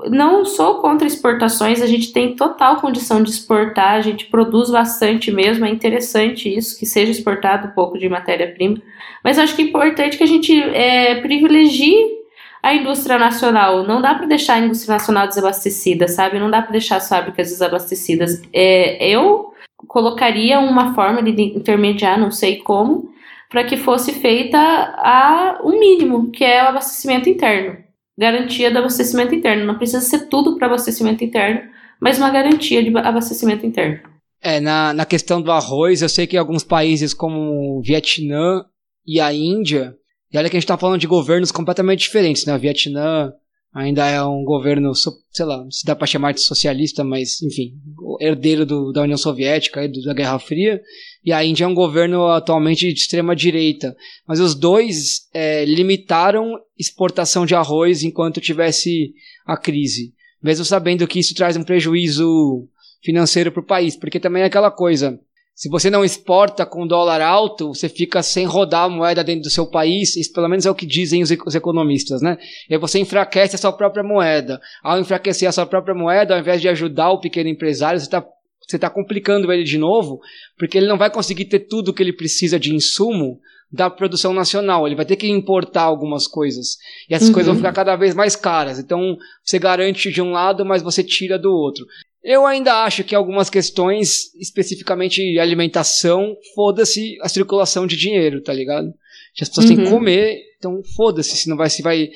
Não 0.09 0.45
sou 0.45 0.75
contra 0.75 1.07
exportações, 1.07 1.81
a 1.81 1.87
gente 1.87 2.11
tem 2.11 2.35
total 2.35 2.77
condição 2.77 3.23
de 3.23 3.29
exportar, 3.29 3.93
a 3.93 4.01
gente 4.01 4.25
produz 4.25 4.69
bastante 4.69 5.31
mesmo, 5.31 5.65
é 5.65 5.69
interessante 5.69 6.53
isso, 6.53 6.77
que 6.77 6.85
seja 6.85 7.11
exportado 7.11 7.67
um 7.67 7.71
pouco 7.71 7.97
de 7.97 8.07
matéria-prima. 8.09 8.77
Mas 9.23 9.39
acho 9.39 9.55
que 9.55 9.61
é 9.61 9.65
importante 9.65 10.17
que 10.17 10.23
a 10.23 10.27
gente 10.27 10.61
é, 10.61 11.15
privilegie 11.21 12.23
a 12.63 12.73
indústria 12.73 13.19
nacional. 13.19 13.83
Não 13.83 14.01
dá 14.01 14.15
para 14.15 14.25
deixar 14.25 14.53
a 14.53 14.59
indústria 14.59 14.93
nacional 14.93 15.27
desabastecida, 15.27 16.07
sabe? 16.07 16.39
Não 16.39 16.49
dá 16.49 16.61
para 16.61 16.71
deixar 16.71 16.95
as 16.95 17.09
fábricas 17.09 17.49
desabastecidas. 17.49 18.41
É, 18.53 19.05
eu 19.05 19.53
colocaria 19.85 20.59
uma 20.61 20.93
forma 20.93 21.21
de 21.21 21.29
intermediar, 21.41 22.17
não 22.17 22.31
sei 22.31 22.57
como, 22.57 23.11
para 23.49 23.65
que 23.65 23.75
fosse 23.75 24.13
feita 24.13 24.57
a 24.57 25.59
um 25.63 25.77
mínimo, 25.77 26.31
que 26.31 26.43
é 26.43 26.63
o 26.63 26.69
abastecimento 26.69 27.29
interno. 27.29 27.82
Garantia 28.17 28.71
do 28.71 28.79
abastecimento 28.79 29.33
interno. 29.33 29.65
Não 29.65 29.77
precisa 29.77 30.01
ser 30.01 30.27
tudo 30.27 30.55
para 30.55 30.67
abastecimento 30.67 31.23
interno, 31.23 31.61
mas 31.99 32.17
uma 32.17 32.29
garantia 32.29 32.83
de 32.83 32.95
abastecimento 32.97 33.65
interno. 33.65 33.99
É, 34.41 34.59
na, 34.59 34.93
na 34.93 35.05
questão 35.05 35.41
do 35.41 35.51
arroz, 35.51 36.01
eu 36.01 36.09
sei 36.09 36.27
que 36.27 36.35
alguns 36.35 36.63
países 36.63 37.13
como 37.13 37.77
o 37.77 37.81
Vietnã 37.81 38.65
e 39.05 39.19
a 39.19 39.33
Índia, 39.33 39.95
e 40.31 40.37
olha 40.37 40.49
que 40.49 40.57
a 40.57 40.59
gente 40.59 40.65
está 40.65 40.77
falando 40.77 40.99
de 40.99 41.07
governos 41.07 41.51
completamente 41.51 42.01
diferentes, 42.01 42.45
né? 42.45 42.55
O 42.55 42.59
Vietnã 42.59 43.31
ainda 43.73 44.07
é 44.07 44.21
um 44.23 44.43
governo, 44.43 44.93
sei 44.93 45.45
lá, 45.45 45.65
se 45.71 45.85
dá 45.85 45.95
para 45.95 46.05
chamar 46.05 46.33
de 46.33 46.41
socialista, 46.41 47.03
mas 47.03 47.41
enfim, 47.41 47.73
herdeiro 48.19 48.65
do, 48.65 48.91
da 48.91 49.01
União 49.01 49.17
Soviética 49.17 49.83
e 49.83 50.03
da 50.03 50.13
Guerra 50.13 50.37
Fria, 50.37 50.79
e 51.25 51.31
a 51.31 51.43
Índia 51.43 51.63
é 51.63 51.67
um 51.67 51.73
governo 51.73 52.27
atualmente 52.27 52.91
de 52.93 52.99
extrema 52.99 53.35
direita. 53.35 53.95
Mas 54.27 54.39
os 54.39 54.53
dois 54.53 55.27
é, 55.33 55.65
limitaram 55.65 56.59
exportação 56.77 57.45
de 57.45 57.55
arroz 57.55 58.03
enquanto 58.03 58.41
tivesse 58.41 59.13
a 59.45 59.57
crise, 59.57 60.13
mesmo 60.41 60.63
sabendo 60.63 61.07
que 61.07 61.19
isso 61.19 61.33
traz 61.33 61.57
um 61.57 61.63
prejuízo 61.63 62.67
financeiro 63.01 63.51
para 63.51 63.61
o 63.61 63.65
país, 63.65 63.95
porque 63.95 64.19
também 64.19 64.43
é 64.43 64.45
aquela 64.45 64.69
coisa. 64.69 65.19
Se 65.55 65.69
você 65.69 65.89
não 65.89 66.03
exporta 66.03 66.65
com 66.65 66.87
dólar 66.87 67.21
alto, 67.21 67.73
você 67.73 67.87
fica 67.87 68.23
sem 68.23 68.45
rodar 68.45 68.85
a 68.85 68.89
moeda 68.89 69.23
dentro 69.23 69.43
do 69.43 69.49
seu 69.51 69.67
país, 69.67 70.15
isso 70.15 70.33
pelo 70.33 70.49
menos 70.49 70.65
é 70.65 70.71
o 70.71 70.75
que 70.75 70.85
dizem 70.85 71.21
os, 71.21 71.55
economistas, 71.55 72.21
né? 72.21 72.37
E 72.67 72.73
aí 72.73 72.79
você 72.79 72.99
enfraquece 72.99 73.55
a 73.55 73.59
sua 73.59 73.71
própria 73.71 74.03
moeda. 74.03 74.59
Ao 74.83 74.99
enfraquecer 74.99 75.47
a 75.47 75.51
sua 75.51 75.67
própria 75.67 75.93
moeda, 75.93 76.33
ao 76.33 76.39
invés 76.39 76.59
de 76.59 76.67
ajudar 76.69 77.11
o 77.11 77.19
pequeno 77.19 77.49
empresário, 77.49 77.99
você 77.99 78.05
está 78.05 78.25
você 78.65 78.79
tá 78.79 78.89
complicando 78.89 79.51
ele 79.51 79.63
de 79.63 79.77
novo, 79.77 80.21
porque 80.57 80.77
ele 80.77 80.87
não 80.87 80.97
vai 80.97 81.09
conseguir 81.09 81.45
ter 81.45 81.59
tudo 81.59 81.89
o 81.89 81.93
que 81.93 82.01
ele 82.01 82.13
precisa 82.13 82.57
de 82.57 82.73
insumo 82.73 83.39
da 83.69 83.89
produção 83.89 84.33
nacional. 84.33 84.87
Ele 84.87 84.95
vai 84.95 85.05
ter 85.05 85.15
que 85.15 85.27
importar 85.27 85.81
algumas 85.81 86.27
coisas. 86.27 86.77
E 87.09 87.13
essas 87.13 87.27
uhum. 87.27 87.33
coisas 87.33 87.47
vão 87.47 87.57
ficar 87.57 87.73
cada 87.73 87.95
vez 87.95 88.15
mais 88.15 88.35
caras. 88.35 88.79
Então, 88.79 89.17
você 89.43 89.59
garante 89.59 90.11
de 90.11 90.21
um 90.21 90.31
lado, 90.31 90.63
mas 90.63 90.81
você 90.81 91.03
tira 91.03 91.37
do 91.37 91.51
outro. 91.51 91.85
Eu 92.23 92.45
ainda 92.45 92.83
acho 92.83 93.03
que 93.03 93.13
algumas 93.13 93.49
questões, 93.49 94.33
especificamente 94.35 95.37
alimentação, 95.37 96.37
foda-se 96.55 97.17
a 97.21 97.27
circulação 97.27 97.85
de 97.85 97.97
dinheiro, 97.97 98.41
tá 98.41 98.53
ligado? 98.53 98.93
As 99.41 99.49
pessoas 99.49 99.69
uhum. 99.69 99.75
têm 99.75 99.83
que 99.83 99.91
uhum. 99.91 99.97
comer, 99.97 100.39
então 100.57 100.81
foda-se 100.95 101.35
se 101.35 101.49
não 101.49 101.57
vai 101.57 101.69
se 101.69 101.81
vai 101.81 102.09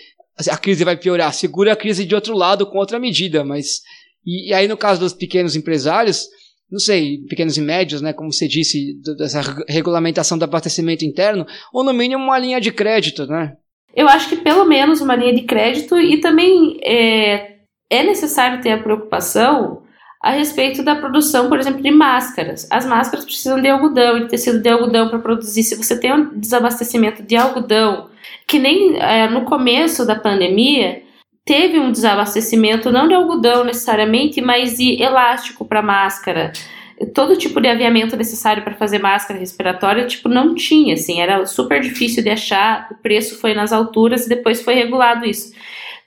a 0.50 0.58
crise 0.58 0.86
vai 0.86 0.96
piorar. 0.96 1.34
Segura 1.34 1.74
a 1.74 1.76
crise 1.76 2.06
de 2.06 2.16
outro 2.16 2.36
lado 2.36 2.66
com 2.66 2.78
outra 2.78 3.00
medida, 3.00 3.44
mas 3.44 3.82
e, 4.26 4.50
e 4.50 4.54
aí 4.54 4.68
no 4.68 4.78
caso 4.78 5.00
dos 5.00 5.14
pequenos 5.14 5.56
empresários, 5.56 6.28
não 6.72 6.80
sei, 6.80 7.18
pequenos 7.28 7.58
e 7.58 7.62
médios, 7.62 8.02
né, 8.02 8.14
como 8.14 8.32
você 8.32 8.48
disse, 8.48 8.94
dessa 9.18 9.42
regulamentação 9.68 10.38
do 10.38 10.44
abastecimento 10.44 11.04
interno, 11.04 11.46
ou 11.74 11.84
no 11.84 11.94
mínimo 11.94 12.24
uma 12.24 12.38
linha 12.38 12.62
de 12.62 12.72
crédito, 12.72 13.26
né? 13.26 13.56
Eu 13.96 14.08
acho 14.08 14.30
que 14.30 14.38
pelo 14.38 14.64
menos 14.66 15.02
uma 15.02 15.16
linha 15.16 15.34
de 15.34 15.42
crédito 15.42 15.98
e 15.98 16.20
também 16.20 16.78
é, 16.84 17.58
é 17.90 18.04
necessário 18.04 18.62
ter 18.62 18.72
a 18.72 18.84
preocupação 18.84 19.82
a 20.22 20.32
respeito 20.32 20.84
da 20.84 20.96
produção, 20.96 21.48
por 21.48 21.60
exemplo, 21.60 21.82
de 21.82 21.92
máscaras. 21.92 22.68
As 22.72 22.86
máscaras 22.86 23.24
precisam 23.24 23.62
de 23.62 23.70
algodão, 23.70 24.20
de 24.20 24.28
tecido 24.28 24.60
de 24.60 24.70
algodão 24.70 25.10
para 25.10 25.20
produzir. 25.20 25.64
Se 25.64 25.76
você 25.76 26.00
tem 26.00 26.14
um 26.14 26.40
desabastecimento 26.40 27.22
de 27.22 27.36
algodão, 27.36 28.10
que 28.48 28.58
nem 28.58 28.98
é, 28.98 29.30
no 29.30 29.44
começo 29.44 30.06
da 30.06 30.16
pandemia 30.16 31.04
teve 31.46 31.80
um 31.80 31.92
desabastecimento, 31.92 32.92
não 32.92 33.08
de 33.08 33.14
algodão 33.14 33.64
necessariamente, 33.64 34.42
mas 34.42 34.78
de 34.78 35.02
elástico 35.02 35.64
para 35.64 35.82
máscara. 35.82 36.52
Todo 37.14 37.38
tipo 37.38 37.62
de 37.62 37.70
aviamento 37.70 38.18
necessário 38.18 38.64
para 38.64 38.74
fazer 38.74 39.00
máscara 39.00 39.40
respiratória, 39.40 40.08
tipo, 40.08 40.28
não 40.28 40.56
tinha, 40.56 40.96
assim, 40.96 41.22
era 41.22 41.46
super 41.46 41.80
difícil 41.80 42.22
de 42.22 42.32
achar, 42.32 42.90
o 42.92 42.96
preço 42.96 43.40
foi 43.40 43.54
nas 43.54 43.72
alturas 43.72 44.26
e 44.26 44.30
depois 44.30 44.62
foi 44.62 44.74
regulado 44.74 45.26
isso. 45.26 45.54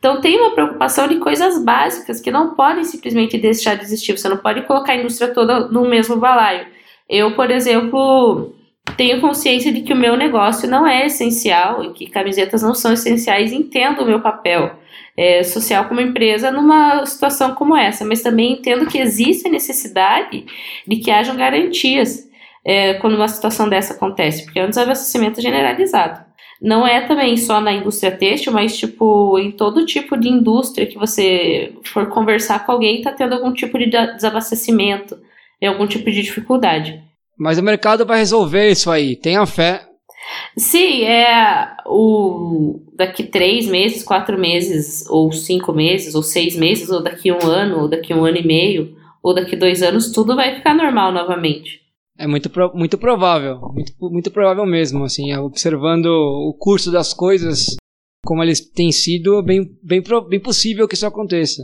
Então 0.01 0.19
tem 0.19 0.41
uma 0.41 0.53
preocupação 0.53 1.07
de 1.07 1.17
coisas 1.17 1.63
básicas 1.63 2.23
que 2.23 2.31
não 2.31 2.55
podem 2.55 2.85
simplesmente 2.85 3.37
deixar 3.37 3.75
de 3.77 3.85
existir. 3.85 4.17
Você 4.17 4.31
não 4.31 4.39
pode 4.39 4.63
colocar 4.63 4.95
a 4.95 4.97
indústria 4.97 5.33
toda 5.33 5.69
no 5.69 5.87
mesmo 5.87 6.17
balaio. 6.17 6.67
Eu, 7.07 7.37
por 7.37 7.51
exemplo, 7.51 8.55
tenho 8.97 9.21
consciência 9.21 9.71
de 9.71 9.83
que 9.83 9.93
o 9.93 9.97
meu 9.97 10.17
negócio 10.17 10.67
não 10.67 10.87
é 10.87 11.07
essencial 11.07 11.85
e 11.85 11.93
que 11.93 12.07
camisetas 12.07 12.63
não 12.63 12.75
são 12.75 12.95
essenciais. 12.95 13.53
Entendo 13.53 14.01
o 14.01 14.07
meu 14.07 14.21
papel 14.21 14.75
é, 15.15 15.43
social 15.43 15.85
como 15.85 16.01
empresa 16.01 16.51
numa 16.51 17.05
situação 17.05 17.55
como 17.55 17.77
essa, 17.77 18.03
mas 18.03 18.23
também 18.23 18.55
entendo 18.55 18.87
que 18.87 18.97
existe 18.99 19.49
a 19.49 19.53
necessidade 19.53 20.47
de 20.87 20.97
que 20.97 21.11
hajam 21.11 21.37
garantias 21.37 22.27
é, 22.65 22.95
quando 22.95 23.17
uma 23.17 23.29
situação 23.29 23.69
dessa 23.69 23.93
acontece, 23.93 24.45
porque 24.45 24.61
é 24.61 24.65
um 24.65 24.71
desabastecimento 24.71 25.43
generalizado 25.43 26.30
não 26.61 26.87
é 26.87 27.01
também 27.01 27.37
só 27.37 27.61
na 27.61 27.73
indústria 27.73 28.11
têxtil, 28.11 28.53
mas 28.53 28.77
tipo 28.77 29.39
em 29.39 29.51
todo 29.51 29.87
tipo 29.87 30.17
de 30.17 30.29
indústria 30.29 30.87
que 30.87 30.99
você 30.99 31.73
for 31.85 32.09
conversar 32.09 32.65
com 32.67 32.73
alguém 32.73 32.99
está 32.99 33.13
tendo 33.13 33.35
algum 33.35 33.53
tipo 33.53 33.79
de 33.79 33.87
desabastecimento, 33.87 35.17
e 35.61 35.67
algum 35.67 35.87
tipo 35.87 36.11
de 36.11 36.23
dificuldade. 36.23 37.03
Mas 37.39 37.59
o 37.59 37.63
mercado 37.63 38.07
vai 38.07 38.19
resolver 38.19 38.71
isso 38.71 38.91
aí, 38.91 39.17
tenha 39.17 39.45
fé. 39.47 39.87
Sim, 40.57 41.05
é 41.05 41.77
o 41.87 42.81
daqui 42.95 43.25
três 43.25 43.67
meses, 43.67 44.03
quatro 44.03 44.39
meses, 44.39 45.05
ou 45.09 45.33
cinco 45.33 45.73
meses, 45.73 46.15
ou 46.15 46.23
seis 46.23 46.55
meses, 46.57 46.91
ou 46.91 47.03
daqui 47.03 47.33
um 47.33 47.43
ano, 47.43 47.81
ou 47.81 47.89
daqui 47.89 48.13
um 48.13 48.25
ano 48.25 48.37
e 48.37 48.47
meio, 48.47 48.95
ou 49.23 49.35
daqui 49.35 49.57
dois 49.57 49.83
anos, 49.83 50.13
tudo 50.13 50.37
vai 50.37 50.55
ficar 50.55 50.75
normal 50.75 51.13
novamente. 51.13 51.80
É 52.21 52.27
muito, 52.27 52.51
muito 52.75 52.99
provável, 52.99 53.59
muito, 53.73 53.93
muito 53.99 54.31
provável 54.31 54.67
mesmo, 54.67 55.05
assim, 55.05 55.35
observando 55.35 56.05
o 56.05 56.55
curso 56.59 56.93
das 56.93 57.15
coisas, 57.15 57.77
como 58.27 58.43
eles 58.43 58.61
têm 58.61 58.93
sido, 58.93 59.43
bem, 59.43 59.63
bem, 59.83 60.03
bem 60.29 60.39
possível 60.39 60.87
que 60.87 60.95
isso 60.95 61.07
aconteça. 61.07 61.63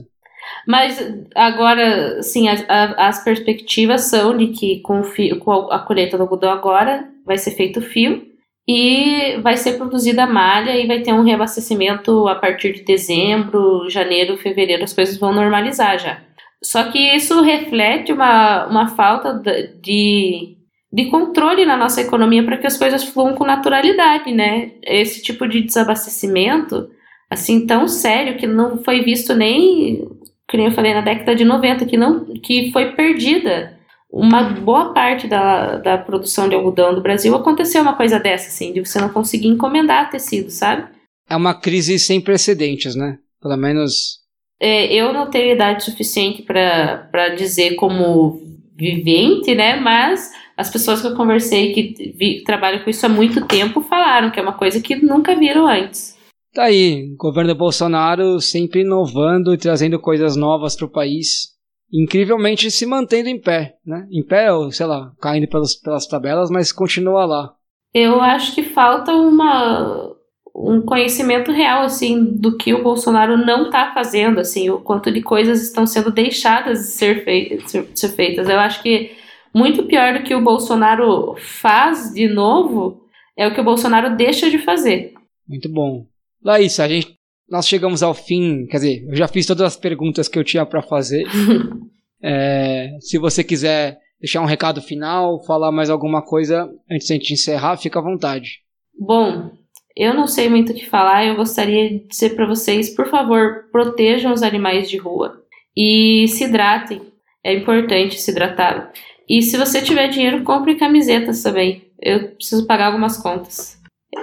Mas 0.66 0.98
agora, 1.34 2.22
sim, 2.22 2.48
as, 2.48 2.64
as 2.68 3.22
perspectivas 3.22 4.04
são 4.04 4.34
de 4.34 4.46
que 4.46 4.80
com, 4.80 5.04
fio, 5.04 5.38
com 5.40 5.70
a 5.70 5.78
colheita 5.80 6.16
do 6.16 6.22
algodão 6.22 6.50
agora 6.50 7.06
vai 7.26 7.36
ser 7.36 7.50
feito 7.50 7.82
fio 7.82 8.22
e 8.66 9.38
vai 9.42 9.58
ser 9.58 9.76
produzida 9.76 10.26
malha 10.26 10.74
e 10.74 10.86
vai 10.86 11.02
ter 11.02 11.12
um 11.12 11.22
reabastecimento 11.22 12.26
a 12.28 12.34
partir 12.34 12.72
de 12.72 12.82
dezembro, 12.82 13.90
janeiro, 13.90 14.38
fevereiro, 14.38 14.84
as 14.84 14.94
coisas 14.94 15.18
vão 15.18 15.34
normalizar 15.34 15.98
já. 15.98 16.25
Só 16.62 16.90
que 16.90 16.98
isso 16.98 17.40
reflete 17.42 18.12
uma, 18.12 18.66
uma 18.66 18.88
falta 18.88 19.34
de, 19.82 20.56
de 20.92 21.06
controle 21.10 21.64
na 21.64 21.76
nossa 21.76 22.00
economia 22.00 22.42
para 22.44 22.56
que 22.56 22.66
as 22.66 22.76
coisas 22.76 23.04
fluam 23.04 23.34
com 23.34 23.44
naturalidade, 23.44 24.32
né? 24.32 24.72
Esse 24.82 25.22
tipo 25.22 25.46
de 25.46 25.62
desabastecimento, 25.62 26.88
assim, 27.30 27.66
tão 27.66 27.86
sério, 27.86 28.36
que 28.36 28.46
não 28.46 28.82
foi 28.82 29.02
visto 29.02 29.34
nem, 29.34 30.08
como 30.48 30.62
eu 30.62 30.72
falei, 30.72 30.94
na 30.94 31.02
década 31.02 31.34
de 31.34 31.44
90, 31.44 31.84
que, 31.86 31.96
não, 31.96 32.24
que 32.42 32.72
foi 32.72 32.92
perdida. 32.92 33.76
Uma 34.10 34.44
boa 34.44 34.94
parte 34.94 35.26
da, 35.26 35.76
da 35.76 35.98
produção 35.98 36.48
de 36.48 36.54
algodão 36.54 36.94
do 36.94 37.02
Brasil 37.02 37.34
aconteceu 37.34 37.82
uma 37.82 37.96
coisa 37.96 38.18
dessa, 38.18 38.48
assim, 38.48 38.72
de 38.72 38.80
você 38.80 38.98
não 38.98 39.10
conseguir 39.10 39.48
encomendar 39.48 40.10
tecido, 40.10 40.50
sabe? 40.50 40.88
É 41.28 41.36
uma 41.36 41.52
crise 41.52 41.98
sem 41.98 42.20
precedentes, 42.20 42.94
né? 42.94 43.18
Pelo 43.42 43.56
menos 43.56 44.20
é, 44.60 44.92
eu 44.92 45.12
não 45.12 45.30
tenho 45.30 45.54
idade 45.54 45.84
suficiente 45.84 46.42
para 46.42 47.28
dizer 47.36 47.74
como 47.74 48.40
vivente, 48.74 49.54
né? 49.54 49.78
Mas 49.80 50.30
as 50.56 50.70
pessoas 50.70 51.00
que 51.00 51.08
eu 51.08 51.16
conversei 51.16 51.72
que 51.72 52.12
vi, 52.16 52.42
trabalham 52.42 52.82
com 52.82 52.90
isso 52.90 53.04
há 53.04 53.08
muito 53.08 53.46
tempo 53.46 53.80
falaram 53.82 54.30
que 54.30 54.40
é 54.40 54.42
uma 54.42 54.56
coisa 54.56 54.80
que 54.80 54.96
nunca 54.96 55.34
viram 55.34 55.66
antes. 55.66 56.16
Tá 56.54 56.64
aí, 56.64 57.14
governo 57.18 57.54
Bolsonaro 57.54 58.40
sempre 58.40 58.80
inovando 58.80 59.52
e 59.52 59.58
trazendo 59.58 60.00
coisas 60.00 60.36
novas 60.36 60.74
para 60.74 60.86
o 60.86 60.90
país, 60.90 61.48
incrivelmente 61.92 62.70
se 62.70 62.86
mantendo 62.86 63.28
em 63.28 63.38
pé, 63.38 63.76
né? 63.84 64.06
Em 64.10 64.24
pé, 64.24 64.50
ou 64.50 64.72
sei 64.72 64.86
lá, 64.86 65.12
caindo 65.20 65.46
pelas, 65.48 65.74
pelas 65.74 66.06
tabelas, 66.06 66.48
mas 66.50 66.72
continua 66.72 67.26
lá. 67.26 67.52
Eu 67.92 68.22
acho 68.22 68.54
que 68.54 68.62
falta 68.62 69.12
uma 69.12 70.15
um 70.58 70.80
conhecimento 70.80 71.52
real 71.52 71.82
assim 71.82 72.24
do 72.24 72.56
que 72.56 72.72
o 72.72 72.82
Bolsonaro 72.82 73.36
não 73.36 73.66
está 73.66 73.92
fazendo, 73.92 74.40
assim, 74.40 74.70
o 74.70 74.78
quanto 74.80 75.12
de 75.12 75.20
coisas 75.20 75.62
estão 75.62 75.86
sendo 75.86 76.10
deixadas 76.10 76.78
de 76.78 76.86
ser, 76.86 77.24
fei 77.24 77.60
ser, 77.94 78.08
feitas. 78.08 78.48
Eu 78.48 78.58
acho 78.58 78.82
que 78.82 79.12
muito 79.54 79.84
pior 79.84 80.14
do 80.14 80.24
que 80.24 80.34
o 80.34 80.42
Bolsonaro 80.42 81.36
faz 81.38 82.12
de 82.14 82.26
novo 82.26 83.02
é 83.36 83.46
o 83.46 83.54
que 83.54 83.60
o 83.60 83.64
Bolsonaro 83.64 84.16
deixa 84.16 84.50
de 84.50 84.58
fazer. 84.58 85.12
Muito 85.46 85.68
bom. 85.68 86.06
Laís, 86.42 86.80
a 86.80 86.88
gente 86.88 87.16
nós 87.48 87.68
chegamos 87.68 88.02
ao 88.02 88.12
fim, 88.12 88.66
quer 88.66 88.78
dizer, 88.78 89.06
eu 89.08 89.14
já 89.14 89.28
fiz 89.28 89.46
todas 89.46 89.62
as 89.62 89.76
perguntas 89.76 90.26
que 90.26 90.38
eu 90.38 90.42
tinha 90.42 90.66
para 90.66 90.82
fazer. 90.82 91.24
é, 92.20 92.96
se 93.00 93.18
você 93.18 93.44
quiser 93.44 93.98
deixar 94.20 94.40
um 94.40 94.46
recado 94.46 94.82
final, 94.82 95.44
falar 95.44 95.70
mais 95.70 95.90
alguma 95.90 96.22
coisa 96.22 96.68
antes 96.90 97.06
de 97.06 97.12
a 97.12 97.16
gente 97.16 97.32
encerrar, 97.32 97.76
fica 97.76 98.00
à 98.00 98.02
vontade. 98.02 98.62
Bom, 98.98 99.52
eu 99.96 100.12
não 100.12 100.26
sei 100.26 100.48
muito 100.48 100.72
o 100.72 100.74
que 100.74 100.84
falar, 100.84 101.24
eu 101.24 101.36
gostaria 101.36 101.88
de 101.88 102.06
dizer 102.06 102.36
para 102.36 102.46
vocês, 102.46 102.90
por 102.90 103.08
favor, 103.08 103.64
protejam 103.72 104.32
os 104.32 104.42
animais 104.42 104.90
de 104.90 104.98
rua 104.98 105.42
e 105.74 106.28
se 106.28 106.44
hidratem. 106.44 107.00
É 107.42 107.54
importante 107.54 108.20
se 108.20 108.30
hidratar. 108.30 108.92
E 109.28 109.40
se 109.40 109.56
você 109.56 109.80
tiver 109.80 110.08
dinheiro, 110.08 110.42
compre 110.42 110.74
camisetas 110.74 111.42
também. 111.42 111.86
Eu 112.00 112.28
preciso 112.32 112.66
pagar 112.66 112.86
algumas 112.86 113.16
contas. 113.16 113.80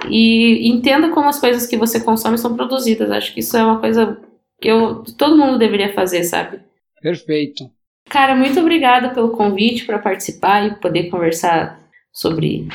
E 0.08 0.68
entenda 0.68 1.10
como 1.10 1.28
as 1.28 1.40
coisas 1.40 1.66
que 1.66 1.76
você 1.76 2.00
consome 2.00 2.38
são 2.38 2.54
produzidas. 2.54 3.10
Acho 3.10 3.34
que 3.34 3.40
isso 3.40 3.56
é 3.56 3.64
uma 3.64 3.80
coisa 3.80 4.20
que 4.60 4.68
eu, 4.68 5.02
todo 5.18 5.36
mundo 5.36 5.58
deveria 5.58 5.92
fazer, 5.92 6.24
sabe? 6.24 6.60
Perfeito. 7.02 7.68
Cara, 8.08 8.34
muito 8.34 8.60
obrigada 8.60 9.10
pelo 9.10 9.30
convite 9.30 9.84
para 9.84 9.98
participar 9.98 10.66
e 10.66 10.74
poder 10.76 11.10
conversar 11.10 11.80
sobre, 12.12 12.68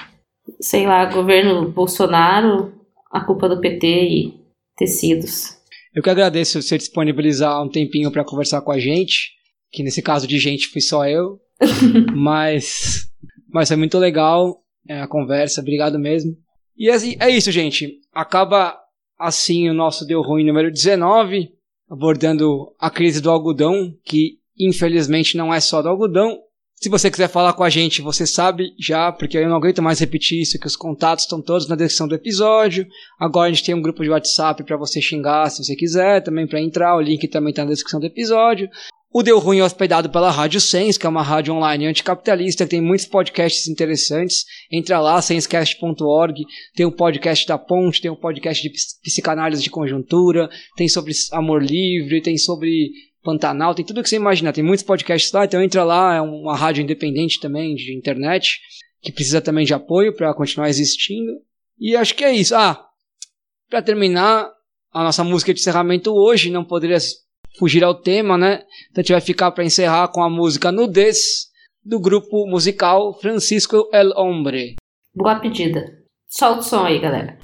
sei 0.60 0.86
lá, 0.86 1.06
governo 1.06 1.70
Bolsonaro, 1.70 2.74
a 3.10 3.22
culpa 3.22 3.50
do 3.50 3.60
PT 3.60 3.88
e 3.88 4.34
tecidos. 4.76 5.58
Eu 5.94 6.04
que 6.04 6.10
agradeço 6.10 6.62
você 6.62 6.78
disponibilizar 6.78 7.62
um 7.64 7.70
tempinho 7.70 8.12
para 8.12 8.24
conversar 8.24 8.62
com 8.62 8.72
a 8.72 8.80
gente, 8.80 9.32
que 9.72 9.84
nesse 9.84 10.02
caso 10.02 10.28
de 10.28 10.38
gente 10.38 10.68
fui 10.68 10.82
só 10.82 11.08
eu, 11.08 11.40
mas 12.16 13.10
mas 13.52 13.68
foi 13.68 13.78
muito 13.78 13.98
legal 13.98 14.64
é, 14.88 15.02
a 15.02 15.08
conversa, 15.08 15.62
obrigado 15.62 16.00
mesmo. 16.00 16.36
E 16.78 16.90
assim, 16.90 17.16
é 17.20 17.30
isso, 17.30 17.52
gente. 17.52 18.00
Acaba 18.14 18.78
assim 19.18 19.70
o 19.70 19.74
nosso 19.74 20.06
Deu 20.06 20.22
Ruim 20.22 20.46
número 20.46 20.72
19, 20.72 21.52
abordando 21.90 22.74
a 22.80 22.90
crise 22.90 23.22
do 23.22 23.30
algodão, 23.30 23.94
que 24.04 24.40
infelizmente 24.58 25.36
não 25.36 25.54
é 25.54 25.60
só 25.60 25.82
do 25.82 25.90
algodão. 25.90 26.40
Se 26.82 26.88
você 26.88 27.12
quiser 27.12 27.28
falar 27.28 27.52
com 27.52 27.64
a 27.64 27.70
gente, 27.70 28.02
você 28.02 28.26
sabe 28.26 28.74
já, 28.80 29.12
porque 29.12 29.38
eu 29.38 29.50
não 29.50 29.58
aguento 29.58 29.82
mais 29.82 30.00
repetir 30.00 30.42
isso, 30.42 30.58
que 30.58 30.66
os 30.66 30.78
contatos 30.78 31.26
estão 31.26 31.42
todos 31.42 31.68
na 31.68 31.76
descrição 31.76 32.08
do 32.08 32.16
episódio. 32.16 32.88
Agora 33.20 33.50
a 33.50 33.54
gente 33.54 33.66
tem 33.66 33.76
um 33.76 33.82
grupo 33.82 34.02
de 34.02 34.10
WhatsApp 34.10 34.64
para 34.64 34.78
você 34.78 35.02
xingar 35.02 35.50
se 35.50 35.62
você 35.62 35.76
quiser, 35.76 36.24
também 36.24 36.48
para 36.48 36.62
entrar, 36.62 36.96
o 36.96 37.02
link 37.02 37.28
também 37.28 37.50
está 37.50 37.66
na 37.66 37.72
descrição 37.72 38.00
do 38.00 38.06
episódio. 38.06 38.70
O 39.12 39.22
Deu 39.22 39.40
Ruim 39.40 39.58
é 39.58 39.64
hospedado 39.64 40.10
pela 40.10 40.32
Rádio 40.32 40.62
Sens, 40.62 40.98
que 40.98 41.06
é 41.06 41.10
uma 41.10 41.24
rádio 41.24 41.54
online 41.54 41.88
anticapitalista, 41.88 42.64
que 42.64 42.70
tem 42.70 42.82
muitos 42.82 43.08
podcasts 43.08 43.68
interessantes. 43.68 44.46
Entra 44.72 45.02
lá, 45.02 45.22
senscast.org, 45.22 46.46
tem 46.76 46.86
o 46.86 46.92
podcast 46.92 47.46
da 47.46 47.58
Ponte, 47.58 48.02
tem 48.02 48.12
o 48.12 48.16
podcast 48.16 48.62
de 48.62 48.72
psicanálise 49.04 49.64
de 49.64 49.70
conjuntura, 49.70 50.48
tem 50.78 50.88
sobre 50.88 51.12
amor 51.34 51.62
livre, 51.62 52.22
tem 52.22 52.38
sobre 52.38 52.92
Pantanal, 53.24 53.76
tem 53.76 53.86
tudo 53.86 54.02
que 54.02 54.10
você 54.10 54.16
imaginar. 54.16 54.54
Tem 54.54 54.64
muitos 54.64 54.84
podcasts 54.84 55.32
lá, 55.32 55.46
então 55.46 55.62
entra 55.62 55.84
lá, 55.84 56.16
é 56.16 56.22
uma 56.22 56.56
rádio 56.56 56.84
independente 56.84 57.40
também 57.40 57.76
de 57.76 57.96
internet, 57.96 58.60
que 59.02 59.12
precisa 59.12 59.42
também 59.42 59.66
de 59.66 59.74
apoio 59.74 60.16
para 60.16 60.34
continuar 60.34 60.70
existindo. 60.70 61.32
E 61.78 61.96
acho 61.96 62.16
que 62.16 62.24
é 62.24 62.32
isso. 62.34 62.56
Ah, 62.56 62.86
para 63.70 63.82
terminar, 63.82 64.50
a 64.92 65.04
nossa 65.04 65.24
música 65.24 65.54
de 65.54 65.60
encerramento 65.60 66.12
hoje 66.12 66.50
não 66.50 66.66
poderia 66.66 66.98
fugir 67.58 67.84
ao 67.84 67.94
tema, 67.94 68.38
né? 68.38 68.64
Então 68.90 69.02
a 69.02 69.02
gente 69.02 69.12
vai 69.12 69.22
ficar 69.22 69.52
para 69.52 69.64
encerrar 69.64 70.08
com 70.10 70.24
a 70.24 70.30
música 70.30 70.72
Nudez 70.72 71.50
do 71.84 72.00
grupo 72.00 72.48
musical 72.48 73.14
Francisco 73.20 73.90
El 73.94 74.12
Hombre. 74.16 74.76
Boa 75.14 75.40
pedida. 75.40 75.84
Solta 76.28 76.60
o 76.60 76.64
som 76.64 76.84
aí, 76.86 77.00
galera. 77.00 77.38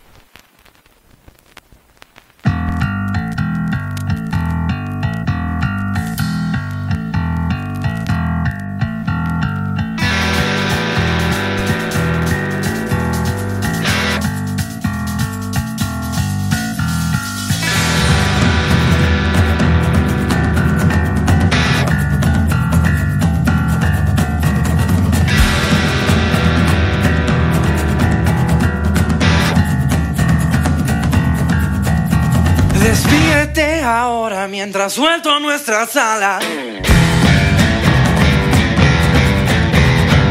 Ahora 33.86 34.48
mientras 34.48 34.94
suelto 34.94 35.40
nuestra 35.40 35.86
sala. 35.86 36.40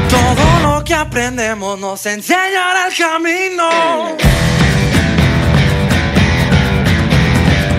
Todo 0.09 0.61
lo 0.63 0.85
que 0.85 0.95
aprendemos 0.95 1.79
nos 1.79 2.05
enseñará 2.07 2.89
el 2.89 2.97
camino. 2.97 4.17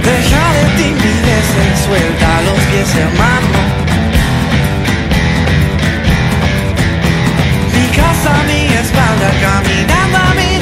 Deja 0.04 0.54
de 0.54 0.66
timidez 0.78 1.46
suelta 1.86 2.42
los 2.42 2.60
pies, 2.70 2.96
hermano. 2.96 3.60
Mi 7.74 7.88
casa, 7.96 8.44
mi 8.48 8.74
espalda, 8.74 9.32
caminando 9.42 10.18
a 10.18 10.34
mi 10.36 10.55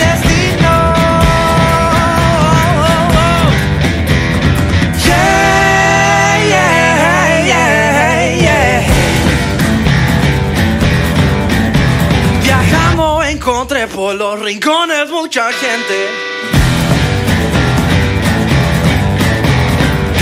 por 14.04 14.16
los 14.16 14.38
rincones 14.38 15.10
mucha 15.10 15.49
gente. 15.54 15.97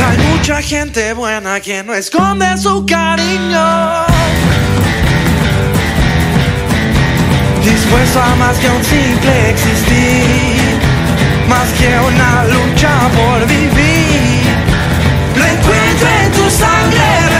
Hay 0.05 0.17
mucha 0.29 0.61
gente 0.61 1.13
buena 1.13 1.59
que 1.59 1.81
no 1.81 1.95
esconde 1.95 2.45
su 2.59 2.85
cariño. 2.85 4.05
Dispuesto 7.63 8.21
a 8.21 8.35
más 8.35 8.55
que 8.59 8.69
un 8.69 8.83
simple 8.83 9.49
existir, 9.49 10.77
más 11.49 11.67
que 11.79 11.89
una 12.11 12.45
lucha 12.53 12.93
por 13.17 13.47
vivir. 13.47 14.43
Reencuentro 15.35 16.07
en 16.23 16.31
tu 16.33 16.49
sangre, 16.51 17.30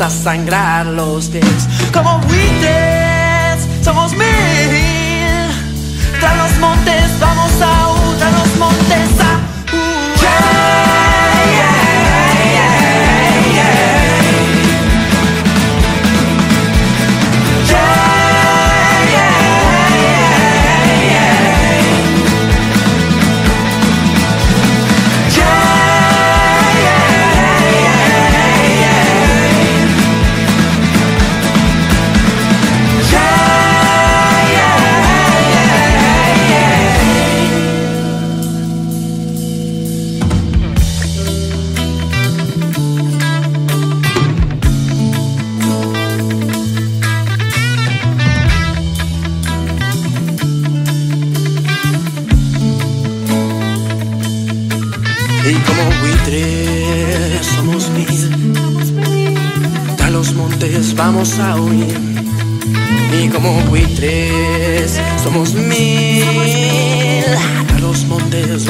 Hasta 0.00 0.22
sangrar 0.30 0.86
los 0.86 1.28
pies. 1.28 1.68
Como 1.92 2.20
buitres 2.20 2.79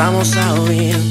vamos 0.00 0.34
a 0.34 0.54
huir. 0.54 1.09